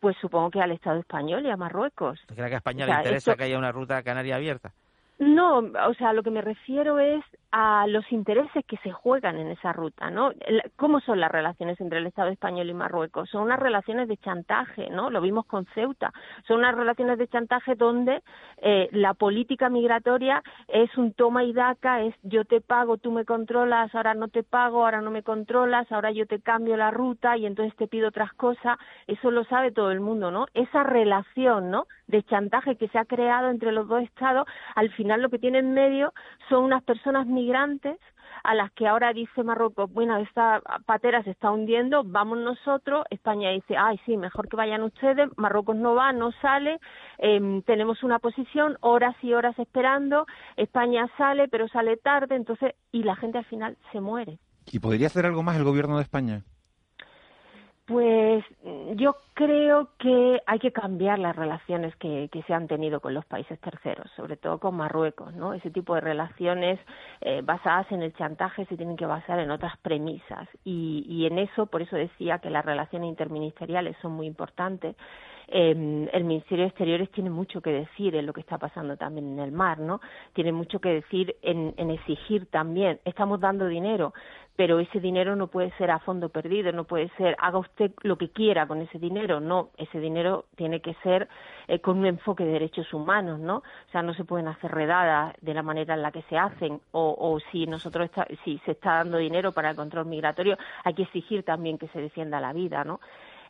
Pues 0.00 0.16
supongo 0.20 0.50
que 0.50 0.60
al 0.60 0.72
Estado 0.72 0.98
español 0.98 1.46
y 1.46 1.50
a 1.50 1.56
Marruecos. 1.56 2.20
¿Cree 2.26 2.48
que 2.48 2.54
a 2.54 2.58
España 2.58 2.86
le 2.86 2.92
interesa 2.92 3.36
que 3.36 3.44
haya 3.44 3.58
una 3.58 3.70
ruta 3.70 4.02
canaria 4.02 4.36
abierta? 4.36 4.72
No, 5.18 5.58
o 5.58 5.94
sea, 5.94 6.12
lo 6.12 6.22
que 6.22 6.30
me 6.30 6.42
refiero 6.42 6.98
es 6.98 7.22
a 7.52 7.86
los 7.86 8.10
intereses 8.10 8.64
que 8.66 8.78
se 8.78 8.90
juegan 8.90 9.36
en 9.36 9.48
esa 9.48 9.74
ruta, 9.74 10.10
¿no? 10.10 10.32
¿Cómo 10.76 11.00
son 11.00 11.20
las 11.20 11.30
relaciones 11.30 11.78
entre 11.82 11.98
el 11.98 12.06
Estado 12.06 12.30
español 12.30 12.70
y 12.70 12.72
Marruecos? 12.72 13.28
Son 13.28 13.42
unas 13.42 13.60
relaciones 13.60 14.08
de 14.08 14.16
chantaje, 14.16 14.88
¿no? 14.88 15.10
Lo 15.10 15.20
vimos 15.20 15.44
con 15.44 15.66
Ceuta. 15.74 16.14
Son 16.48 16.60
unas 16.60 16.74
relaciones 16.74 17.18
de 17.18 17.28
chantaje 17.28 17.74
donde 17.74 18.22
eh, 18.56 18.88
la 18.92 19.12
política 19.12 19.68
migratoria 19.68 20.42
es 20.66 20.96
un 20.96 21.12
toma 21.12 21.44
y 21.44 21.52
daca, 21.52 22.00
es 22.00 22.14
yo 22.22 22.46
te 22.46 22.62
pago, 22.62 22.96
tú 22.96 23.12
me 23.12 23.26
controlas, 23.26 23.94
ahora 23.94 24.14
no 24.14 24.28
te 24.28 24.42
pago, 24.42 24.84
ahora 24.84 25.02
no 25.02 25.10
me 25.10 25.22
controlas, 25.22 25.92
ahora 25.92 26.10
yo 26.10 26.26
te 26.26 26.40
cambio 26.40 26.78
la 26.78 26.90
ruta 26.90 27.36
y 27.36 27.44
entonces 27.44 27.76
te 27.76 27.86
pido 27.86 28.08
otras 28.08 28.32
cosas. 28.32 28.78
Eso 29.06 29.30
lo 29.30 29.44
sabe 29.44 29.72
todo 29.72 29.90
el 29.90 30.00
mundo, 30.00 30.30
¿no? 30.30 30.46
Esa 30.54 30.84
relación, 30.84 31.70
¿no? 31.70 31.84
De 32.06 32.22
chantaje 32.22 32.76
que 32.76 32.88
se 32.88 32.98
ha 32.98 33.04
creado 33.04 33.50
entre 33.50 33.72
los 33.72 33.88
dos 33.88 34.02
estados, 34.02 34.46
al 34.74 34.90
final 34.92 35.20
lo 35.20 35.28
que 35.28 35.38
tiene 35.38 35.58
en 35.58 35.74
medio 35.74 36.14
son 36.48 36.64
unas 36.64 36.82
personas 36.82 37.26
migrantes 37.26 37.41
a 38.44 38.54
las 38.54 38.72
que 38.72 38.86
ahora 38.86 39.12
dice 39.12 39.42
Marruecos, 39.42 39.92
bueno, 39.92 40.16
esta 40.18 40.60
patera 40.86 41.22
se 41.22 41.30
está 41.30 41.50
hundiendo, 41.50 42.02
vamos 42.04 42.38
nosotros, 42.38 43.04
España 43.10 43.50
dice, 43.50 43.76
ay, 43.76 44.00
sí, 44.04 44.16
mejor 44.16 44.48
que 44.48 44.56
vayan 44.56 44.82
ustedes, 44.82 45.30
Marruecos 45.36 45.76
no 45.76 45.94
va, 45.94 46.12
no 46.12 46.32
sale, 46.40 46.78
eh, 47.18 47.62
tenemos 47.66 48.02
una 48.02 48.18
posición, 48.18 48.76
horas 48.80 49.14
y 49.22 49.32
horas 49.32 49.58
esperando, 49.58 50.26
España 50.56 51.08
sale, 51.16 51.48
pero 51.48 51.68
sale 51.68 51.96
tarde, 51.96 52.34
entonces, 52.34 52.74
y 52.90 53.02
la 53.04 53.16
gente 53.16 53.38
al 53.38 53.44
final 53.44 53.76
se 53.92 54.00
muere. 54.00 54.38
¿Y 54.70 54.78
podría 54.78 55.06
hacer 55.08 55.26
algo 55.26 55.42
más 55.42 55.56
el 55.56 55.64
gobierno 55.64 55.96
de 55.96 56.02
España? 56.02 56.42
Pues 57.84 58.44
yo 58.94 59.16
creo 59.34 59.88
que 59.98 60.40
hay 60.46 60.60
que 60.60 60.70
cambiar 60.70 61.18
las 61.18 61.34
relaciones 61.34 61.96
que, 61.96 62.28
que, 62.30 62.42
se 62.44 62.54
han 62.54 62.68
tenido 62.68 63.00
con 63.00 63.12
los 63.12 63.24
países 63.24 63.58
terceros, 63.58 64.08
sobre 64.14 64.36
todo 64.36 64.58
con 64.58 64.76
Marruecos, 64.76 65.34
¿no? 65.34 65.52
Ese 65.52 65.70
tipo 65.70 65.96
de 65.96 66.00
relaciones 66.00 66.78
eh, 67.20 67.42
basadas 67.42 67.90
en 67.90 68.02
el 68.02 68.14
chantaje 68.14 68.66
se 68.66 68.76
tienen 68.76 68.96
que 68.96 69.06
basar 69.06 69.40
en 69.40 69.50
otras 69.50 69.76
premisas 69.78 70.48
y, 70.64 71.04
y 71.08 71.26
en 71.26 71.38
eso, 71.38 71.66
por 71.66 71.82
eso 71.82 71.96
decía 71.96 72.38
que 72.38 72.50
las 72.50 72.64
relaciones 72.64 73.08
interministeriales 73.08 73.96
son 74.00 74.12
muy 74.12 74.28
importantes. 74.28 74.94
Eh, 75.48 76.08
el 76.12 76.24
Ministerio 76.24 76.64
de 76.64 76.68
Exteriores 76.68 77.10
tiene 77.10 77.30
mucho 77.30 77.60
que 77.60 77.70
decir 77.70 78.14
en 78.16 78.26
lo 78.26 78.32
que 78.32 78.40
está 78.40 78.58
pasando 78.58 78.96
también 78.96 79.32
en 79.32 79.38
el 79.40 79.52
mar, 79.52 79.78
¿no? 79.78 80.00
Tiene 80.32 80.52
mucho 80.52 80.80
que 80.80 80.90
decir 80.90 81.36
en, 81.42 81.74
en 81.76 81.90
exigir 81.90 82.46
también. 82.46 83.00
Estamos 83.04 83.40
dando 83.40 83.66
dinero, 83.66 84.12
pero 84.56 84.78
ese 84.80 85.00
dinero 85.00 85.34
no 85.36 85.46
puede 85.46 85.70
ser 85.78 85.90
a 85.90 85.98
fondo 85.98 86.28
perdido, 86.28 86.72
no 86.72 86.84
puede 86.84 87.08
ser 87.16 87.36
haga 87.38 87.58
usted 87.58 87.92
lo 88.02 88.16
que 88.16 88.30
quiera 88.30 88.66
con 88.66 88.80
ese 88.82 88.98
dinero, 88.98 89.40
no, 89.40 89.70
ese 89.76 89.98
dinero 89.98 90.44
tiene 90.56 90.80
que 90.80 90.94
ser 91.02 91.28
eh, 91.68 91.80
con 91.80 91.98
un 91.98 92.06
enfoque 92.06 92.44
de 92.44 92.52
derechos 92.52 92.92
humanos, 92.92 93.40
¿no? 93.40 93.56
O 93.56 93.90
sea, 93.90 94.02
no 94.02 94.14
se 94.14 94.24
pueden 94.24 94.48
hacer 94.48 94.70
redadas 94.70 95.34
de 95.40 95.54
la 95.54 95.62
manera 95.62 95.94
en 95.94 96.02
la 96.02 96.12
que 96.12 96.22
se 96.22 96.36
hacen 96.36 96.80
o, 96.92 97.16
o 97.18 97.40
si 97.50 97.66
nosotros 97.66 98.06
está, 98.06 98.26
si 98.44 98.58
se 98.64 98.72
está 98.72 98.96
dando 98.96 99.18
dinero 99.18 99.52
para 99.52 99.70
el 99.70 99.76
control 99.76 100.06
migratorio, 100.06 100.56
hay 100.84 100.94
que 100.94 101.02
exigir 101.02 101.44
también 101.44 101.78
que 101.78 101.88
se 101.88 102.00
defienda 102.00 102.40
la 102.40 102.52
vida, 102.52 102.84
¿no? 102.84 103.00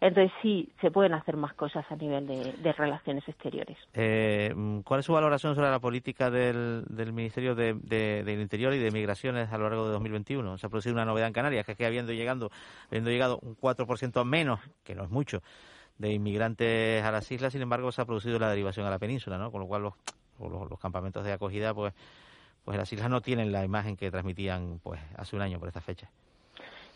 Entonces 0.03 0.33
sí, 0.43 0.69
se 0.81 0.91
pueden 0.91 1.15
hacer 1.15 1.37
más 1.37 1.55
cosas 1.55 1.85
a 1.89 1.95
nivel 1.95 2.27
de, 2.27 2.73
relaciones 2.73 3.23
exteriores. 3.29 3.79
Eh, 3.95 4.53
¿Cuál 4.85 4.99
es 4.99 5.07
su 5.07 5.13
valoración 5.13 5.55
sobre 5.55 5.71
la 5.71 5.79
política 5.79 6.29
del, 6.29 6.85
Ministerio 7.13 7.55
de, 7.55 7.75
del 7.75 8.41
Interior 8.41 8.75
y 8.75 8.81
de 8.81 8.91
Migraciones 8.91 9.53
a 9.53 9.59
lo 9.59 9.69
largo 9.69 9.87
de 9.87 9.93
2021? 9.93 10.59
Se 10.59 10.67
ha 10.67 10.69
producido 10.69 10.97
una 10.97 11.05
novedad 11.05 11.29
en 11.29 11.33
Canarias, 11.33 11.65
que 11.65 11.73
es 11.73 11.79
que 11.79 11.87
habiendo, 11.87 12.13
llegando, 12.13 12.51
habiendo 12.89 13.11
llegado 13.11 13.39
un 13.43 13.57
4% 13.57 14.25
menos, 14.25 14.59
que 14.83 14.97
no 14.97 15.05
es 15.05 15.11
mucho, 15.11 15.41
de 15.99 16.13
inmigrantes 16.13 17.05
a 17.05 17.13
las 17.13 17.31
islas, 17.31 17.53
sin 17.53 17.63
embargo, 17.63 17.93
se 17.93 18.03
ha 18.03 18.05
producido 18.05 18.41
la 18.41 18.51
derivación 18.51 18.85
a 18.85 18.91
la 18.91 18.99
península, 18.99 19.39
¿no? 19.39 19.53
Con 19.53 19.61
lo 19.61 19.69
cual 19.69 19.83
los, 19.83 20.81
campamentos 20.81 21.25
de 21.25 21.33
acogida, 21.33 21.75
pues, 21.75 21.95
pues 22.65 22.77
las 22.77 22.93
islas 22.93 23.09
no 23.09 23.21
tienen 23.21 23.53
la 23.53 23.65
imagen 23.65 23.97
que 23.97 24.11
transmitían 24.11 24.81
pues 24.83 25.01
hace 25.17 25.37
un 25.37 25.43
año 25.43 25.61
por 25.61 25.69
esta 25.69 25.81
fecha. 25.81 26.11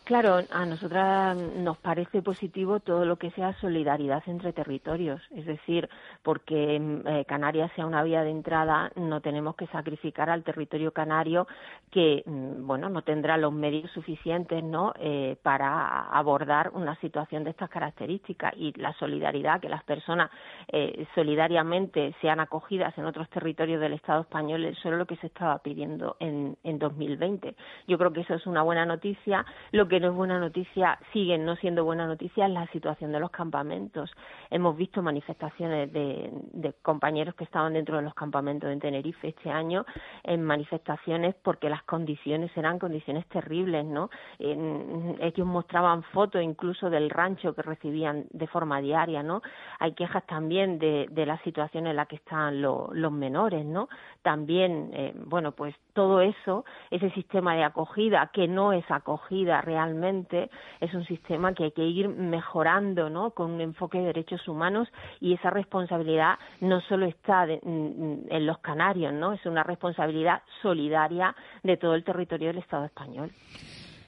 Claro, 0.07 0.39
a 0.51 0.65
nosotras 0.65 1.35
nos 1.35 1.77
parece 1.79 2.21
positivo 2.21 2.79
todo 2.79 3.03
lo 3.03 3.17
que 3.17 3.29
sea 3.31 3.51
solidaridad 3.59 4.23
entre 4.27 4.53
territorios, 4.53 5.21
es 5.35 5.45
decir, 5.45 5.89
porque 6.23 6.79
mm, 6.79 7.05
eh, 7.05 7.25
Canarias 7.25 7.69
sea 7.75 7.85
una 7.85 8.03
vía 8.03 8.23
de 8.23 8.29
entrada, 8.29 8.89
no 8.95 9.19
tenemos 9.19 9.57
que 9.57 9.67
sacrificar 9.67 10.29
al 10.29 10.45
territorio 10.45 10.93
canario 10.93 11.45
que, 11.91 12.23
mm, 12.25 12.65
bueno, 12.65 12.87
no 12.87 13.01
tendrá 13.01 13.35
los 13.35 13.51
medios 13.51 13.91
suficientes, 13.91 14.63
¿no?, 14.63 14.93
eh, 14.97 15.35
para 15.43 16.07
abordar 16.07 16.71
una 16.73 16.95
situación 17.01 17.43
de 17.43 17.49
estas 17.49 17.69
características 17.69 18.53
y 18.55 18.71
la 18.79 18.93
solidaridad, 18.93 19.59
que 19.59 19.67
las 19.67 19.83
personas 19.83 20.31
eh, 20.69 21.05
solidariamente 21.15 22.15
sean 22.21 22.39
acogidas 22.39 22.97
en 22.97 23.03
otros 23.03 23.29
territorios 23.29 23.81
del 23.81 23.91
Estado 23.91 24.21
español, 24.21 24.63
es 24.63 24.85
lo 24.85 25.05
que 25.05 25.17
se 25.17 25.27
estaba 25.27 25.57
pidiendo 25.59 26.15
en, 26.21 26.55
en 26.63 26.79
2020. 26.79 27.55
Yo 27.89 27.97
creo 27.97 28.13
que 28.13 28.21
eso 28.21 28.35
es 28.35 28.47
una 28.47 28.61
buena 28.61 28.85
noticia. 28.85 29.45
Lo 29.73 29.89
que 29.89 29.96
no 29.99 30.09
es 30.09 30.13
buena 30.13 30.39
noticia, 30.39 30.99
siguen 31.13 31.45
no 31.45 31.55
siendo 31.55 31.83
buena 31.83 32.07
noticia 32.07 32.47
la 32.47 32.67
situación 32.67 33.11
de 33.11 33.19
los 33.19 33.31
campamentos. 33.31 34.11
Hemos 34.49 34.75
visto 34.77 35.01
manifestaciones 35.01 35.91
de, 35.91 36.29
de 36.53 36.73
compañeros 36.81 37.35
que 37.35 37.43
estaban 37.43 37.73
dentro 37.73 37.97
de 37.97 38.03
los 38.03 38.13
campamentos 38.13 38.69
en 38.69 38.79
Tenerife 38.79 39.29
este 39.29 39.49
año, 39.49 39.85
en 40.23 40.43
manifestaciones 40.43 41.35
porque 41.43 41.69
las 41.69 41.83
condiciones 41.83 42.51
eran 42.55 42.79
condiciones 42.79 43.25
terribles, 43.27 43.85
¿no? 43.85 44.09
ellos 44.39 45.47
mostraban 45.47 46.03
fotos 46.03 46.41
incluso 46.41 46.89
del 46.89 47.09
rancho 47.09 47.53
que 47.53 47.61
recibían 47.61 48.25
de 48.31 48.47
forma 48.47 48.81
diaria, 48.81 49.23
¿no? 49.23 49.41
Hay 49.79 49.93
quejas 49.93 50.25
también 50.25 50.79
de, 50.79 51.07
de 51.09 51.25
la 51.25 51.37
situación 51.43 51.87
en 51.87 51.95
la 51.95 52.05
que 52.05 52.17
están 52.17 52.61
los 52.61 53.11
menores, 53.11 53.65
¿no? 53.65 53.89
También, 54.21 54.91
eh, 54.93 55.13
bueno, 55.15 55.51
pues 55.51 55.75
todo 55.97 56.21
eso, 56.21 56.63
ese 56.91 57.09
sistema 57.09 57.55
de 57.55 57.63
acogida 57.63 58.29
que 58.31 58.47
no 58.47 58.71
es 58.71 58.85
acogida 58.91 59.61
realmente 59.61 60.51
es 60.79 60.93
un 60.93 61.03
sistema 61.07 61.55
que 61.55 61.63
hay 61.63 61.71
que 61.71 61.87
ir 61.87 62.07
mejorando, 62.07 63.09
¿no? 63.09 63.31
Con 63.31 63.49
un 63.53 63.61
enfoque 63.61 63.97
de 63.97 64.05
derechos 64.05 64.47
humanos 64.47 64.87
y 65.19 65.33
esa 65.33 65.49
responsabilidad 65.49 66.37
no 66.61 66.81
solo 66.81 67.07
está 67.07 67.45
en 67.45 68.45
los 68.45 68.59
canarios, 68.59 69.11
¿no? 69.11 69.33
Es 69.33 69.43
una 69.47 69.63
responsabilidad 69.63 70.43
solidaria 70.61 71.35
de 71.63 71.77
todo 71.77 71.95
el 71.95 72.03
territorio 72.03 72.49
del 72.49 72.59
Estado 72.59 72.85
español. 72.85 73.31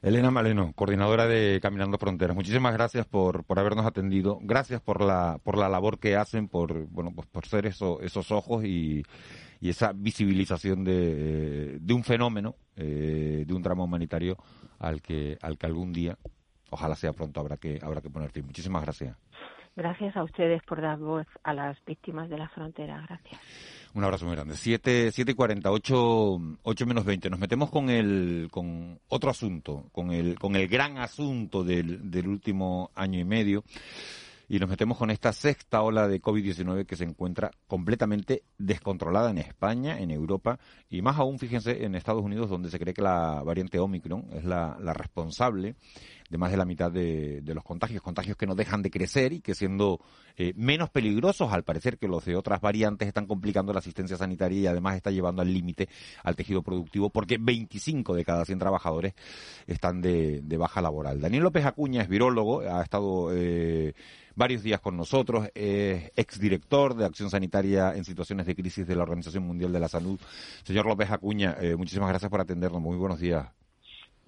Elena 0.02 0.32
Maleno, 0.32 0.72
coordinadora 0.76 1.28
de 1.28 1.60
Caminando 1.62 1.98
Fronteras. 1.98 2.36
Muchísimas 2.36 2.74
gracias 2.74 3.06
por, 3.06 3.44
por 3.44 3.60
habernos 3.60 3.86
atendido. 3.86 4.40
Gracias 4.42 4.80
por 4.80 5.04
la, 5.04 5.40
por 5.44 5.58
la 5.58 5.68
labor 5.68 6.00
que 6.00 6.16
hacen, 6.16 6.48
por, 6.48 6.88
bueno, 6.88 7.12
pues 7.14 7.28
por 7.28 7.46
ser 7.46 7.66
eso, 7.66 8.00
esos 8.02 8.32
ojos 8.32 8.64
y, 8.64 9.04
y 9.60 9.70
esa 9.70 9.92
visibilización 9.94 10.86
de, 10.86 11.80
de 11.80 11.94
un 11.94 12.04
fenómeno, 12.06 12.56
eh, 12.78 13.44
de 13.46 13.54
un 13.54 13.62
drama 13.62 13.84
humanitario 13.84 14.38
al 14.80 15.02
que, 15.02 15.38
al 15.42 15.58
que 15.58 15.66
algún 15.66 15.92
día, 15.92 16.18
ojalá 16.70 16.96
sea 16.96 17.12
pronto, 17.12 17.42
habrá 17.42 17.58
que, 17.58 17.80
habrá 17.82 18.00
que 18.00 18.10
poner 18.10 18.32
fin. 18.32 18.46
Muchísimas 18.46 18.84
gracias. 18.84 19.18
Gracias 19.76 20.16
a 20.16 20.24
ustedes 20.24 20.64
por 20.64 20.82
dar 20.82 20.98
voz 20.98 21.28
a 21.44 21.54
las 21.54 21.78
víctimas 21.86 22.30
de 22.30 22.38
la 22.38 22.48
frontera. 22.50 23.06
Gracias. 23.08 23.42
Un 23.94 24.04
abrazo 24.04 24.26
muy 24.26 24.36
grande. 24.36 24.56
7, 24.56 25.12
y 25.16 25.34
48, 25.34 26.58
8 26.62 26.86
menos 26.86 27.06
20. 27.06 27.30
Nos 27.30 27.40
metemos 27.40 27.70
con 27.72 27.90
el, 27.90 28.48
con 28.52 29.00
otro 29.08 29.32
asunto, 29.32 29.90
con 29.92 30.12
el, 30.12 30.38
con 30.38 30.56
el 30.56 30.68
gran 30.68 30.98
asunto 30.98 31.64
del, 31.64 32.12
del 32.12 32.28
último 32.28 32.92
año 32.96 33.20
y 33.20 33.26
medio 33.26 33.64
y 34.50 34.58
nos 34.58 34.68
metemos 34.68 34.98
con 34.98 35.12
esta 35.12 35.32
sexta 35.32 35.84
ola 35.84 36.08
de 36.08 36.20
COVID-19 36.20 36.88
que 36.88 36.96
se 36.96 37.04
encuentra 37.04 37.52
completamente 37.68 38.44
descontrolada 38.58 39.30
en 39.30 39.38
España, 39.38 40.00
en 40.00 40.10
Europa 40.10 40.60
y 40.90 41.04
más 41.04 41.20
aún, 41.20 41.38
fíjense, 41.38 41.86
en 41.86 41.94
Estados 41.94 42.24
Unidos, 42.24 42.50
donde 42.50 42.72
se 42.72 42.80
cree 42.80 42.96
que 42.96 43.04
la 43.04 43.44
variante 43.44 43.80
Omicron 43.80 44.26
es 44.34 44.44
la, 44.44 44.76
responsable 44.94 45.76
de 46.30 46.38
más 46.38 46.52
de 46.52 46.58
la 46.58 46.66
mitad 46.66 46.92
de, 46.92 47.42
los 47.46 47.64
contagios, 47.64 48.02
contagios 48.02 48.38
que 48.38 48.46
no 48.46 48.56
dejan 48.56 48.82
de 48.82 48.92
crecer 48.92 49.34
y 49.34 49.42
que 49.42 49.56
siendo 49.56 50.00
eh, 50.38 50.54
menos 50.56 50.90
peligrosos 50.90 51.52
al 51.52 51.64
parecer 51.64 51.98
que 51.98 52.08
los 52.08 52.26
de 52.26 52.36
otras 52.36 52.62
variantes 52.62 53.08
están 53.08 53.26
complicando 53.26 53.74
la 53.74 53.80
asistencia 53.80 54.18
sanitaria 54.18 54.60
y 54.60 54.68
además 54.68 54.96
está 54.96 55.12
llevando 55.12 55.42
al 55.42 55.52
límite 55.52 55.90
al 56.24 56.36
tejido 56.36 56.62
productivo 56.62 57.10
porque 57.10 57.38
25 57.40 58.16
de 58.16 58.24
cada 58.26 58.46
100 58.46 58.60
trabajadores 58.60 59.14
están 59.68 60.02
de, 60.02 60.44
baja 60.58 60.82
laboral. 60.82 61.22
Daniel 61.22 61.44
López 61.44 61.66
Acuña 61.66 62.02
es 62.02 62.10
virólogo, 62.10 62.62
ha 62.62 62.84
estado 62.84 63.30
eh, 63.34 63.94
varios 64.36 64.62
días 64.62 64.80
con 64.82 64.98
nosotros, 64.98 65.50
es 65.56 66.12
exdirector 66.16 66.96
de 66.96 67.06
Acción 67.06 67.30
Sanitaria 67.30 67.94
en 67.96 68.06
Situaciones 68.06 68.46
de 68.46 68.56
Crisis 68.56 68.86
de 68.86 68.96
la 68.96 69.04
Organización 69.04 69.46
Mundial 69.46 69.72
de 69.72 69.80
la 69.80 69.88
Salud. 69.88 70.20
Señor 70.64 70.86
López 70.86 71.10
Acuña, 71.12 71.58
eh, 71.60 71.76
muchísimas 71.76 72.10
gracias 72.10 72.30
por 72.30 72.42
atendernos. 72.42 72.82
Muy 72.82 72.98
buenos 72.98 73.20
días. 73.20 73.59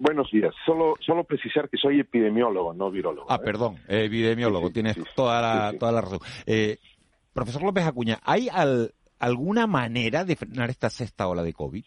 Buenos 0.02 0.32
días. 0.32 0.52
Solo, 0.66 0.96
solo 0.98 1.22
precisar 1.22 1.68
que 1.70 1.76
soy 1.76 2.00
epidemiólogo, 2.00 2.74
no 2.74 2.90
virólogo. 2.90 3.30
Ah, 3.30 3.36
¿eh? 3.36 3.44
perdón, 3.44 3.76
epidemiólogo. 3.86 4.70
Tienes 4.70 4.96
toda, 5.14 5.40
la, 5.40 5.78
toda 5.78 5.92
la 5.92 6.00
razón. 6.00 6.18
Eh, 6.44 6.78
profesor 7.32 7.62
López 7.62 7.86
Acuña, 7.86 8.18
¿hay 8.24 8.48
alguna 9.20 9.68
manera 9.68 10.24
de 10.24 10.34
frenar 10.34 10.70
esta 10.70 10.90
sexta 10.90 11.28
ola 11.28 11.44
de 11.44 11.52
COVID? 11.52 11.84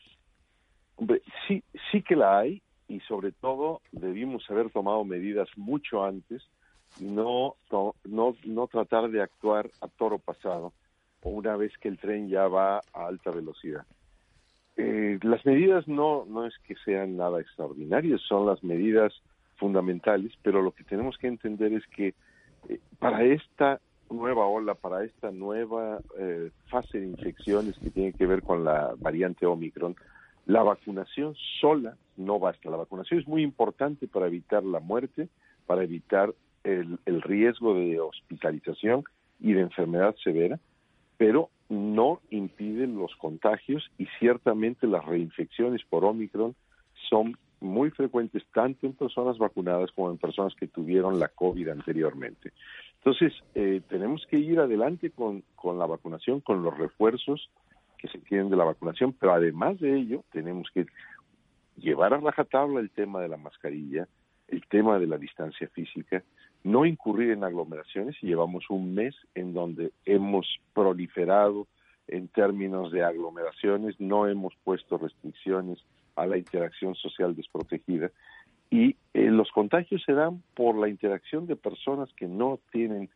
Hombre, 0.95 1.23
sí, 1.45 1.61
sí 1.91 2.01
que 2.03 2.15
la 2.15 2.39
hay 2.39 2.61
y 2.87 3.01
sobre 3.01 3.33
todo 3.33 3.81
debimos 3.91 4.49
haber 4.49 4.69
tomado 4.69 5.03
medidas 5.03 5.49
mucho 5.57 6.05
antes 6.05 6.41
no, 7.01 7.57
no, 7.69 8.35
no 8.45 8.67
tratar 8.67 9.09
de 9.09 9.23
actuar 9.23 9.69
a 9.81 9.89
toro 9.89 10.19
pasado 10.19 10.71
o 11.21 11.31
una 11.31 11.57
vez 11.57 11.73
que 11.81 11.89
el 11.89 11.99
tren 11.99 12.29
ya 12.29 12.47
va 12.47 12.77
a 12.77 13.07
alta 13.07 13.31
velocidad. 13.31 13.85
Eh, 14.77 15.19
las 15.21 15.45
medidas 15.45 15.87
no, 15.87 16.25
no 16.25 16.45
es 16.45 16.53
que 16.67 16.75
sean 16.83 17.17
nada 17.17 17.39
extraordinarias, 17.39 18.21
son 18.21 18.45
las 18.45 18.63
medidas 18.63 19.13
fundamentales, 19.57 20.33
pero 20.43 20.61
lo 20.61 20.71
que 20.71 20.83
tenemos 20.83 21.17
que 21.17 21.27
entender 21.27 21.73
es 21.73 21.85
que 21.87 22.13
eh, 22.67 22.79
para 22.99 23.23
esta 23.23 23.79
nueva 24.09 24.45
ola, 24.45 24.75
para 24.75 25.03
esta 25.03 25.31
nueva 25.31 25.99
eh, 26.19 26.51
fase 26.67 26.99
de 26.99 27.07
infecciones 27.07 27.77
que 27.79 27.89
tiene 27.89 28.13
que 28.13 28.25
ver 28.25 28.41
con 28.41 28.63
la 28.63 28.93
variante 28.97 29.45
Omicron, 29.45 29.95
la 30.45 30.61
vacunación 30.61 31.35
sola 31.59 31.97
no 32.17 32.39
basta. 32.39 32.69
La 32.69 32.77
vacunación 32.77 33.19
es 33.19 33.27
muy 33.27 33.41
importante 33.41 34.07
para 34.07 34.27
evitar 34.27 34.63
la 34.63 34.79
muerte, 34.79 35.27
para 35.65 35.83
evitar 35.83 36.33
el, 36.63 37.21
riesgo 37.21 37.75
de 37.75 37.99
hospitalización 37.99 39.03
y 39.39 39.53
de 39.53 39.61
enfermedad 39.61 40.15
severa, 40.23 40.59
pero 41.17 41.49
no 41.69 42.21
impiden 42.29 42.97
los 42.97 43.15
contagios 43.15 43.89
y 43.97 44.05
ciertamente 44.19 44.87
las 44.87 45.05
reinfecciones 45.05 45.83
por 45.89 46.05
Omicron 46.05 46.55
son 47.09 47.37
muy 47.59 47.89
frecuentes 47.91 48.43
tanto 48.53 48.85
en 48.85 48.93
personas 48.93 49.37
vacunadas 49.37 49.91
como 49.91 50.11
en 50.11 50.17
personas 50.17 50.53
que 50.55 50.67
tuvieron 50.67 51.19
la 51.19 51.29
COVID 51.29 51.69
anteriormente. 51.69 52.51
Entonces, 52.97 53.33
eh, 53.53 53.81
tenemos 53.87 54.25
que 54.29 54.37
ir 54.37 54.59
adelante 54.59 55.11
con, 55.11 55.43
con 55.55 55.77
la 55.77 55.85
vacunación, 55.85 56.41
con 56.41 56.63
los 56.63 56.77
refuerzos 56.77 57.49
que 57.97 58.07
se 58.07 58.19
tienen 58.19 58.49
de 58.49 58.57
la 58.57 58.65
vacunación, 58.65 59.13
pero 59.13 59.33
además 59.33 59.79
de 59.79 59.95
ello, 59.97 60.23
tenemos 60.31 60.69
que 60.73 60.85
llevar 61.77 62.13
a 62.13 62.17
rajatabla 62.17 62.79
el 62.79 62.89
tema 62.89 63.21
de 63.21 63.29
la 63.29 63.37
mascarilla, 63.37 64.07
el 64.47 64.65
tema 64.67 64.99
de 64.99 65.07
la 65.07 65.17
distancia 65.17 65.67
física, 65.69 66.23
no 66.65 66.83
incurrir 66.85 67.29
en 67.31 67.43
aglomeraciones 67.43 68.15
y 68.21 68.27
llevamos 68.27 68.65
un 68.71 68.95
mes 68.95 69.15
en 69.35 69.53
donde 69.53 69.91
hemos 70.03 70.47
proliferado 70.73 71.67
en 72.07 72.27
términos 72.27 72.91
de 72.91 73.03
aglomeraciones, 73.03 73.99
no 73.99 74.27
hemos 74.27 74.53
puesto 74.63 74.97
restricciones 74.97 75.79
a 76.15 76.25
la 76.25 76.37
interacción 76.37 76.95
social 76.95 77.35
desprotegida 77.35 78.09
y 78.71 78.95
eh, 79.13 79.29
los 79.29 79.51
contagios 79.51 80.01
se 80.03 80.13
dan 80.13 80.41
por 80.55 80.75
la 80.75 80.89
interacción 80.89 81.45
de 81.45 81.55
personas 81.55 82.09
que 82.17 82.27
no 82.27 82.59
tienen 82.71 83.09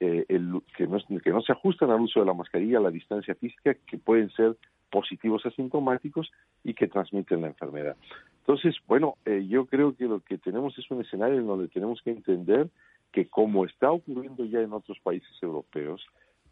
eh, 0.00 0.24
el, 0.28 0.62
que 0.76 0.86
no, 0.86 0.98
que 1.22 1.30
no 1.30 1.42
se 1.42 1.52
ajustan 1.52 1.90
al 1.90 2.00
uso 2.00 2.20
de 2.20 2.26
la 2.26 2.34
mascarilla, 2.34 2.78
a 2.78 2.82
la 2.82 2.90
distancia 2.90 3.34
física, 3.34 3.74
que 3.74 3.98
pueden 3.98 4.30
ser 4.30 4.56
positivos 4.90 5.44
asintomáticos 5.46 6.30
y 6.64 6.74
que 6.74 6.88
transmiten 6.88 7.42
la 7.42 7.48
enfermedad. 7.48 7.96
Entonces, 8.40 8.76
bueno, 8.88 9.16
eh, 9.24 9.46
yo 9.48 9.66
creo 9.66 9.94
que 9.94 10.06
lo 10.06 10.20
que 10.20 10.38
tenemos 10.38 10.76
es 10.78 10.90
un 10.90 11.02
escenario 11.02 11.38
en 11.38 11.46
donde 11.46 11.68
tenemos 11.68 12.00
que 12.02 12.10
entender 12.10 12.68
que 13.12 13.26
como 13.28 13.64
está 13.64 13.90
ocurriendo 13.90 14.44
ya 14.44 14.60
en 14.60 14.72
otros 14.72 14.98
países 15.00 15.30
europeos, 15.42 16.04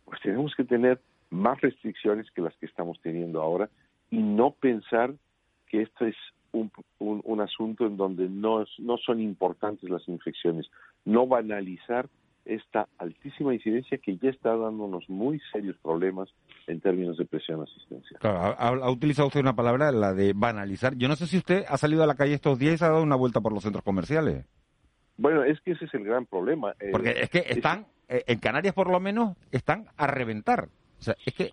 pues 0.04 0.20
tenemos 0.20 0.54
que 0.54 0.64
tener 0.64 1.00
más 1.30 1.60
restricciones 1.60 2.30
que 2.30 2.42
las 2.42 2.56
que 2.56 2.66
estamos 2.66 3.00
teniendo 3.02 3.42
ahora 3.42 3.68
y 4.10 4.18
no 4.18 4.52
pensar 4.52 5.14
que 5.66 5.82
esto 5.82 6.06
es 6.06 6.16
un, 6.52 6.70
un, 6.98 7.40
asunto 7.40 7.86
en 7.86 7.96
donde 7.96 8.28
no, 8.28 8.64
no 8.78 8.96
son 8.98 9.20
importantes 9.20 9.90
las 9.90 10.08
infecciones, 10.08 10.70
no 11.04 11.26
banalizar 11.26 12.08
esta 12.48 12.88
altísima 12.98 13.54
incidencia 13.54 13.98
que 13.98 14.16
ya 14.16 14.30
está 14.30 14.56
dándonos 14.56 15.08
muy 15.08 15.40
serios 15.52 15.76
problemas 15.78 16.28
en 16.66 16.80
términos 16.80 17.18
de 17.18 17.26
presión 17.26 17.62
asistencial. 17.62 18.20
ha, 18.22 18.90
utilizado 18.90 19.28
usted 19.28 19.40
una 19.40 19.54
palabra, 19.54 19.92
la 19.92 20.14
de 20.14 20.32
banalizar. 20.34 20.96
Yo 20.96 21.08
no 21.08 21.16
sé 21.16 21.26
si 21.26 21.36
usted 21.36 21.64
ha 21.68 21.76
salido 21.76 22.02
a 22.02 22.06
la 22.06 22.14
calle 22.14 22.34
estos 22.34 22.58
días 22.58 22.80
y 22.80 22.84
ha 22.84 22.88
dado 22.88 23.02
una 23.02 23.16
vuelta 23.16 23.40
por 23.40 23.52
los 23.52 23.62
centros 23.62 23.84
comerciales. 23.84 24.46
Bueno, 25.18 25.44
es 25.44 25.60
que 25.60 25.72
ese 25.72 25.84
es 25.84 25.94
el 25.94 26.04
gran 26.04 26.26
problema. 26.26 26.74
Eh, 26.80 26.88
Porque 26.90 27.10
es 27.10 27.28
que 27.28 27.44
están, 27.48 27.86
eh, 28.08 28.24
en 28.26 28.38
Canarias 28.38 28.74
por 28.74 28.90
lo 28.90 28.98
menos, 28.98 29.36
están 29.52 29.86
a 29.96 30.06
reventar. 30.06 30.68
O 30.98 31.02
sea, 31.02 31.14
es 31.24 31.34
que... 31.34 31.50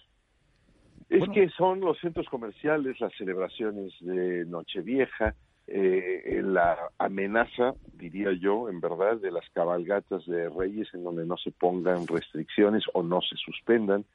Es 1.10 1.24
que 1.34 1.50
son 1.50 1.82
los 1.82 2.00
centros 2.00 2.28
comerciales, 2.30 3.00
las 3.00 3.14
celebraciones 3.16 3.94
de 4.02 4.44
Nochevieja, 4.46 5.36
eh, 5.68 6.42
la 6.44 6.78
amenaza, 6.98 7.74
diría 7.94 8.32
yo, 8.34 8.70
en 8.70 8.80
verdad, 8.80 9.18
de 9.18 9.32
las 9.32 9.50
cabalgatas 9.52 10.26
de 10.26 10.50
Reyes 10.50 10.88
en 10.94 11.04
donde 11.04 11.26
no 11.26 11.38
se 11.38 11.52
pongan 11.52 12.08
restricciones 12.08 12.84
o 12.94 13.04
no 13.04 13.22
se 13.22 13.36
suspendan. 13.38 14.06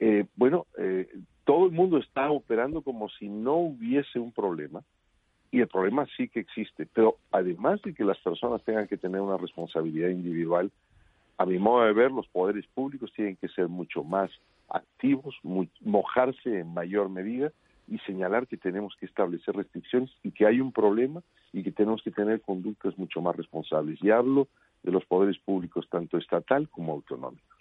Eh, 0.00 0.24
bueno, 0.36 0.66
eh, 0.78 1.08
todo 1.44 1.66
el 1.66 1.72
mundo 1.72 1.98
está 1.98 2.30
operando 2.30 2.82
como 2.82 3.08
si 3.10 3.28
no 3.28 3.56
hubiese 3.56 4.18
un 4.18 4.32
problema 4.32 4.82
y 5.54 5.60
el 5.60 5.68
problema 5.68 6.04
sí 6.16 6.26
que 6.26 6.40
existe, 6.40 6.84
pero 6.92 7.18
además 7.30 7.80
de 7.82 7.94
que 7.94 8.02
las 8.02 8.18
personas 8.18 8.60
tengan 8.64 8.88
que 8.88 8.96
tener 8.96 9.20
una 9.20 9.36
responsabilidad 9.36 10.08
individual, 10.08 10.72
a 11.38 11.46
mi 11.46 11.58
modo 11.58 11.84
de 11.84 11.92
ver, 11.92 12.10
los 12.10 12.26
poderes 12.26 12.66
públicos 12.74 13.12
tienen 13.14 13.36
que 13.36 13.46
ser 13.46 13.68
mucho 13.68 14.02
más 14.02 14.32
activos, 14.68 15.38
mojarse 15.80 16.58
en 16.58 16.74
mayor 16.74 17.08
medida 17.08 17.52
y 17.88 17.98
señalar 18.00 18.46
que 18.46 18.56
tenemos 18.56 18.94
que 18.98 19.06
establecer 19.06 19.54
restricciones 19.54 20.10
y 20.22 20.30
que 20.30 20.46
hay 20.46 20.60
un 20.60 20.72
problema 20.72 21.22
y 21.52 21.62
que 21.62 21.72
tenemos 21.72 22.02
que 22.02 22.10
tener 22.10 22.40
conductas 22.40 22.96
mucho 22.98 23.20
más 23.20 23.36
responsables. 23.36 24.02
Y 24.02 24.10
hablo 24.10 24.48
de 24.82 24.92
los 24.92 25.04
poderes 25.04 25.38
públicos, 25.38 25.86
tanto 25.90 26.18
estatal 26.18 26.68
como 26.68 26.92
autonómicos. 26.92 27.54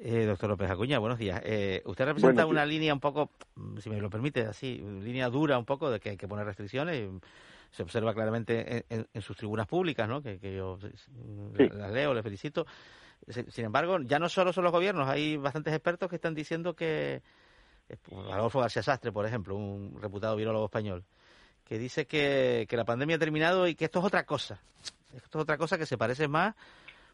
Eh, 0.00 0.24
doctor 0.26 0.50
López 0.50 0.70
Acuña, 0.70 0.98
buenos 0.98 1.18
días. 1.18 1.40
Eh, 1.44 1.80
usted 1.84 2.06
representa 2.06 2.44
una 2.46 2.66
línea 2.66 2.92
un 2.92 3.00
poco, 3.00 3.30
si 3.78 3.88
me 3.88 4.00
lo 4.00 4.10
permite, 4.10 4.40
así, 4.42 4.78
línea 4.78 5.28
dura 5.30 5.58
un 5.58 5.64
poco 5.64 5.90
de 5.90 6.00
que 6.00 6.10
hay 6.10 6.16
que 6.16 6.26
poner 6.26 6.44
restricciones. 6.44 7.08
Se 7.70 7.82
observa 7.82 8.14
claramente 8.14 8.84
en, 8.88 9.22
sus 9.22 9.36
tribunas 9.36 9.66
públicas, 9.66 10.08
¿no? 10.08 10.22
Que, 10.22 10.38
yo 10.40 10.78
las 11.56 11.92
leo, 11.92 12.14
le 12.14 12.22
felicito. 12.22 12.66
Sin 13.28 13.64
embargo, 13.64 13.98
ya 14.00 14.18
no 14.18 14.28
solo 14.28 14.52
son 14.52 14.64
los 14.64 14.72
gobiernos, 14.72 15.08
hay 15.08 15.36
bastantes 15.36 15.74
expertos 15.74 16.08
que 16.08 16.16
están 16.16 16.34
diciendo 16.34 16.74
que, 16.74 17.22
Adolfo 18.32 18.60
García 18.60 18.82
Sastre, 18.82 19.12
por 19.12 19.26
ejemplo, 19.26 19.56
un 19.56 19.98
reputado 20.00 20.36
virólogo 20.36 20.66
español, 20.66 21.04
que 21.64 21.78
dice 21.78 22.06
que, 22.06 22.66
la 22.70 22.84
pandemia 22.84 23.16
ha 23.16 23.18
terminado 23.18 23.66
y 23.66 23.74
que 23.74 23.86
esto 23.86 24.00
es 24.00 24.04
otra 24.04 24.24
cosa. 24.24 24.60
Esto 25.14 25.38
es 25.38 25.42
otra 25.42 25.58
cosa 25.58 25.78
que 25.78 25.86
se 25.86 25.98
parece 25.98 26.28
más 26.28 26.54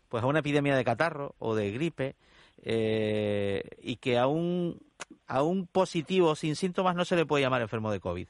pues 0.08 0.22
a 0.22 0.26
una 0.26 0.40
epidemia 0.40 0.76
de 0.76 0.84
catarro 0.84 1.34
o 1.38 1.54
de 1.54 1.70
gripe 1.70 2.16
eh, 2.62 3.62
y 3.80 3.96
que 3.96 4.18
a 4.18 4.26
un, 4.26 4.78
a 5.26 5.42
un 5.42 5.66
positivo 5.66 6.36
sin 6.36 6.54
síntomas 6.54 6.94
no 6.94 7.06
se 7.06 7.16
le 7.16 7.24
puede 7.24 7.42
llamar 7.42 7.62
enfermo 7.62 7.90
de 7.90 8.00
COVID. 8.00 8.28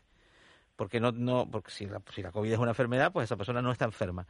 Porque, 0.77 1.01
no, 1.01 1.11
no, 1.11 1.49
porque 1.51 1.71
si, 1.73 1.87
la, 1.87 2.01
si 2.15 2.23
la 2.23 2.31
COVID 2.31 2.53
es 2.53 2.59
una 2.59 2.71
enfermedad, 2.71 3.13
pues 3.13 3.25
esa 3.25 3.37
persona 3.37 3.63
no 3.63 3.73
está 3.73 3.85
enferma. 3.85 4.27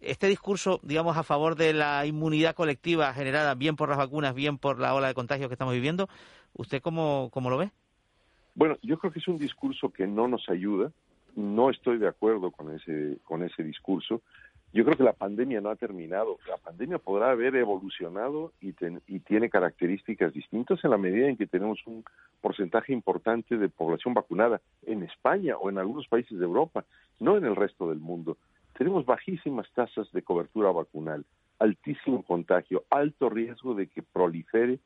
Este 0.00 0.28
discurso, 0.28 0.80
digamos, 0.82 1.16
a 1.16 1.22
favor 1.22 1.56
de 1.56 1.72
la 1.72 2.04
inmunidad 2.06 2.54
colectiva 2.54 3.12
generada 3.14 3.54
bien 3.54 3.76
por 3.76 3.88
las 3.88 3.98
vacunas, 3.98 4.34
bien 4.34 4.58
por 4.58 4.78
la 4.78 4.94
ola 4.94 5.08
de 5.08 5.14
contagios 5.14 5.48
que 5.48 5.54
estamos 5.54 5.74
viviendo, 5.74 6.08
¿Usted 6.54 6.80
cómo, 6.82 7.30
cómo 7.32 7.50
lo 7.50 7.58
ve? 7.58 7.70
Bueno, 8.54 8.76
yo 8.82 8.98
creo 8.98 9.12
que 9.12 9.20
es 9.20 9.28
un 9.28 9.38
discurso 9.38 9.90
que 9.90 10.06
no 10.06 10.26
nos 10.26 10.48
ayuda. 10.48 10.90
No 11.36 11.70
estoy 11.70 11.98
de 11.98 12.08
acuerdo 12.08 12.50
con 12.50 12.74
ese, 12.74 13.18
con 13.24 13.44
ese 13.44 13.62
discurso. 13.62 14.22
Yo 14.72 14.84
creo 14.84 14.96
que 14.96 15.04
la 15.04 15.12
pandemia 15.12 15.60
no 15.60 15.70
ha 15.70 15.76
terminado. 15.76 16.38
La 16.48 16.56
pandemia 16.56 16.98
podrá 16.98 17.30
haber 17.30 17.54
evolucionado 17.56 18.52
y, 18.60 18.74
y 19.06 19.20
tiene 19.20 19.48
características 19.48 20.32
distintas 20.32 20.82
en 20.84 20.90
la 20.90 20.98
medida 20.98 21.28
en 21.28 21.36
que 21.36 21.46
tenemos 21.46 21.78
un 21.86 22.04
porcentaje 22.40 22.92
importante 22.92 23.56
de 23.56 23.68
población 23.68 24.12
vacunada 24.12 24.60
en 24.84 25.04
España 25.04 25.56
o 25.56 25.70
en 25.70 25.78
algunos 25.78 26.08
países 26.08 26.38
de 26.38 26.44
Europa, 26.44 26.84
no 27.20 27.36
en 27.36 27.44
el 27.44 27.56
resto 27.56 27.88
del 27.88 27.98
mundo. 27.98 28.36
Tenemos 28.76 29.06
bajísimas 29.06 29.66
tasas 29.72 30.10
de 30.12 30.22
cobertura 30.22 30.70
vacunal, 30.70 31.24
altísimo 31.58 32.22
contagio, 32.22 32.84
alto 32.90 33.30
riesgo 33.30 33.74
de 33.74 33.86
que 33.86 34.02
prolifere 34.02 34.80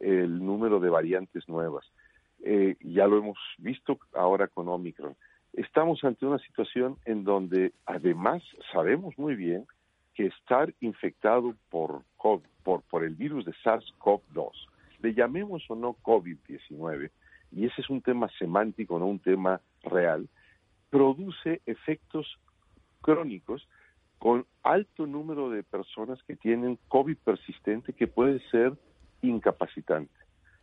el 0.00 0.44
número 0.44 0.80
de 0.80 0.90
variantes 0.90 1.48
nuevas. 1.48 1.84
Eh, 2.42 2.76
ya 2.80 3.06
lo 3.06 3.18
hemos 3.18 3.38
visto 3.58 3.98
ahora 4.14 4.48
con 4.48 4.68
Omicron. 4.68 5.16
Estamos 5.52 6.04
ante 6.04 6.26
una 6.26 6.38
situación 6.38 6.96
en 7.04 7.24
donde 7.24 7.72
además 7.86 8.42
sabemos 8.72 9.16
muy 9.18 9.34
bien 9.34 9.66
que 10.14 10.26
estar 10.26 10.72
infectado 10.80 11.54
por, 11.70 12.02
por, 12.16 12.82
por 12.82 13.04
el 13.04 13.14
virus 13.14 13.44
de 13.44 13.52
SARS-CoV-2, 13.64 14.50
le 15.02 15.14
llamemos 15.14 15.62
o 15.68 15.74
no 15.74 15.94
COVID-19, 16.02 17.10
y 17.52 17.66
ese 17.66 17.80
es 17.80 17.90
un 17.90 18.02
tema 18.02 18.28
semántico, 18.38 18.98
no 18.98 19.06
un 19.06 19.18
tema 19.18 19.60
real, 19.82 20.28
produce 20.90 21.60
efectos 21.66 22.38
crónicos 23.02 23.68
con 24.18 24.46
alto 24.62 25.06
número 25.06 25.50
de 25.50 25.62
personas 25.62 26.22
que 26.24 26.36
tienen 26.36 26.78
COVID 26.88 27.16
persistente 27.18 27.92
que 27.92 28.06
puede 28.06 28.40
ser 28.50 28.72
incapacitante. 29.28 30.12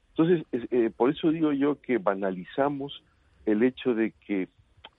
Entonces, 0.10 0.46
eh, 0.52 0.92
por 0.96 1.10
eso 1.10 1.32
digo 1.32 1.52
yo 1.54 1.82
que 1.82 1.98
banalizamos 1.98 3.04
el 3.46 3.64
hecho 3.64 3.94
de 3.96 4.12
que 4.26 4.48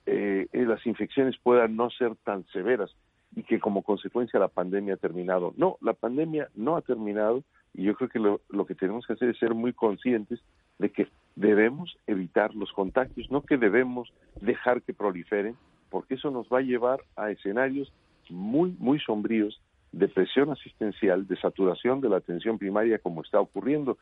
eh, 0.05 0.47
las 0.53 0.85
infecciones 0.85 1.37
puedan 1.41 1.75
no 1.75 1.89
ser 1.89 2.15
tan 2.17 2.45
severas 2.47 2.95
y 3.35 3.43
que 3.43 3.59
como 3.59 3.81
consecuencia 3.81 4.39
la 4.39 4.47
pandemia 4.47 4.95
ha 4.95 4.97
terminado. 4.97 5.53
No, 5.57 5.77
la 5.81 5.93
pandemia 5.93 6.49
no 6.55 6.75
ha 6.77 6.81
terminado 6.81 7.43
y 7.73 7.83
yo 7.83 7.95
creo 7.95 8.09
que 8.09 8.19
lo, 8.19 8.41
lo 8.49 8.65
que 8.65 8.75
tenemos 8.75 9.05
que 9.05 9.13
hacer 9.13 9.29
es 9.29 9.37
ser 9.37 9.53
muy 9.53 9.73
conscientes 9.73 10.39
de 10.79 10.89
que 10.89 11.07
debemos 11.35 11.97
evitar 12.07 12.55
los 12.55 12.71
contagios, 12.71 13.29
no 13.29 13.41
que 13.41 13.57
debemos 13.57 14.11
dejar 14.41 14.81
que 14.81 14.93
proliferen, 14.93 15.55
porque 15.89 16.15
eso 16.15 16.31
nos 16.31 16.47
va 16.47 16.59
a 16.59 16.63
llevar 16.63 17.01
a 17.15 17.31
escenarios 17.31 17.91
muy, 18.29 18.75
muy 18.79 18.99
sombríos 18.99 19.61
de 19.95 20.09
presión 20.09 20.51
asistencial, 20.51 21.25
de 21.25 21.37
saturación 21.37 22.01
de 22.01 22.09
la 22.09 22.17
atención 22.17 22.57
primaria 22.57 22.99
como 22.99 23.21
está 23.21 23.39
ocurriendo. 23.39 23.97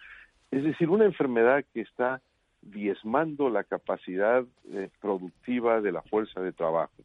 Es 0.50 0.64
decir, 0.64 0.89
una 0.89 1.06
enfermedad 1.06 1.64
que 1.72 1.82
está 1.82 2.20
diezmando 2.64 3.50
la 3.50 3.64
capacidad 3.64 4.44
eh, 4.72 4.89
productiva 5.00 5.82
de 5.82 5.91
la 5.91 6.02
fuerza 6.02 6.41
de 6.41 6.52
trabajo, 6.52 7.04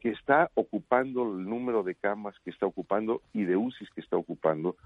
que 0.00 0.10
está 0.10 0.50
ocupando 0.54 1.22
el 1.22 1.48
número 1.48 1.82
de 1.82 1.94
camas 1.94 2.34
que 2.44 2.50
está 2.50 2.66
ocupando 2.66 3.22
y 3.32 3.44
de 3.44 3.56
UCIs 3.56 3.88
que 3.94 4.02
está 4.02 4.18
ocupando. 4.18 4.76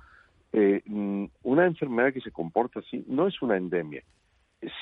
Eh, 0.53 0.83
mm, 0.87 1.25
una 1.43 1.67
enfermedad 1.67 2.13
que 2.13 2.21
se 2.21 2.31
comporta 2.31 2.79
así 2.81 3.05
no 3.09 3.27
es 3.27 3.43
una 3.43 3.57
endemia, 3.57 4.05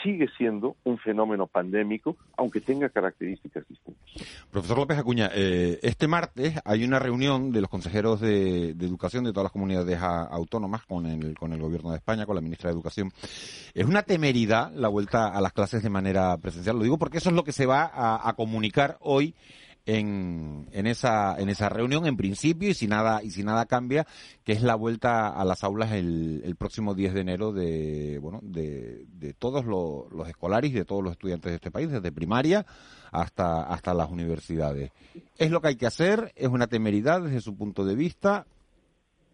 sigue 0.03 0.29
siendo 0.37 0.77
un 0.85 0.99
fenómeno 0.99 1.47
pandémico, 1.47 2.17
aunque 2.37 2.61
tenga 2.61 2.89
características 2.89 3.65
distintas. 3.69 4.03
Profesor 4.51 4.79
López 4.79 4.99
Acuña, 4.99 5.31
eh, 5.35 5.79
este 5.83 6.09
martes 6.09 6.55
hay 6.65 6.85
una 6.85 6.99
reunión 6.99 7.53
de 7.53 7.61
los 7.61 7.71
consejeros 7.71 8.21
de, 8.21 8.71
educación 8.71 9.25
de 9.25 9.33
todas 9.33 9.45
las 9.45 9.53
comunidades 9.53 9.99
autónomas 10.01 10.85
con 10.85 11.07
el, 11.07 11.37
con 11.39 11.53
el 11.53 11.61
gobierno 11.61 11.91
de 11.91 11.97
España, 11.97 12.27
con 12.27 12.35
la 12.35 12.41
ministra 12.41 12.71
de 12.71 12.75
Educación. 12.75 13.13
Es 13.75 13.87
una 13.87 14.03
temeridad 14.03 14.73
la 14.73 14.89
vuelta 14.89 15.29
a 15.29 15.41
las 15.41 15.53
clases 15.53 15.83
de 15.83 15.91
manera 15.91 16.37
presencial. 16.39 16.77
Lo 16.77 16.83
digo 16.83 16.99
porque 16.99 17.19
eso 17.19 17.31
es 17.31 17.37
lo 17.37 17.45
que 17.45 17.53
se 17.53 17.67
va 17.67 17.91
a 17.95 18.33
comunicar 18.35 18.97
hoy 19.01 19.35
en, 19.89 20.67
en, 20.73 20.87
esa, 20.87 21.41
en 21.41 21.49
esa 21.49 21.71
reunión, 21.71 22.05
en 22.07 22.19
principio, 22.19 22.69
y 22.69 22.75
si 22.75 22.87
nada, 22.87 23.23
y 23.23 23.31
si 23.31 23.43
nada 23.43 23.65
cambia, 23.65 24.05
que 24.45 24.53
es 24.53 24.63
la 24.63 24.75
vuelta 24.75 25.29
a 25.29 25.45
las 25.47 25.65
aulas 25.65 25.93
el, 25.93 26.55
próximo 26.59 26.95
10 26.95 27.15
de 27.15 27.21
enero 27.23 27.53
de, 27.53 28.19
bueno, 28.21 28.41
de, 28.43 29.07
de 29.07 29.33
todos 29.33 29.65
los, 29.65 30.13
los 30.13 30.29
escolares 30.29 30.73
y 30.73 30.75
de 30.75 30.85
todos 30.85 31.03
los 31.03 31.13
estudiantes 31.13 31.51
de 31.51 31.57
este 31.57 31.71
país, 31.71 31.91
desde 31.91 32.13
primaria 32.13 32.67
hasta, 33.11 33.63
hasta 33.63 33.95
las 33.95 34.11
universidades. 34.11 34.93
¿Es 35.39 35.51
lo 35.51 35.63
que 35.63 35.69
hay 35.69 35.77
que 35.77 35.87
hacer? 35.87 36.33
¿Es 36.37 36.49
una 36.49 36.67
temeridad 36.67 37.23
desde 37.23 37.41
su 37.41 37.57
punto 37.57 37.87
de 37.87 37.97
vista? 37.97 38.45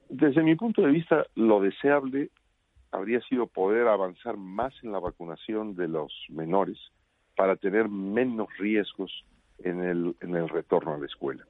Desde 0.08 0.40
mi 0.44 0.54
punto 0.54 0.82
de 0.82 0.92
vista, 0.92 1.26
lo 1.34 1.60
deseable 1.60 2.30
habría 2.92 3.20
sido 3.22 3.48
poder 3.48 3.88
avanzar 3.88 4.36
más 4.36 4.72
en 4.84 4.92
la 4.92 5.00
vacunación 5.00 5.74
de 5.74 5.88
los 5.88 6.12
menores 6.28 6.78
para 7.36 7.56
tener 7.56 7.88
menos 7.88 8.46
riesgos 8.56 9.10
en 9.58 9.82
el, 9.82 10.16
en 10.20 10.34
el 10.34 10.48
retorno 10.48 10.94
a 10.94 10.98
la 10.98 11.06
escuela. 11.06 11.44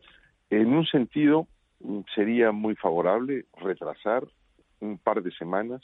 En 0.50 0.72
un 0.74 0.86
sentido, 0.86 1.46
mm, 1.80 2.00
sería 2.14 2.52
muy 2.52 2.76
favorable 2.76 3.46
retrasar 3.56 4.26
un 4.80 4.98
par 4.98 5.22
de 5.22 5.32
semanas 5.32 5.82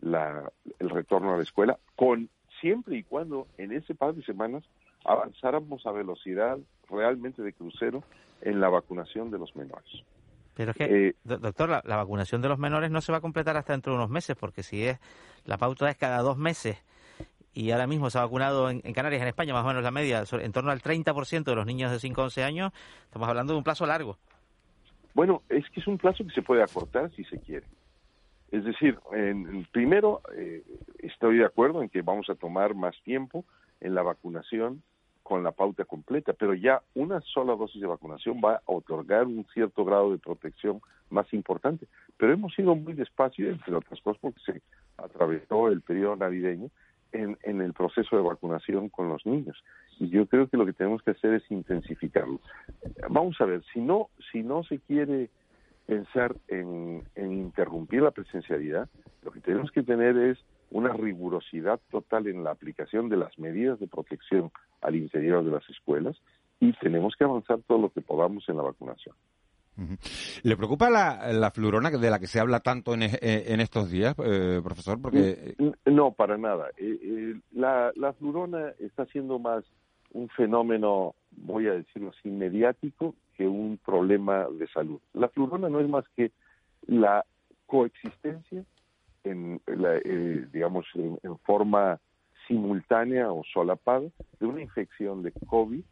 la, 0.00 0.50
el 0.78 0.90
retorno 0.90 1.34
a 1.34 1.36
la 1.36 1.42
escuela, 1.42 1.78
con 1.96 2.28
siempre 2.60 2.96
y 2.96 3.02
cuando 3.02 3.46
en 3.58 3.72
ese 3.72 3.94
par 3.94 4.14
de 4.14 4.22
semanas 4.22 4.64
avanzáramos 5.04 5.86
a 5.86 5.92
velocidad 5.92 6.58
realmente 6.88 7.42
de 7.42 7.52
crucero 7.52 8.02
en 8.40 8.60
la 8.60 8.68
vacunación 8.68 9.30
de 9.30 9.38
los 9.38 9.54
menores. 9.56 10.04
Pero 10.54 10.72
es 10.72 10.76
que, 10.76 11.08
eh, 11.08 11.14
doctor, 11.22 11.68
la, 11.68 11.82
la, 11.84 11.96
vacunación 11.96 12.42
de 12.42 12.48
los 12.48 12.58
menores 12.58 12.90
no 12.90 13.00
se 13.00 13.12
va 13.12 13.18
a 13.18 13.20
completar 13.20 13.56
hasta 13.56 13.74
dentro 13.74 13.92
de 13.92 13.98
unos 13.98 14.10
meses, 14.10 14.36
porque 14.36 14.64
si 14.64 14.84
es 14.84 14.98
la 15.44 15.56
pauta 15.56 15.88
es 15.88 15.96
cada 15.96 16.18
dos 16.20 16.36
meses 16.36 16.82
y 17.58 17.72
ahora 17.72 17.88
mismo 17.88 18.08
se 18.08 18.18
ha 18.18 18.20
vacunado 18.20 18.70
en, 18.70 18.80
Canarias, 18.92 19.20
en 19.20 19.26
España, 19.26 19.52
más 19.52 19.64
o 19.64 19.66
menos 19.66 19.82
la 19.82 19.90
media, 19.90 20.22
en 20.30 20.52
torno 20.52 20.70
al 20.70 20.80
30% 20.80 21.42
de 21.42 21.54
los 21.56 21.66
niños 21.66 21.90
de 21.90 21.98
5 21.98 22.20
a 22.20 22.24
11 22.24 22.44
años, 22.44 22.72
estamos 23.02 23.28
hablando 23.28 23.52
de 23.52 23.58
un 23.58 23.64
plazo 23.64 23.84
largo. 23.84 24.16
Bueno, 25.12 25.42
es 25.48 25.68
que 25.70 25.80
es 25.80 25.88
un 25.88 25.98
plazo 25.98 26.24
que 26.24 26.30
se 26.30 26.42
puede 26.42 26.62
acortar 26.62 27.10
si 27.16 27.24
se 27.24 27.40
quiere. 27.40 27.66
Es 28.52 28.64
decir, 28.64 28.96
en, 29.12 29.66
primero, 29.72 30.22
eh, 30.36 30.62
estoy 31.00 31.38
de 31.38 31.46
acuerdo 31.46 31.82
en 31.82 31.88
que 31.88 32.00
vamos 32.00 32.30
a 32.30 32.36
tomar 32.36 32.76
más 32.76 32.94
tiempo 33.02 33.44
en 33.80 33.96
la 33.96 34.02
vacunación 34.02 34.80
con 35.24 35.42
la 35.42 35.50
pauta 35.50 35.84
completa, 35.84 36.34
pero 36.34 36.54
ya 36.54 36.80
una 36.94 37.20
sola 37.22 37.56
dosis 37.56 37.80
de 37.80 37.88
vacunación 37.88 38.40
va 38.42 38.54
a 38.54 38.62
otorgar 38.66 39.26
un 39.26 39.44
cierto 39.52 39.84
grado 39.84 40.12
de 40.12 40.18
protección 40.18 40.80
más 41.10 41.30
importante. 41.34 41.88
Pero 42.16 42.32
hemos 42.32 42.56
ido 42.56 42.76
muy 42.76 42.92
despacio, 42.92 43.50
entre 43.50 43.74
otras 43.74 44.00
cosas, 44.00 44.20
porque 44.20 44.40
se 44.46 44.62
atravesó 44.96 45.66
el 45.66 45.82
periodo 45.82 46.14
navideño 46.14 46.70
en, 47.12 47.38
en 47.42 47.60
el 47.60 47.72
proceso 47.72 48.16
de 48.16 48.22
vacunación 48.22 48.88
con 48.88 49.08
los 49.08 49.24
niños. 49.26 49.62
Y 49.98 50.08
yo 50.08 50.26
creo 50.26 50.48
que 50.48 50.56
lo 50.56 50.66
que 50.66 50.72
tenemos 50.72 51.02
que 51.02 51.12
hacer 51.12 51.34
es 51.34 51.50
intensificarlo. 51.50 52.40
Vamos 53.08 53.40
a 53.40 53.44
ver, 53.44 53.62
si 53.72 53.80
no, 53.80 54.08
si 54.30 54.42
no 54.42 54.62
se 54.64 54.78
quiere 54.78 55.30
pensar 55.86 56.36
en, 56.48 57.02
en 57.14 57.32
interrumpir 57.32 58.02
la 58.02 58.10
presencialidad, 58.10 58.88
lo 59.22 59.30
que 59.32 59.40
tenemos 59.40 59.70
que 59.70 59.82
tener 59.82 60.16
es 60.16 60.38
una 60.70 60.92
rigurosidad 60.92 61.80
total 61.90 62.26
en 62.26 62.44
la 62.44 62.50
aplicación 62.50 63.08
de 63.08 63.16
las 63.16 63.38
medidas 63.38 63.80
de 63.80 63.86
protección 63.86 64.50
al 64.82 64.96
interior 64.96 65.44
de 65.44 65.50
las 65.50 65.68
escuelas 65.70 66.20
y 66.60 66.72
tenemos 66.74 67.14
que 67.16 67.24
avanzar 67.24 67.60
todo 67.66 67.78
lo 67.78 67.90
que 67.90 68.00
podamos 68.00 68.48
en 68.48 68.56
la 68.56 68.62
vacunación. 68.62 69.14
¿Le 70.42 70.56
preocupa 70.56 70.90
la, 70.90 71.32
la 71.32 71.50
flurona 71.50 71.90
de 71.90 72.10
la 72.10 72.18
que 72.18 72.26
se 72.26 72.40
habla 72.40 72.60
tanto 72.60 72.94
en, 72.94 73.02
e, 73.02 73.18
en 73.20 73.60
estos 73.60 73.90
días, 73.90 74.14
eh, 74.24 74.60
profesor? 74.62 75.00
Porque 75.00 75.54
No, 75.84 76.12
para 76.12 76.36
nada. 76.36 76.68
Eh, 76.76 76.98
eh, 77.02 77.40
la, 77.52 77.92
la 77.96 78.12
flurona 78.14 78.72
está 78.78 79.06
siendo 79.06 79.38
más 79.38 79.64
un 80.12 80.28
fenómeno, 80.30 81.14
voy 81.32 81.68
a 81.68 81.74
decirlo 81.74 82.10
así, 82.10 82.30
mediático 82.30 83.14
que 83.36 83.46
un 83.46 83.78
problema 83.84 84.46
de 84.50 84.66
salud. 84.68 85.00
La 85.12 85.28
flurona 85.28 85.68
no 85.68 85.80
es 85.80 85.88
más 85.88 86.04
que 86.16 86.32
la 86.86 87.24
coexistencia 87.66 88.64
en, 89.24 89.60
la, 89.66 89.96
eh, 89.96 90.46
digamos, 90.52 90.86
en, 90.94 91.18
en, 91.22 91.38
forma 91.38 92.00
simultánea 92.46 93.30
o 93.30 93.44
solapada 93.44 94.08
de 94.40 94.46
una 94.46 94.62
infección 94.62 95.22
de 95.22 95.32
COVID 95.46 95.82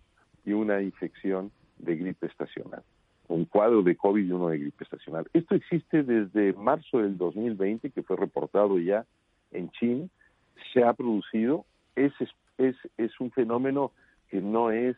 y 0.45 0.53
una 0.53 0.81
infección 0.81 1.53
de 1.79 1.97
gripe 1.97 2.27
estacional. 2.27 2.83
Un 3.29 3.45
cuadro 3.45 3.83
de 3.83 3.97
COVID 3.97 4.25
y 4.25 4.33
uno 4.33 4.49
de 4.49 4.59
gripe 4.59 4.85
estacional. 4.85 5.27
Esto 5.33 5.55
existe 5.55 6.03
desde 6.03 6.53
marzo 6.53 6.99
del 6.99 7.19
2020, 7.19 7.91
que 7.91 8.03
fue 8.03 8.17
reportado 8.17 8.79
ya 8.79 9.05
en 9.51 9.71
China. 9.71 10.07
Se 10.73 10.85
ha 10.85 10.93
producido, 10.93 11.65
es, 11.97 12.13
es, 12.59 12.77
es 12.97 13.21
un 13.21 13.31
fenómeno 13.33 13.93
que 14.29 14.41
no 14.41 14.71
es 14.71 14.97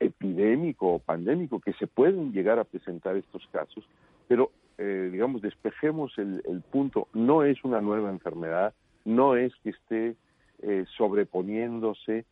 epidémico 0.00 0.94
o 0.94 0.98
pandémico, 0.98 1.60
que 1.60 1.72
se 1.74 1.86
pueden 1.86 2.32
llegar 2.32 2.58
a 2.58 2.64
presentar 2.64 3.16
estos 3.16 3.46
casos, 3.52 3.84
pero 4.28 4.50
eh, 4.78 5.08
digamos, 5.10 5.42
despejemos 5.42 6.12
el, 6.18 6.62
punto, 6.70 7.08
no 7.14 7.44
es 7.44 7.62
una 7.64 7.80
nueva 7.80 8.10
enfermedad, 8.10 8.74
no 9.04 9.36
es 9.36 9.54
que 9.62 9.70
esté 9.70 10.16
eh, 10.62 10.84
sobreponiéndose 10.96 12.24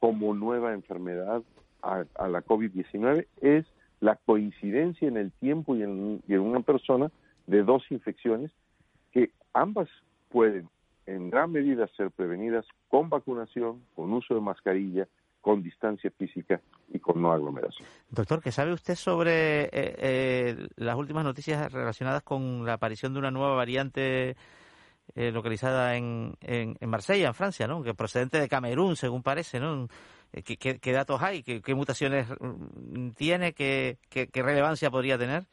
como 0.00 0.34
nueva 0.34 0.72
enfermedad 0.72 1.42
a, 1.82 2.04
a 2.14 2.28
la 2.28 2.42
COVID-19, 2.44 3.26
es 3.40 3.66
la 4.00 4.16
coincidencia 4.16 5.08
en 5.08 5.16
el 5.16 5.32
tiempo 5.32 5.76
y 5.76 5.82
en, 5.82 6.22
una 6.28 6.60
persona 6.60 7.10
de 7.46 7.62
dos 7.62 7.82
infecciones 7.90 8.50
que 9.12 9.30
ambas 9.54 9.88
pueden 10.30 10.68
en 11.06 11.30
gran 11.30 11.52
medida 11.52 11.86
ser 11.96 12.10
prevenidas 12.10 12.66
con 12.88 13.08
vacunación, 13.08 13.82
con 13.94 14.12
uso 14.12 14.34
de 14.34 14.40
mascarilla, 14.40 15.06
con 15.40 15.62
distancia 15.62 16.10
física 16.18 16.60
y 16.92 16.98
con 16.98 17.22
no 17.22 17.32
aglomeración. 17.32 17.86
Doctor, 18.10 18.42
¿qué 18.42 18.50
sabe 18.50 18.72
usted 18.72 18.96
sobre 18.96 19.66
eh, 19.66 19.70
eh, 19.72 20.68
las 20.74 20.96
últimas 20.96 21.24
noticias 21.24 21.72
relacionadas 21.72 22.24
con 22.24 22.66
la 22.66 22.72
aparición 22.74 23.12
de 23.12 23.20
una 23.20 23.30
nueva 23.30 23.54
variante 23.54 24.36
eh, 25.14 25.30
localizada 25.30 25.96
en, 25.96 26.34
en, 26.40 26.76
en, 26.80 26.90
Marsella, 26.90 27.28
en 27.28 27.34
Francia, 27.34 27.68
¿no? 27.68 27.84
que 27.84 27.94
procedente 27.94 28.40
de 28.40 28.48
Camerún, 28.48 28.96
según 28.96 29.22
parece? 29.22 29.60
¿no? 29.60 29.86
¿Qué, 30.44 30.56
qué, 30.56 30.78
qué 30.78 30.92
datos 30.92 31.22
hay? 31.22 31.42
¿Qué, 31.42 31.62
¿Qué, 31.62 31.74
mutaciones 31.74 32.28
mm, 32.40 33.10
tiene? 33.10 33.52
¿Qué, 33.52 33.96
qué, 34.10 34.26
qué 34.28 34.42
relevancia 34.42 34.90
podría 34.90 35.16
tener? 35.16 35.44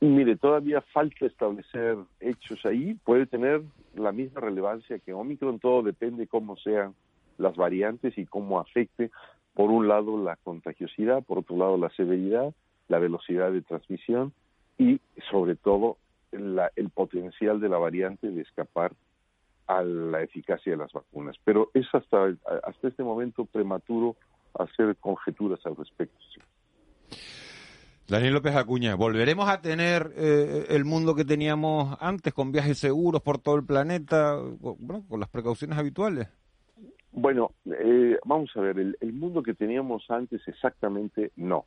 Mire, 0.00 0.36
todavía 0.36 0.80
falta 0.92 1.26
establecer 1.26 1.96
hechos 2.20 2.64
ahí. 2.66 2.94
Puede 3.04 3.26
tener 3.26 3.62
la 3.94 4.12
misma 4.12 4.40
relevancia 4.40 4.98
que 4.98 5.12
Omicron, 5.12 5.60
todo 5.60 5.82
depende 5.82 6.26
cómo 6.26 6.56
sean 6.56 6.94
las 7.38 7.56
variantes 7.56 8.18
y 8.18 8.26
cómo 8.26 8.60
afecte, 8.60 9.10
por 9.54 9.70
un 9.70 9.88
lado, 9.88 10.22
la 10.22 10.36
contagiosidad, 10.36 11.22
por 11.22 11.38
otro 11.38 11.56
lado, 11.56 11.76
la 11.76 11.90
severidad, 11.90 12.52
la 12.88 12.98
velocidad 12.98 13.52
de 13.52 13.62
transmisión 13.62 14.32
y, 14.78 15.00
sobre 15.30 15.56
todo, 15.56 15.98
la, 16.32 16.70
el 16.76 16.90
potencial 16.90 17.60
de 17.60 17.68
la 17.68 17.78
variante 17.78 18.30
de 18.30 18.42
escapar 18.42 18.92
a 19.66 19.82
la 19.82 20.22
eficacia 20.22 20.72
de 20.72 20.78
las 20.78 20.92
vacunas. 20.92 21.36
Pero 21.44 21.70
es 21.74 21.86
hasta, 21.92 22.34
hasta 22.64 22.88
este 22.88 23.02
momento 23.02 23.44
prematuro 23.44 24.16
hacer 24.58 24.96
conjeturas 24.96 25.60
al 25.64 25.76
respecto. 25.76 26.18
Daniel 28.08 28.34
López 28.34 28.54
Acuña, 28.56 28.94
¿volveremos 28.94 29.48
a 29.48 29.62
tener 29.62 30.12
eh, 30.16 30.66
el 30.70 30.84
mundo 30.84 31.14
que 31.14 31.24
teníamos 31.24 31.96
antes 32.00 32.34
con 32.34 32.52
viajes 32.52 32.78
seguros 32.78 33.22
por 33.22 33.38
todo 33.38 33.56
el 33.56 33.64
planeta, 33.64 34.36
bueno, 34.60 35.04
con 35.08 35.20
las 35.20 35.30
precauciones 35.30 35.78
habituales? 35.78 36.28
Bueno, 37.12 37.52
eh, 37.64 38.18
vamos 38.24 38.50
a 38.56 38.60
ver, 38.60 38.78
el, 38.78 38.96
el, 39.00 39.12
mundo 39.12 39.42
que 39.42 39.54
teníamos 39.54 40.10
antes 40.10 40.46
exactamente 40.46 41.30
no. 41.36 41.66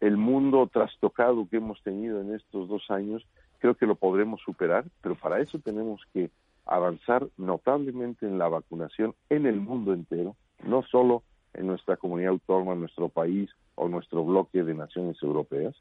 El 0.00 0.16
mundo 0.16 0.68
trastocado 0.72 1.48
que 1.48 1.56
hemos 1.56 1.82
tenido 1.82 2.20
en 2.20 2.34
estos 2.34 2.68
dos 2.68 2.90
años 2.90 3.26
creo 3.58 3.74
que 3.74 3.86
lo 3.86 3.94
podremos 3.94 4.40
superar, 4.42 4.84
pero 5.02 5.14
para 5.14 5.40
eso 5.40 5.58
tenemos 5.58 6.02
que 6.12 6.30
avanzar 6.66 7.26
notablemente 7.36 8.26
en 8.26 8.38
la 8.38 8.48
vacunación 8.48 9.14
en 9.28 9.46
el 9.46 9.60
mundo 9.60 9.92
entero, 9.92 10.36
no 10.64 10.82
solo 10.82 11.22
en 11.54 11.66
nuestra 11.66 11.96
comunidad 11.96 12.30
autónoma, 12.30 12.72
en 12.72 12.80
nuestro 12.80 13.08
país 13.08 13.50
o 13.74 13.88
nuestro 13.88 14.24
bloque 14.24 14.62
de 14.62 14.74
naciones 14.74 15.20
europeas. 15.22 15.74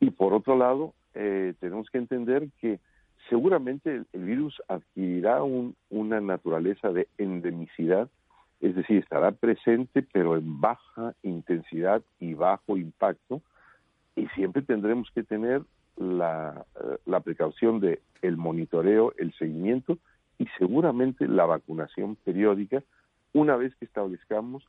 Y 0.00 0.10
por 0.10 0.34
otro 0.34 0.56
lado, 0.56 0.94
eh, 1.14 1.54
tenemos 1.60 1.88
que 1.90 1.98
entender 1.98 2.48
que 2.60 2.80
seguramente 3.28 4.02
el, 4.12 4.24
virus 4.24 4.60
adquirirá 4.68 5.42
un, 5.42 5.76
una 5.90 6.20
naturaleza 6.20 6.90
de 6.90 7.08
endemicidad 7.18 8.08
es 8.62 8.76
decir, 8.76 8.98
estará 8.98 9.32
presente 9.32 10.02
pero 10.12 10.36
en 10.36 10.60
baja 10.60 11.14
intensidad 11.22 12.00
y 12.20 12.34
bajo 12.34 12.76
impacto 12.76 13.42
y 14.14 14.26
siempre 14.28 14.62
tendremos 14.62 15.10
que 15.14 15.24
tener 15.24 15.62
la, 15.96 16.64
la 17.06 17.20
precaución 17.20 17.80
de 17.80 18.00
el 18.22 18.36
monitoreo, 18.36 19.12
el 19.18 19.32
seguimiento 19.34 19.98
y 20.38 20.46
seguramente 20.58 21.28
la 21.28 21.44
vacunación 21.44 22.16
periódica 22.16 22.82
una 23.32 23.56
vez 23.56 23.74
que 23.76 23.84
establezcamos 23.84 24.64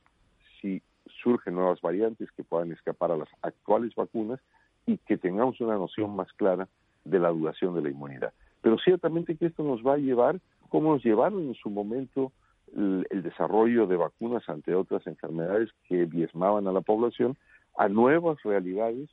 si 0.60 0.82
surgen 1.22 1.54
nuevas 1.54 1.80
variantes 1.80 2.30
que 2.32 2.44
puedan 2.44 2.72
escapar 2.72 3.10
a 3.10 3.16
las 3.16 3.28
actuales 3.42 3.94
vacunas 3.94 4.40
y 4.86 4.98
que 4.98 5.16
tengamos 5.16 5.60
una 5.60 5.74
noción 5.74 6.14
más 6.14 6.32
clara 6.34 6.68
de 7.04 7.18
la 7.18 7.28
duración 7.28 7.74
de 7.74 7.82
la 7.82 7.90
inmunidad. 7.90 8.32
Pero 8.62 8.78
ciertamente 8.78 9.36
que 9.36 9.46
esto 9.46 9.62
nos 9.62 9.82
va 9.82 9.94
a 9.94 9.98
llevar, 9.98 10.40
como 10.68 10.92
nos 10.92 11.04
llevaron 11.04 11.48
en 11.48 11.54
su 11.54 11.70
momento 11.70 12.32
el, 12.74 13.06
el 13.10 13.22
desarrollo 13.22 13.86
de 13.86 13.96
vacunas 13.96 14.48
ante 14.48 14.74
otras 14.74 15.06
enfermedades 15.06 15.70
que 15.86 16.06
diezmaban 16.06 16.66
a 16.66 16.72
la 16.72 16.80
población, 16.80 17.36
a 17.76 17.88
nuevas 17.88 18.42
realidades 18.42 19.10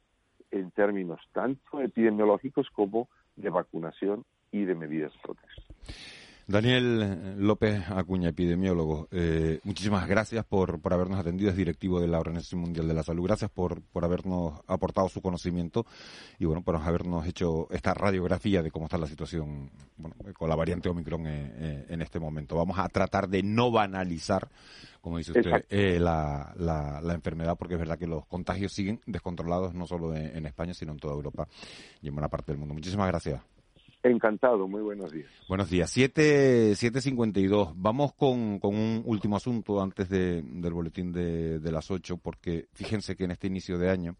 en 0.52 0.72
términos 0.72 1.22
tanto 1.34 1.82
epidemiológicos 1.82 2.70
como 2.72 3.10
de 3.36 3.49
vacunación 3.49 4.26
y 4.52 4.66
de 4.66 4.76
medidas 4.76 5.14
de. 5.24 5.52
Daniel 6.52 7.38
López 7.39 7.89
Acuña, 7.89 8.30
epidemiólogo, 8.30 9.08
eh, 9.12 9.60
muchísimas 9.64 10.06
gracias 10.08 10.43
por, 10.43 10.82
por 10.82 10.93
habernos 10.93 11.18
atendido, 11.18 11.49
es 11.49 11.56
directivo 11.56 12.02
de 12.02 12.08
la 12.08 12.20
Organización 12.20 12.60
Mundial 12.60 12.89
de 12.89 12.93
la 12.93 13.04
Salud. 13.04 13.26
Gracias 13.26 13.49
por, 13.49 13.82
por 13.82 14.04
habernos 14.04 14.60
aportado 14.68 15.08
su 15.08 15.22
conocimiento 15.22 15.86
y 16.39 16.45
bueno, 16.45 16.62
por 16.62 16.76
habernos 16.76 17.26
hecho 17.26 17.68
esta 17.72 17.93
radiografía 17.93 18.62
de 18.62 18.70
cómo 18.70 18.86
está 18.86 18.97
la 18.97 19.08
situación 19.08 19.72
bueno, 19.95 20.16
con 20.38 20.49
la 20.49 20.56
variante 20.56 20.89
Omicron 20.89 21.26
eh, 21.26 21.54
eh, 21.56 21.86
en 21.88 22.02
este 22.02 22.20
momento. 22.20 22.58
Vamos 22.58 22.78
a 22.80 22.89
tratar 22.89 23.30
de 23.30 23.43
no 23.43 23.72
banalizar, 23.72 24.49
como 24.99 25.20
dice 25.20 25.32
usted, 25.32 25.66
eh, 25.70 25.99
la, 25.99 26.54
la, 26.58 26.99
la, 27.02 27.14
enfermedad, 27.14 27.56
porque 27.58 27.76
es 27.76 27.80
verdad 27.80 27.97
que 27.97 28.08
los 28.08 28.26
contagios 28.26 28.74
siguen 28.74 28.99
descontrolados 29.06 29.74
no 29.74 29.88
solo 29.88 30.14
en, 30.14 30.36
en 30.36 30.45
España, 30.45 30.74
sino 30.74 30.91
en 30.91 30.99
toda 30.99 31.14
Europa 31.14 31.47
y 32.02 32.10
en 32.10 32.14
buena 32.14 32.28
parte 32.28 32.52
del 32.52 32.60
mundo. 32.60 32.74
Muchísimas 32.74 33.08
gracias. 33.08 33.41
Encantado, 34.04 34.68
muy 34.68 34.82
buenos 34.82 35.12
días. 35.12 35.30
Buenos 35.47 35.70
días, 35.70 35.95
7.52. 35.95 37.74
Vamos 37.76 38.14
con, 38.16 38.58
con, 38.60 38.76
un 38.76 39.04
último 39.06 39.36
asunto 39.36 39.80
antes 39.80 40.10
de, 40.10 40.41
del 40.41 40.74
boletín 40.74 41.12
de, 41.12 41.60
de, 41.60 41.72
las 41.72 41.91
8, 41.91 42.18
porque 42.18 42.68
fíjense 42.74 43.16
que 43.16 43.26
en 43.26 43.32
este 43.32 43.45
inicio 43.45 43.78
de 43.78 43.91
año 43.91 44.16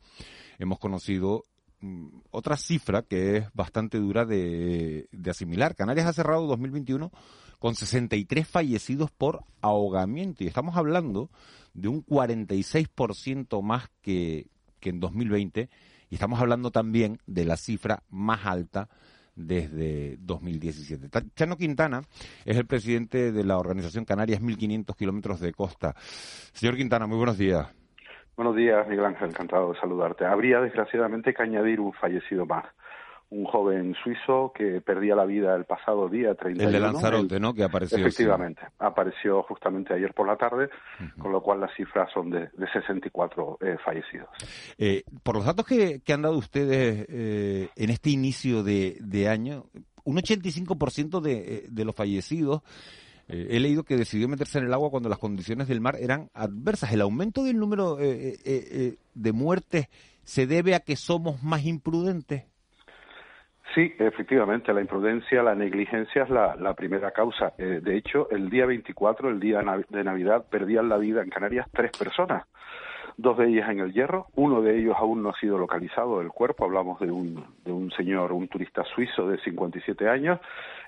hemos 0.60 0.78
conocido 0.78 1.46
mm, 1.80 2.10
otra 2.30 2.58
cifra 2.58 3.02
que 3.02 3.38
es 3.38 3.54
bastante 3.54 3.98
dura 3.98 4.24
de, 4.26 5.08
de 5.12 5.32
asimilar. 5.32 5.76
Canarias 5.76 6.06
ha 6.06 6.14
cerrado 6.14 6.46
2021 6.46 7.12
con 7.58 7.74
63 7.74 8.48
fallecidos 8.48 9.10
por 9.10 9.46
ahogamiento 9.62 10.44
y 10.44 10.48
estamos 10.48 10.78
hablando 10.78 11.32
de 11.74 11.88
un 11.88 12.06
46% 12.06 13.64
más 13.64 13.90
que, 14.02 14.46
que 14.80 14.90
en 14.90 15.00
2020 15.00 15.70
y 16.12 16.14
estamos 16.14 16.40
hablando 16.40 16.70
también 16.70 17.20
de 17.26 17.46
la 17.46 17.58
cifra 17.58 18.04
más 18.10 18.46
alta 18.46 18.90
desde 19.48 20.18
2017. 20.20 21.10
Chano 21.36 21.58
Quintana 21.58 22.02
es 22.46 22.58
el 22.58 22.66
presidente 22.66 23.32
de 23.32 23.44
la 23.44 23.58
organización 23.58 24.06
Canarias 24.06 24.42
1500 24.42 24.96
kilómetros 24.96 25.40
de 25.40 25.54
costa. 25.54 25.94
Señor 25.96 26.76
Quintana, 26.76 27.08
muy 27.08 27.18
buenos 27.18 27.38
días. 27.38 27.68
Buenos 28.36 28.56
días, 28.56 28.88
Miguel 28.88 29.06
Ángel, 29.06 29.30
encantado 29.30 29.74
de 29.74 29.80
saludarte. 29.80 30.26
Habría 30.26 30.62
desgraciadamente 30.62 31.34
que 31.34 31.44
añadir 31.44 31.80
un 31.80 31.94
fallecido 31.94 32.46
más, 32.46 32.66
un 33.32 33.46
joven 33.46 33.96
suizo 34.04 34.52
que 34.54 34.82
perdía 34.82 35.16
la 35.16 35.26
vida 35.26 35.56
el 35.56 35.66
pasado 35.66 36.08
día 36.08 36.36
31. 36.36 36.68
El 36.68 36.74
de 36.74 36.80
Lanzarote, 36.80 37.40
¿no? 37.40 37.54
Que 37.54 37.64
apareció. 37.64 37.98
Efectivamente, 37.98 38.62
apareció 38.80 39.44
justamente 39.44 39.94
ayer 39.94 40.14
por 40.14 40.28
la 40.28 40.38
tarde, 40.38 40.70
con 41.18 41.32
lo 41.32 41.42
cual 41.42 41.62
las 41.62 41.74
cifras 41.76 42.10
son 42.14 42.30
de, 42.30 42.50
de 42.50 42.72
64 42.72 43.58
eh, 43.62 43.78
fallecidos. 43.84 44.30
Eh, 44.78 45.04
por 45.24 45.36
los 45.36 45.46
datos 45.46 45.66
que, 45.66 46.02
que 46.02 46.14
han 46.14 46.22
dado 46.22 46.38
ustedes 46.38 47.06
eh, 47.10 47.70
en 47.76 47.90
este 47.90 48.10
inicio 48.10 48.64
de, 48.64 48.98
de 49.02 49.28
año, 49.28 49.66
un 50.04 50.18
85% 50.18 51.22
de, 51.22 51.34
eh, 51.34 51.66
de 51.70 51.86
los 51.86 51.96
fallecidos 51.96 52.64
eh, 53.32 53.48
he 53.52 53.60
leído 53.62 53.84
que 53.84 53.96
decidió 53.96 54.28
meterse 54.28 54.58
en 54.60 54.66
el 54.66 54.74
agua 54.74 54.90
cuando 54.90 55.08
las 55.08 55.18
condiciones 55.18 55.70
del 55.70 55.80
mar 55.80 55.96
eran 56.00 56.30
adversas. 56.34 56.92
¿El 56.92 57.00
aumento 57.00 57.46
del 57.46 57.58
número 57.58 57.98
eh, 58.00 58.34
eh, 58.34 58.40
eh, 58.44 58.96
de 59.14 59.32
muertes 59.32 59.88
se 60.24 60.48
debe 60.48 60.76
a 60.76 60.82
que 60.82 60.98
somos 60.98 61.42
más 61.42 61.66
imprudentes? 61.66 62.44
Sí, 63.74 63.94
efectivamente, 64.00 64.74
la 64.74 64.82
imprudencia, 64.82 65.42
la 65.42 65.56
negligencia 65.56 66.24
es 66.24 66.30
la, 66.30 66.56
la 66.58 66.74
primera 66.74 67.12
causa. 67.12 67.54
Eh, 67.58 67.80
de 67.82 67.96
hecho, 67.96 68.30
el 68.30 68.50
día 68.50 68.66
24, 68.66 69.30
el 69.30 69.40
día 69.40 69.64
de 69.90 70.04
Navidad, 70.04 70.46
perdían 70.50 70.90
la 70.90 70.98
vida 70.98 71.22
en 71.22 71.30
Canarias 71.30 71.68
tres 71.72 71.92
personas. 71.98 72.46
Dos 73.18 73.38
de 73.38 73.48
ellas 73.48 73.70
en 73.70 73.80
el 73.80 73.94
Hierro, 73.94 74.28
uno 74.36 74.62
de 74.62 74.78
ellos 74.78 74.96
aún 74.98 75.22
no 75.22 75.30
ha 75.30 75.40
sido 75.40 75.58
localizado 75.58 76.22
el 76.22 76.30
cuerpo, 76.30 76.66
hablamos 76.66 77.00
de 77.00 77.12
un, 77.12 77.46
de 77.64 77.72
un 77.72 77.92
señor, 77.92 78.32
un 78.32 78.48
turista 78.48 78.84
suizo 78.84 79.28
de 79.28 79.38
57 79.40 80.10
años. 80.10 80.40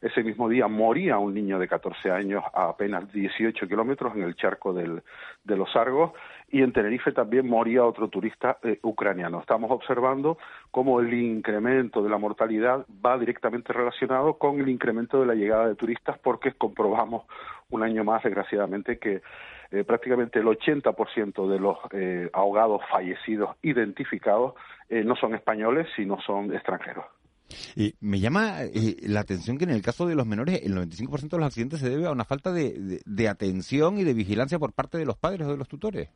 Ese 0.02 0.24
mismo 0.24 0.50
día 0.50 0.68
moría 0.68 1.18
un 1.18 1.34
niño 1.34 1.60
de 1.60 1.68
14 1.68 2.12
años 2.12 2.44
a 2.54 2.70
apenas 2.70 3.12
18 3.14 3.68
kilómetros 3.68 4.16
en 4.16 4.24
el 4.24 4.36
charco 4.36 4.74
del, 4.74 5.04
de 5.44 5.56
los 5.56 5.74
Argos 5.76 6.14
y 6.54 6.62
en 6.62 6.72
Tenerife 6.72 7.12
también 7.12 7.50
moría 7.50 7.84
otro 7.84 8.10
turista 8.10 8.60
eh, 8.62 8.78
ucraniano. 8.84 9.40
Estamos 9.40 9.72
observando 9.72 10.38
cómo 10.70 11.00
el 11.00 11.12
incremento 11.12 12.04
de 12.04 12.12
la 12.12 12.20
mortalidad 12.20 12.86
va 13.04 13.18
directamente 13.18 13.74
relacionado 13.74 14.38
con 14.38 14.60
el 14.60 14.70
incremento 14.70 15.20
de 15.20 15.26
la 15.26 15.34
llegada 15.34 15.68
de 15.68 15.74
turistas 15.74 16.20
porque 16.20 16.54
comprobamos 16.54 17.26
un 17.72 17.82
año 17.82 18.04
más, 18.04 18.22
desgraciadamente, 18.22 19.00
que 19.00 19.24
eh, 19.72 19.84
prácticamente 19.84 20.38
el 20.38 20.46
80% 20.46 21.50
de 21.50 21.60
los 21.60 21.78
eh, 21.92 22.30
ahogados 22.34 22.84
fallecidos 22.88 23.56
identificados 23.64 24.54
eh, 24.90 25.04
no 25.04 25.16
son 25.16 25.34
españoles, 25.34 25.88
sino 25.96 26.22
son 26.22 26.54
extranjeros. 26.54 27.06
Y 27.76 27.96
me 28.00 28.20
llama 28.20 28.60
la 29.02 29.22
atención 29.22 29.58
que 29.58 29.64
en 29.64 29.72
el 29.72 29.82
caso 29.82 30.06
de 30.06 30.14
los 30.14 30.28
menores, 30.28 30.62
el 30.64 30.76
95% 30.76 31.30
de 31.30 31.38
los 31.38 31.48
accidentes 31.48 31.80
se 31.80 31.90
debe 31.90 32.06
a 32.06 32.12
una 32.12 32.26
falta 32.26 32.52
de 32.52 33.28
atención 33.28 33.98
y 33.98 34.04
de 34.04 34.14
vigilancia 34.14 34.60
por 34.60 34.74
parte 34.74 35.00
de 35.00 35.06
los 35.06 35.18
padres 35.18 35.48
o 35.48 35.52
de 35.52 35.58
los 35.58 35.68
tutores. 35.68 36.10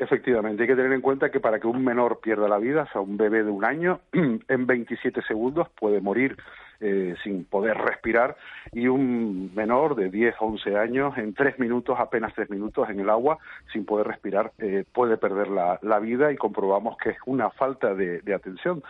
Efectivamente, 0.00 0.62
hay 0.62 0.68
que 0.68 0.76
tener 0.76 0.92
en 0.92 1.00
cuenta 1.00 1.30
que 1.30 1.40
para 1.40 1.58
que 1.58 1.66
un 1.66 1.84
menor 1.84 2.20
pierda 2.20 2.46
la 2.46 2.58
vida, 2.58 2.84
o 2.84 2.92
sea, 2.92 3.00
un 3.00 3.16
bebé 3.16 3.42
de 3.42 3.50
un 3.50 3.64
año, 3.64 4.00
en 4.12 4.66
27 4.66 5.22
segundos 5.22 5.68
puede 5.70 6.00
morir 6.00 6.36
eh, 6.80 7.16
sin 7.24 7.44
poder 7.44 7.76
respirar 7.76 8.36
y 8.70 8.86
un 8.86 9.52
menor 9.56 9.96
de 9.96 10.08
10 10.08 10.36
o 10.38 10.46
11 10.46 10.76
años 10.76 11.18
en 11.18 11.34
3 11.34 11.58
minutos, 11.58 11.98
apenas 11.98 12.32
3 12.34 12.48
minutos 12.50 12.88
en 12.88 13.00
el 13.00 13.10
agua, 13.10 13.38
sin 13.72 13.84
poder 13.84 14.06
respirar, 14.06 14.52
eh, 14.58 14.84
puede 14.92 15.16
perder 15.16 15.48
la, 15.48 15.98
vida 15.98 16.30
y 16.30 16.36
comprobamos 16.36 16.96
que 16.98 17.10
es 17.10 17.18
una 17.26 17.50
falta 17.50 17.92
de 17.92 18.32
atención. 18.32 18.84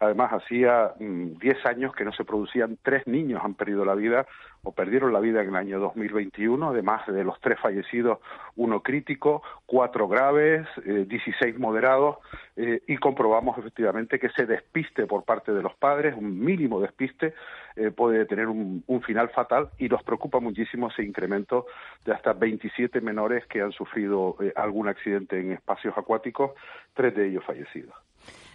Además, 0.00 0.32
hacía 0.32 0.92
mm, 1.00 1.38
10 1.38 1.66
años 1.66 1.94
que 1.94 2.04
no 2.04 2.12
se 2.12 2.24
producían, 2.24 2.78
tres 2.82 3.06
niños 3.06 3.42
han 3.44 3.54
perdido 3.54 3.84
la 3.84 3.94
vida 3.94 4.26
o 4.62 4.72
perdieron 4.72 5.12
la 5.12 5.20
vida 5.20 5.40
en 5.42 5.48
el 5.48 5.56
año 5.56 5.80
2021, 5.80 6.70
además 6.70 7.06
de 7.06 7.24
los 7.24 7.40
tres 7.40 7.58
fallecidos, 7.60 8.18
uno 8.56 8.82
crítico, 8.82 9.42
cuatro 9.66 10.08
graves, 10.08 10.66
eh, 10.84 11.04
16 11.08 11.58
moderados, 11.58 12.18
eh, 12.56 12.82
y 12.86 12.96
comprobamos 12.96 13.56
efectivamente 13.58 14.18
que 14.18 14.28
ese 14.28 14.46
despiste 14.46 15.06
por 15.06 15.24
parte 15.24 15.52
de 15.52 15.62
los 15.62 15.74
padres, 15.74 16.14
un 16.16 16.38
mínimo 16.40 16.80
despiste, 16.80 17.34
eh, 17.76 17.92
puede 17.92 18.24
tener 18.26 18.48
un, 18.48 18.82
un 18.86 19.02
final 19.02 19.28
fatal 19.30 19.70
y 19.78 19.88
nos 19.88 20.02
preocupa 20.02 20.40
muchísimo 20.40 20.88
ese 20.88 21.04
incremento 21.04 21.66
de 22.04 22.12
hasta 22.12 22.32
27 22.32 23.00
menores 23.00 23.46
que 23.46 23.62
han 23.62 23.72
sufrido 23.72 24.36
eh, 24.40 24.52
algún 24.56 24.88
accidente 24.88 25.40
en 25.40 25.52
espacios 25.52 25.96
acuáticos, 25.96 26.52
tres 26.94 27.14
de 27.14 27.28
ellos 27.28 27.44
fallecidos. 27.44 27.94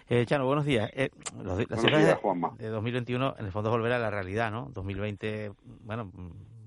Eh, 0.09 0.25
Chano, 0.25 0.45
buenos 0.45 0.65
días. 0.65 0.89
Eh, 0.93 1.09
los, 1.41 1.57
las 1.57 1.81
Buenos 1.81 1.99
días, 1.99 2.05
de- 2.05 2.15
Juanma. 2.15 2.53
de 2.57 2.67
2021, 2.69 3.35
en 3.39 3.45
el 3.45 3.51
fondo, 3.51 3.69
es 3.69 3.71
volver 3.75 3.93
a 3.93 3.99
la 3.99 4.09
realidad, 4.09 4.51
¿no? 4.51 4.69
2020, 4.73 5.51
bueno, 5.83 6.11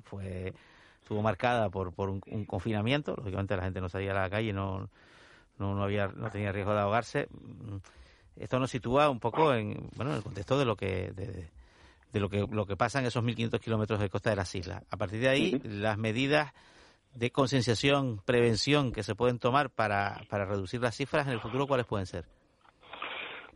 fue 0.05 0.55
estuvo 1.01 1.23
marcada 1.23 1.69
por, 1.71 1.93
por 1.93 2.09
un, 2.09 2.21
un 2.27 2.45
confinamiento. 2.47 3.15
Lógicamente, 3.17 3.57
la 3.57 3.63
gente 3.65 3.81
no 3.81 3.89
salía 3.89 4.11
a 4.13 4.15
la 4.23 4.31
calle, 4.31 4.53
no, 4.53 4.89
no, 5.59 5.75
no, 5.75 5.83
había, 5.85 6.09
no 6.09 6.31
tenía 6.31 6.51
riesgo 6.51 6.73
de 6.75 6.81
ahogarse. 6.81 7.29
Mm, 7.31 7.77
Esto 8.37 8.59
nos 8.59 8.71
sitúa 8.71 9.09
un 9.11 9.21
poco 9.21 9.55
en, 9.55 9.89
bueno, 9.97 10.11
en 10.13 10.17
el 10.19 10.23
contexto 10.23 10.59
de 10.59 10.65
lo 10.65 10.77
que... 10.77 11.13
De, 11.13 11.49
de 12.13 12.21
lo 12.21 12.31
que 12.31 12.47
lo 12.51 12.65
que 12.67 12.77
pasa 12.77 12.99
en 13.01 13.05
esos 13.05 13.23
1.500 13.23 13.61
kilómetros 13.61 14.01
de 14.01 14.09
costa 14.09 14.31
de 14.31 14.37
las 14.37 14.55
islas. 14.55 14.83
A 14.91 14.97
partir 14.97 15.21
de 15.21 15.29
ahí, 15.29 15.61
las 15.65 15.99
medidas 15.99 16.53
de 17.15 17.31
concienciación, 17.31 18.23
prevención 18.25 18.91
que 18.91 19.03
se 19.03 19.15
pueden 19.15 19.39
tomar 19.39 19.69
para, 19.71 20.23
para 20.31 20.47
reducir 20.47 20.81
las 20.81 20.97
cifras 20.97 21.27
en 21.27 21.35
el 21.35 21.41
futuro, 21.41 21.67
¿cuáles 21.67 21.85
pueden 21.85 22.07
ser? 22.07 22.25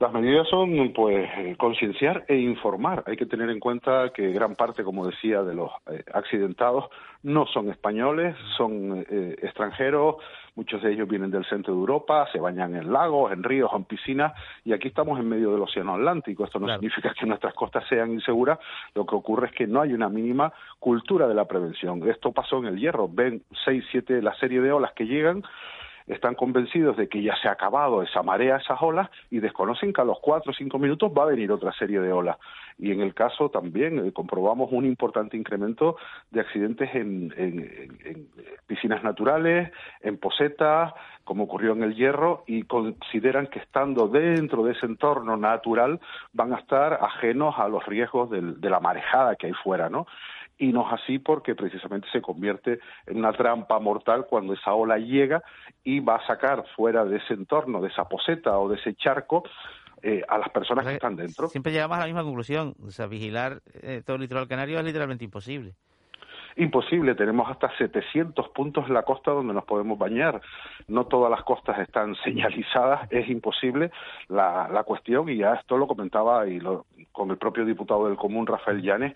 Las 0.01 0.15
medidas 0.15 0.49
son, 0.49 0.95
pues, 0.95 1.29
eh, 1.37 1.57
concienciar 1.59 2.25
e 2.27 2.35
informar. 2.35 3.05
Hay 3.07 3.19
que 3.19 3.27
tener 3.27 3.51
en 3.51 3.61
cuenta 3.61 4.11
que 4.15 4.33
gran 4.33 4.57
parte, 4.57 4.83
como 4.83 5.07
decía, 5.07 5.43
de 5.43 5.55
los 5.55 5.71
eh, 5.93 6.03
accidentados 6.15 6.87
no 7.23 7.47
son 7.47 7.69
españoles, 7.69 8.35
son 8.57 9.05
eh, 9.11 9.37
extranjeros. 9.43 10.17
Muchos 10.55 10.83
de 10.83 10.95
ellos 10.95 11.07
vienen 11.07 11.31
del 11.31 11.45
centro 11.45 11.75
de 11.75 11.81
Europa, 11.81 12.27
se 12.33 12.41
bañan 12.41 12.75
en 12.77 12.91
lagos, 12.91 13.31
en 13.31 13.43
ríos, 13.43 13.71
en 13.75 13.85
piscinas, 13.85 14.33
y 14.65 14.73
aquí 14.73 14.89
estamos 14.89 15.21
en 15.21 15.29
medio 15.29 15.53
del 15.53 15.61
Océano 15.61 15.97
Atlántico. 15.97 16.45
Esto 16.45 16.59
no 16.59 16.73
significa 16.73 17.13
que 17.13 17.27
nuestras 17.27 17.53
costas 17.53 17.87
sean 17.87 18.11
inseguras. 18.11 18.59
Lo 18.95 19.05
que 19.05 19.15
ocurre 19.15 19.49
es 19.49 19.53
que 19.53 19.67
no 19.67 19.83
hay 19.83 19.93
una 19.93 20.09
mínima 20.09 20.51
cultura 20.79 21.29
de 21.29 21.35
la 21.35 21.45
prevención. 21.45 22.09
Esto 22.09 22.33
pasó 22.33 22.57
en 22.57 22.65
el 22.65 22.79
Hierro. 22.79 23.07
Ven 23.07 23.43
seis, 23.67 23.85
siete, 23.91 24.23
la 24.23 24.35
serie 24.37 24.63
de 24.63 24.73
olas 24.73 24.95
que 24.95 25.05
llegan 25.05 25.43
están 26.11 26.35
convencidos 26.35 26.97
de 26.97 27.09
que 27.09 27.23
ya 27.23 27.35
se 27.37 27.49
ha 27.49 27.53
acabado 27.53 28.03
esa 28.03 28.23
marea, 28.23 28.57
esas 28.57 28.81
olas, 28.83 29.09
y 29.31 29.39
desconocen 29.41 29.93
que 29.93 30.01
a 30.01 30.05
los 30.05 30.19
cuatro 30.21 30.53
o 30.53 30.55
cinco 30.55 30.79
minutos 30.79 31.13
va 31.17 31.23
a 31.23 31.27
venir 31.27 31.51
otra 31.53 31.73
serie 31.73 32.01
de 32.01 32.13
olas. 32.13 32.37
Y 32.79 32.93
en 32.93 33.01
el 33.01 33.15
caso 33.15 33.51
también 33.51 33.99
eh, 34.07 34.13
comprobamos 34.13 34.71
un 34.73 34.87
importante 34.87 35.37
incremento 35.37 35.97
de 36.31 36.41
accidentes 36.41 36.95
en, 36.95 37.33
en- 37.37 38.29
piscinas 38.67 39.03
naturales, 39.03 39.71
en 40.01 40.17
posetas, 40.19 40.93
como 41.25 41.45
ocurrió 41.45 41.73
en 41.73 41.83
el 41.83 41.95
Hierro, 41.95 42.45
y 42.47 42.63
consideran 42.63 43.49
que 43.49 43.59
estando 43.59 44.09
dentro 44.09 44.63
de 44.65 44.73
ese 44.73 44.87
entorno 44.87 45.37
natural 45.37 46.01
van 46.33 46.53
a 46.55 46.59
estar 46.59 46.95
ajenos 47.03 47.55
a 47.59 47.69
los 47.69 47.85
riesgos 47.87 48.31
del- 48.31 48.61
de 48.61 48.71
la 48.71 48.81
marejada 48.81 49.37
que 49.37 49.49
hay 49.49 49.53
fuera, 49.53 49.89
¿no? 49.89 50.07
Y 50.61 50.73
no 50.73 50.87
es 50.87 51.01
así 51.03 51.19
porque 51.19 51.55
precisamente 51.55 52.07
se 52.13 52.21
convierte 52.21 52.81
en 53.07 53.17
una 53.17 53.33
trampa 53.33 53.81
mortal 53.81 54.27
cuando 54.29 54.53
esa 54.53 54.75
ola 54.75 54.99
llega 54.99 55.43
y 55.83 56.01
va 56.01 56.17
a 56.17 56.27
sacar 56.27 56.65
fuera 56.77 57.05
de 57.07 57.17
ese 57.17 57.33
entorno, 57.33 57.81
de 57.81 57.89
esa 57.89 58.05
poseta 58.05 58.59
o 58.59 58.69
de 58.69 58.77
ese 58.77 58.95
charco 58.95 59.43
eh, 60.03 60.23
a 60.29 60.37
las 60.37 60.51
personas 60.51 60.87
que 60.87 60.95
están 60.95 61.17
dentro. 61.17 61.49
Siempre 61.49 61.73
llegamos 61.73 61.97
a 61.97 62.01
la 62.01 62.07
misma 62.07 62.23
conclusión. 62.23 62.75
O 62.87 62.91
sea, 62.91 63.07
vigilar 63.07 63.63
eh, 63.83 64.03
todo 64.05 64.17
el 64.17 64.23
litoral 64.23 64.49
canario 64.49 64.79
es 64.79 64.85
literalmente 64.85 65.25
imposible. 65.25 65.75
Imposible, 66.57 67.15
tenemos 67.15 67.51
hasta 67.51 67.71
700 67.77 68.49
puntos 68.51 68.87
en 68.89 68.95
la 68.95 69.03
costa 69.03 69.31
donde 69.31 69.55
nos 69.55 69.65
podemos 69.65 69.99
bañar. 69.99 70.41
No 70.89 71.07
todas 71.07 71.31
las 71.31 71.43
costas 71.43 71.79
están 71.79 72.15
señalizadas, 72.25 73.11
es 73.11 73.29
imposible 73.29 73.91
la, 74.29 74.69
la 74.69 74.83
cuestión, 74.85 75.29
y 75.29 75.37
ya 75.37 75.55
esto 75.55 75.77
lo 75.77 75.87
comentaba 75.87 76.47
y 76.47 76.61
lo, 76.61 76.87
con 77.13 77.31
el 77.31 77.39
propio 77.39 77.65
diputado 77.65 78.07
del 78.07 78.17
Común, 78.17 78.47
Rafael 78.47 78.83
Llanes, 78.83 79.15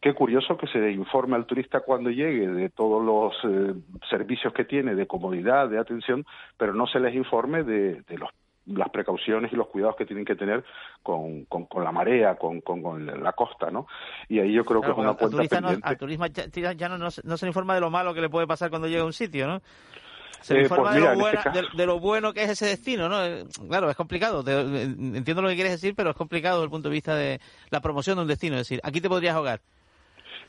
qué 0.00 0.14
curioso 0.14 0.56
que 0.56 0.66
se 0.66 0.90
informe 0.90 1.36
al 1.36 1.46
turista 1.46 1.80
cuando 1.80 2.10
llegue 2.10 2.48
de 2.48 2.68
todos 2.70 3.04
los 3.04 3.34
eh, 3.44 3.74
servicios 4.08 4.52
que 4.52 4.64
tiene, 4.64 4.94
de 4.94 5.06
comodidad, 5.06 5.68
de 5.68 5.78
atención, 5.78 6.24
pero 6.56 6.74
no 6.74 6.86
se 6.86 7.00
les 7.00 7.14
informe 7.14 7.62
de, 7.62 8.02
de 8.02 8.18
los 8.18 8.30
las 8.66 8.90
precauciones 8.90 9.52
y 9.52 9.56
los 9.56 9.66
cuidados 9.68 9.96
que 9.96 10.06
tienen 10.06 10.24
que 10.24 10.36
tener 10.36 10.64
con, 11.02 11.44
con, 11.46 11.66
con 11.66 11.82
la 11.82 11.90
marea, 11.92 12.36
con, 12.36 12.60
con, 12.60 12.82
con 12.82 13.22
la 13.22 13.32
costa, 13.32 13.70
¿no? 13.70 13.86
Y 14.28 14.38
ahí 14.38 14.52
yo 14.52 14.64
creo 14.64 14.80
Claro, 14.80 14.94
que 14.94 15.00
es 15.00 15.04
una 15.06 15.14
cuenta 15.14 15.36
turista 15.36 15.60
no- 15.60 15.66
pendiente. 15.68 15.88
al 15.88 15.98
turismo 15.98 16.26
ya, 16.26 16.72
ya 16.72 16.88
no, 16.88 16.98
no 16.98 17.10
se 17.10 17.22
no 17.24 17.36
se 17.36 17.46
le 17.46 17.50
informa 17.50 17.74
de 17.74 17.80
lo 17.80 17.90
malo 17.90 18.14
que 18.14 18.20
le 18.20 18.28
puede 18.28 18.46
pasar 18.46 18.70
cuando 18.70 18.86
llega 18.88 19.02
a 19.02 19.06
un 19.06 19.12
sitio, 19.12 19.46
¿no? 19.48 19.60
Se 20.40 20.54
le 20.54 20.60
Eh, 20.60 20.62
informa 20.64 20.90
pues 20.90 20.94
de, 20.94 21.00
mira, 21.00 21.14
lo 21.14 21.26
este 21.28 21.50
buena- 21.50 21.60
de, 21.70 21.76
de 21.76 21.86
lo 21.86 21.98
bueno 22.00 22.32
que 22.32 22.42
es 22.44 22.50
ese 22.50 22.66
destino, 22.66 23.08
¿no? 23.08 23.24
Eh, 23.24 23.44
Claro, 23.68 23.90
es 23.90 23.96
complicado. 23.96 24.42
te- 24.42 24.52
eh, 24.52 24.82
entiendo 24.82 25.42
lo 25.42 25.48
que 25.48 25.54
quieres 25.54 25.72
decir, 25.72 25.94
pero 25.96 26.10
es 26.10 26.16
complicado 26.16 26.56
desde 26.56 26.64
el 26.64 26.70
punto 26.70 26.88
de 26.88 26.92
vista 26.94 27.14
de 27.14 27.40
la 27.70 27.80
promoción 27.80 28.16
de 28.16 28.22
un 28.22 28.28
destino. 28.28 28.54
Es 28.56 28.62
decir, 28.62 28.80
aquí 28.82 29.00
te 29.00 29.08
podrías 29.08 29.34
ahogar. 29.36 29.60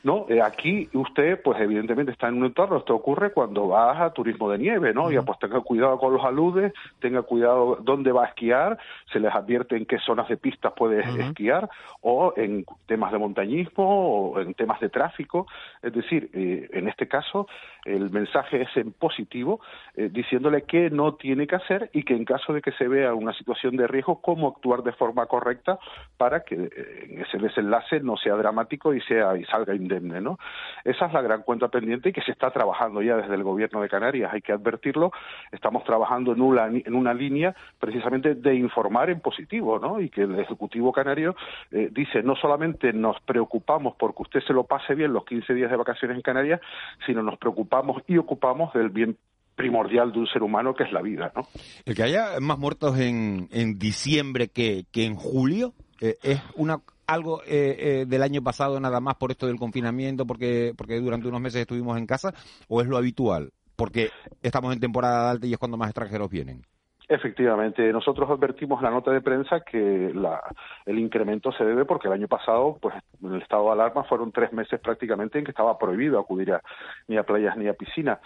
¿No? 0.04 0.26
Eh, 0.28 0.40
aquí 0.40 0.88
usted, 0.92 1.40
pues 1.42 1.60
evidentemente 1.60 2.12
está 2.12 2.28
en 2.28 2.36
un 2.36 2.44
entorno, 2.44 2.76
esto 2.76 2.94
ocurre 2.94 3.32
cuando 3.32 3.68
vas 3.68 4.00
a 4.00 4.12
turismo 4.12 4.50
de 4.50 4.58
nieve, 4.58 4.92
¿no? 4.94 5.10
Ya 5.10 5.22
pues 5.22 5.38
tenga 5.38 5.60
cuidado 5.60 5.98
con 5.98 6.12
los 6.12 6.24
aludes, 6.24 6.72
tenga 7.00 7.22
cuidado 7.22 7.78
dónde 7.80 8.12
va 8.12 8.24
a 8.24 8.28
esquiar, 8.28 8.78
se 9.12 9.18
les 9.18 9.34
advierte 9.34 9.76
en 9.76 9.86
qué 9.86 9.98
zonas 9.98 10.28
de 10.28 10.36
pistas 10.36 10.72
puede 10.76 11.00
esquiar, 11.00 11.68
o 12.02 12.34
en 12.36 12.64
temas 12.86 13.12
de 13.12 13.18
montañismo, 13.18 14.30
o 14.30 14.40
en 14.40 14.54
temas 14.54 14.78
de 14.80 14.90
tráfico. 14.90 15.46
Es 15.82 15.92
decir, 15.92 16.30
eh, 16.34 16.68
en 16.72 16.88
este 16.88 17.08
caso, 17.08 17.48
el 17.84 18.10
mensaje 18.10 18.62
es 18.62 18.76
en 18.76 18.92
positivo, 18.92 19.60
eh, 19.96 20.10
diciéndole 20.10 20.62
qué 20.62 20.90
no 20.90 21.14
tiene 21.14 21.46
que 21.46 21.56
hacer 21.56 21.90
y 21.92 22.02
que 22.02 22.14
en 22.14 22.24
caso 22.24 22.52
de 22.52 22.60
que 22.60 22.72
se 22.72 22.88
vea 22.88 23.14
una 23.14 23.32
situación 23.32 23.76
de 23.76 23.86
riesgo, 23.86 24.20
cómo 24.20 24.48
actuar 24.48 24.82
de 24.82 24.92
forma 24.92 25.26
correcta 25.26 25.78
para 26.16 26.44
que 26.44 26.54
eh, 26.54 27.24
ese 27.26 27.38
desenlace 27.38 28.00
no 28.00 28.16
sea 28.16 28.34
dramático 28.34 28.94
y 28.94 29.00
sea 29.02 29.36
y 29.36 29.44
salga 29.44 29.74
indemne, 29.74 29.93
¿no? 30.00 30.38
Esa 30.84 31.06
es 31.06 31.12
la 31.12 31.22
gran 31.22 31.42
cuenta 31.42 31.68
pendiente 31.68 32.08
y 32.08 32.12
que 32.12 32.22
se 32.22 32.32
está 32.32 32.50
trabajando 32.50 33.02
ya 33.02 33.16
desde 33.16 33.34
el 33.34 33.42
gobierno 33.42 33.80
de 33.80 33.88
Canarias, 33.88 34.32
hay 34.32 34.42
que 34.42 34.52
advertirlo, 34.52 35.12
estamos 35.52 35.84
trabajando 35.84 36.32
en 36.32 36.40
una, 36.40 36.66
en 36.66 36.94
una 36.94 37.14
línea 37.14 37.54
precisamente 37.78 38.34
de 38.34 38.54
informar 38.54 39.10
en 39.10 39.20
positivo, 39.20 39.78
¿no? 39.78 40.00
Y 40.00 40.10
que 40.10 40.22
el 40.22 40.38
Ejecutivo 40.38 40.92
Canario 40.92 41.36
eh, 41.70 41.88
dice, 41.92 42.22
no 42.22 42.36
solamente 42.36 42.92
nos 42.92 43.20
preocupamos 43.22 43.94
porque 43.98 44.22
usted 44.22 44.40
se 44.46 44.52
lo 44.52 44.64
pase 44.64 44.94
bien 44.94 45.12
los 45.12 45.24
15 45.24 45.54
días 45.54 45.70
de 45.70 45.76
vacaciones 45.76 46.16
en 46.16 46.22
Canarias, 46.22 46.60
sino 47.06 47.22
nos 47.22 47.38
preocupamos 47.38 48.02
y 48.06 48.18
ocupamos 48.18 48.72
del 48.72 48.90
bien 48.90 49.16
primordial 49.54 50.12
de 50.12 50.18
un 50.18 50.26
ser 50.26 50.42
humano 50.42 50.74
que 50.74 50.84
es 50.84 50.92
la 50.92 51.00
vida, 51.00 51.32
¿no? 51.34 51.42
El 51.84 51.94
que 51.94 52.02
haya 52.02 52.40
más 52.40 52.58
muertos 52.58 52.98
en, 52.98 53.48
en 53.52 53.78
diciembre 53.78 54.48
que, 54.48 54.84
que 54.90 55.04
en 55.04 55.14
julio 55.14 55.72
eh, 56.00 56.16
es 56.22 56.42
una 56.56 56.78
algo 57.06 57.42
eh, 57.42 57.76
eh, 57.78 58.04
del 58.06 58.22
año 58.22 58.42
pasado 58.42 58.78
nada 58.80 59.00
más 59.00 59.16
por 59.16 59.30
esto 59.30 59.46
del 59.46 59.58
confinamiento, 59.58 60.26
porque 60.26 60.72
porque 60.76 61.00
durante 61.00 61.28
unos 61.28 61.40
meses 61.40 61.62
estuvimos 61.62 61.98
en 61.98 62.06
casa, 62.06 62.32
o 62.68 62.80
es 62.80 62.86
lo 62.86 62.96
habitual, 62.96 63.52
porque 63.76 64.10
estamos 64.42 64.72
en 64.72 64.80
temporada 64.80 65.30
alta 65.30 65.46
y 65.46 65.52
es 65.52 65.58
cuando 65.58 65.76
más 65.76 65.88
extranjeros 65.88 66.30
vienen. 66.30 66.62
Efectivamente, 67.06 67.92
nosotros 67.92 68.30
advertimos 68.30 68.78
en 68.78 68.84
la 68.84 68.90
nota 68.90 69.10
de 69.10 69.20
prensa 69.20 69.60
que 69.60 70.10
la, 70.14 70.42
el 70.86 70.98
incremento 70.98 71.52
se 71.52 71.62
debe 71.62 71.84
porque 71.84 72.08
el 72.08 72.14
año 72.14 72.28
pasado, 72.28 72.78
pues 72.80 72.94
en 73.22 73.34
el 73.34 73.42
estado 73.42 73.66
de 73.66 73.72
alarma 73.72 74.04
fueron 74.04 74.32
tres 74.32 74.54
meses 74.54 74.80
prácticamente 74.80 75.38
en 75.38 75.44
que 75.44 75.50
estaba 75.50 75.76
prohibido 75.76 76.18
acudir 76.18 76.52
a, 76.52 76.62
ni 77.06 77.18
a 77.18 77.22
playas 77.22 77.58
ni 77.58 77.68
a 77.68 77.74
piscinas. 77.74 78.20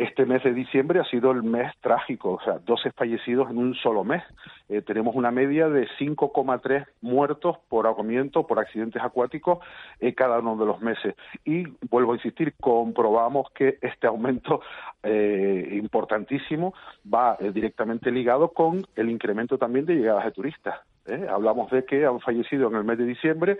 Este 0.00 0.24
mes 0.24 0.42
de 0.42 0.54
diciembre 0.54 0.98
ha 0.98 1.04
sido 1.04 1.30
el 1.30 1.42
mes 1.42 1.70
trágico, 1.82 2.30
o 2.30 2.40
sea, 2.40 2.58
12 2.64 2.92
fallecidos 2.92 3.50
en 3.50 3.58
un 3.58 3.74
solo 3.74 4.02
mes. 4.02 4.22
Eh, 4.70 4.80
tenemos 4.80 5.14
una 5.14 5.30
media 5.30 5.68
de 5.68 5.86
5,3 5.98 6.86
muertos 7.02 7.58
por 7.68 7.86
ahogamiento, 7.86 8.46
por 8.46 8.58
accidentes 8.58 9.02
acuáticos 9.02 9.58
eh, 9.98 10.14
cada 10.14 10.38
uno 10.38 10.56
de 10.56 10.64
los 10.64 10.80
meses. 10.80 11.16
Y 11.44 11.64
vuelvo 11.90 12.12
a 12.12 12.14
insistir, 12.14 12.54
comprobamos 12.58 13.50
que 13.50 13.76
este 13.82 14.06
aumento 14.06 14.62
eh, 15.02 15.68
importantísimo 15.72 16.72
va 17.04 17.36
eh, 17.38 17.52
directamente 17.52 18.10
ligado 18.10 18.48
con 18.52 18.86
el 18.96 19.10
incremento 19.10 19.58
también 19.58 19.84
de 19.84 19.96
llegadas 19.96 20.24
de 20.24 20.32
turistas. 20.32 20.80
Hablamos 21.28 21.70
de 21.72 21.84
que 21.84 22.06
han 22.06 22.20
fallecido 22.20 22.70
en 22.70 22.76
el 22.76 22.84
mes 22.84 22.96
de 22.96 23.04
diciembre 23.04 23.58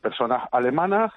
personas 0.00 0.48
alemanas, 0.52 1.12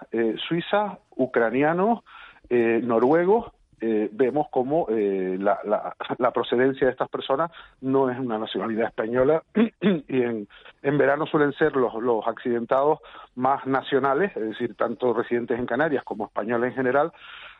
suizas, 0.47 0.97
ucranianos, 1.15 2.03
noruegos 2.49 3.51
eh, 3.85 4.09
vemos 4.13 4.47
como 4.49 4.87
eh, 4.87 5.35
la, 5.37 5.59
la, 5.65 5.93
la, 6.17 6.31
procedencia 6.31 6.87
de 6.87 6.91
estas 6.91 7.09
personas 7.09 7.51
no 7.81 8.09
es 8.09 8.17
una 8.17 8.37
nacionalidad 8.37 8.87
española 8.87 9.43
y 9.81 10.21
en, 10.21 10.47
en 10.81 10.97
verano 10.97 11.25
suelen 11.25 11.51
ser 11.51 11.75
los, 11.75 11.93
los 11.95 12.25
accidentados 12.25 12.99
más 13.35 13.65
nacionales, 13.65 14.31
es 14.37 14.51
decir, 14.51 14.75
tanto 14.75 15.13
residentes 15.13 15.59
en 15.59 15.65
Canarias 15.65 16.05
como 16.05 16.27
españoles 16.27 16.69
en 16.69 16.75
general, 16.77 17.11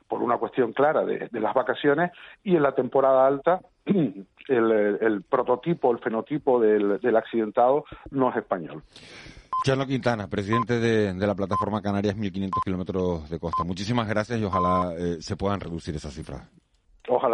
por 0.07 0.23
una 0.23 0.37
cuestión 0.37 0.71
clara 0.71 1.03
de, 1.03 1.27
las 1.33 1.53
vacaciones 1.53 2.11
y 2.41 2.55
en 2.55 2.63
la 2.63 2.73
temporada 2.73 3.27
alta 3.27 3.59
el, 3.85 4.25
el 4.47 5.23
prototipo, 5.23 5.91
el 5.91 5.99
fenotipo 5.99 6.57
del, 6.57 7.01
del 7.01 7.17
accidentado 7.17 7.83
no 8.11 8.29
es 8.29 8.37
español. 8.37 8.81
Chano 9.63 9.87
Quintana, 9.87 10.27
presidente 10.27 10.77
de, 10.77 11.13
de, 11.13 11.27
la 11.27 11.35
plataforma 11.35 11.81
Canarias 11.81 12.17
1500 12.17 12.61
kilómetros 12.61 13.29
de 13.29 13.39
costa. 13.39 13.63
Muchísimas 13.63 14.09
gracias 14.09 14.37
y 14.37 14.43
ojalá 14.43 14.93
eh, 14.97 15.17
se 15.21 15.37
puedan 15.37 15.61
reducir 15.61 15.95
esas 15.95 16.13
cifras. 16.13 16.41
Ojalá. 17.07 17.21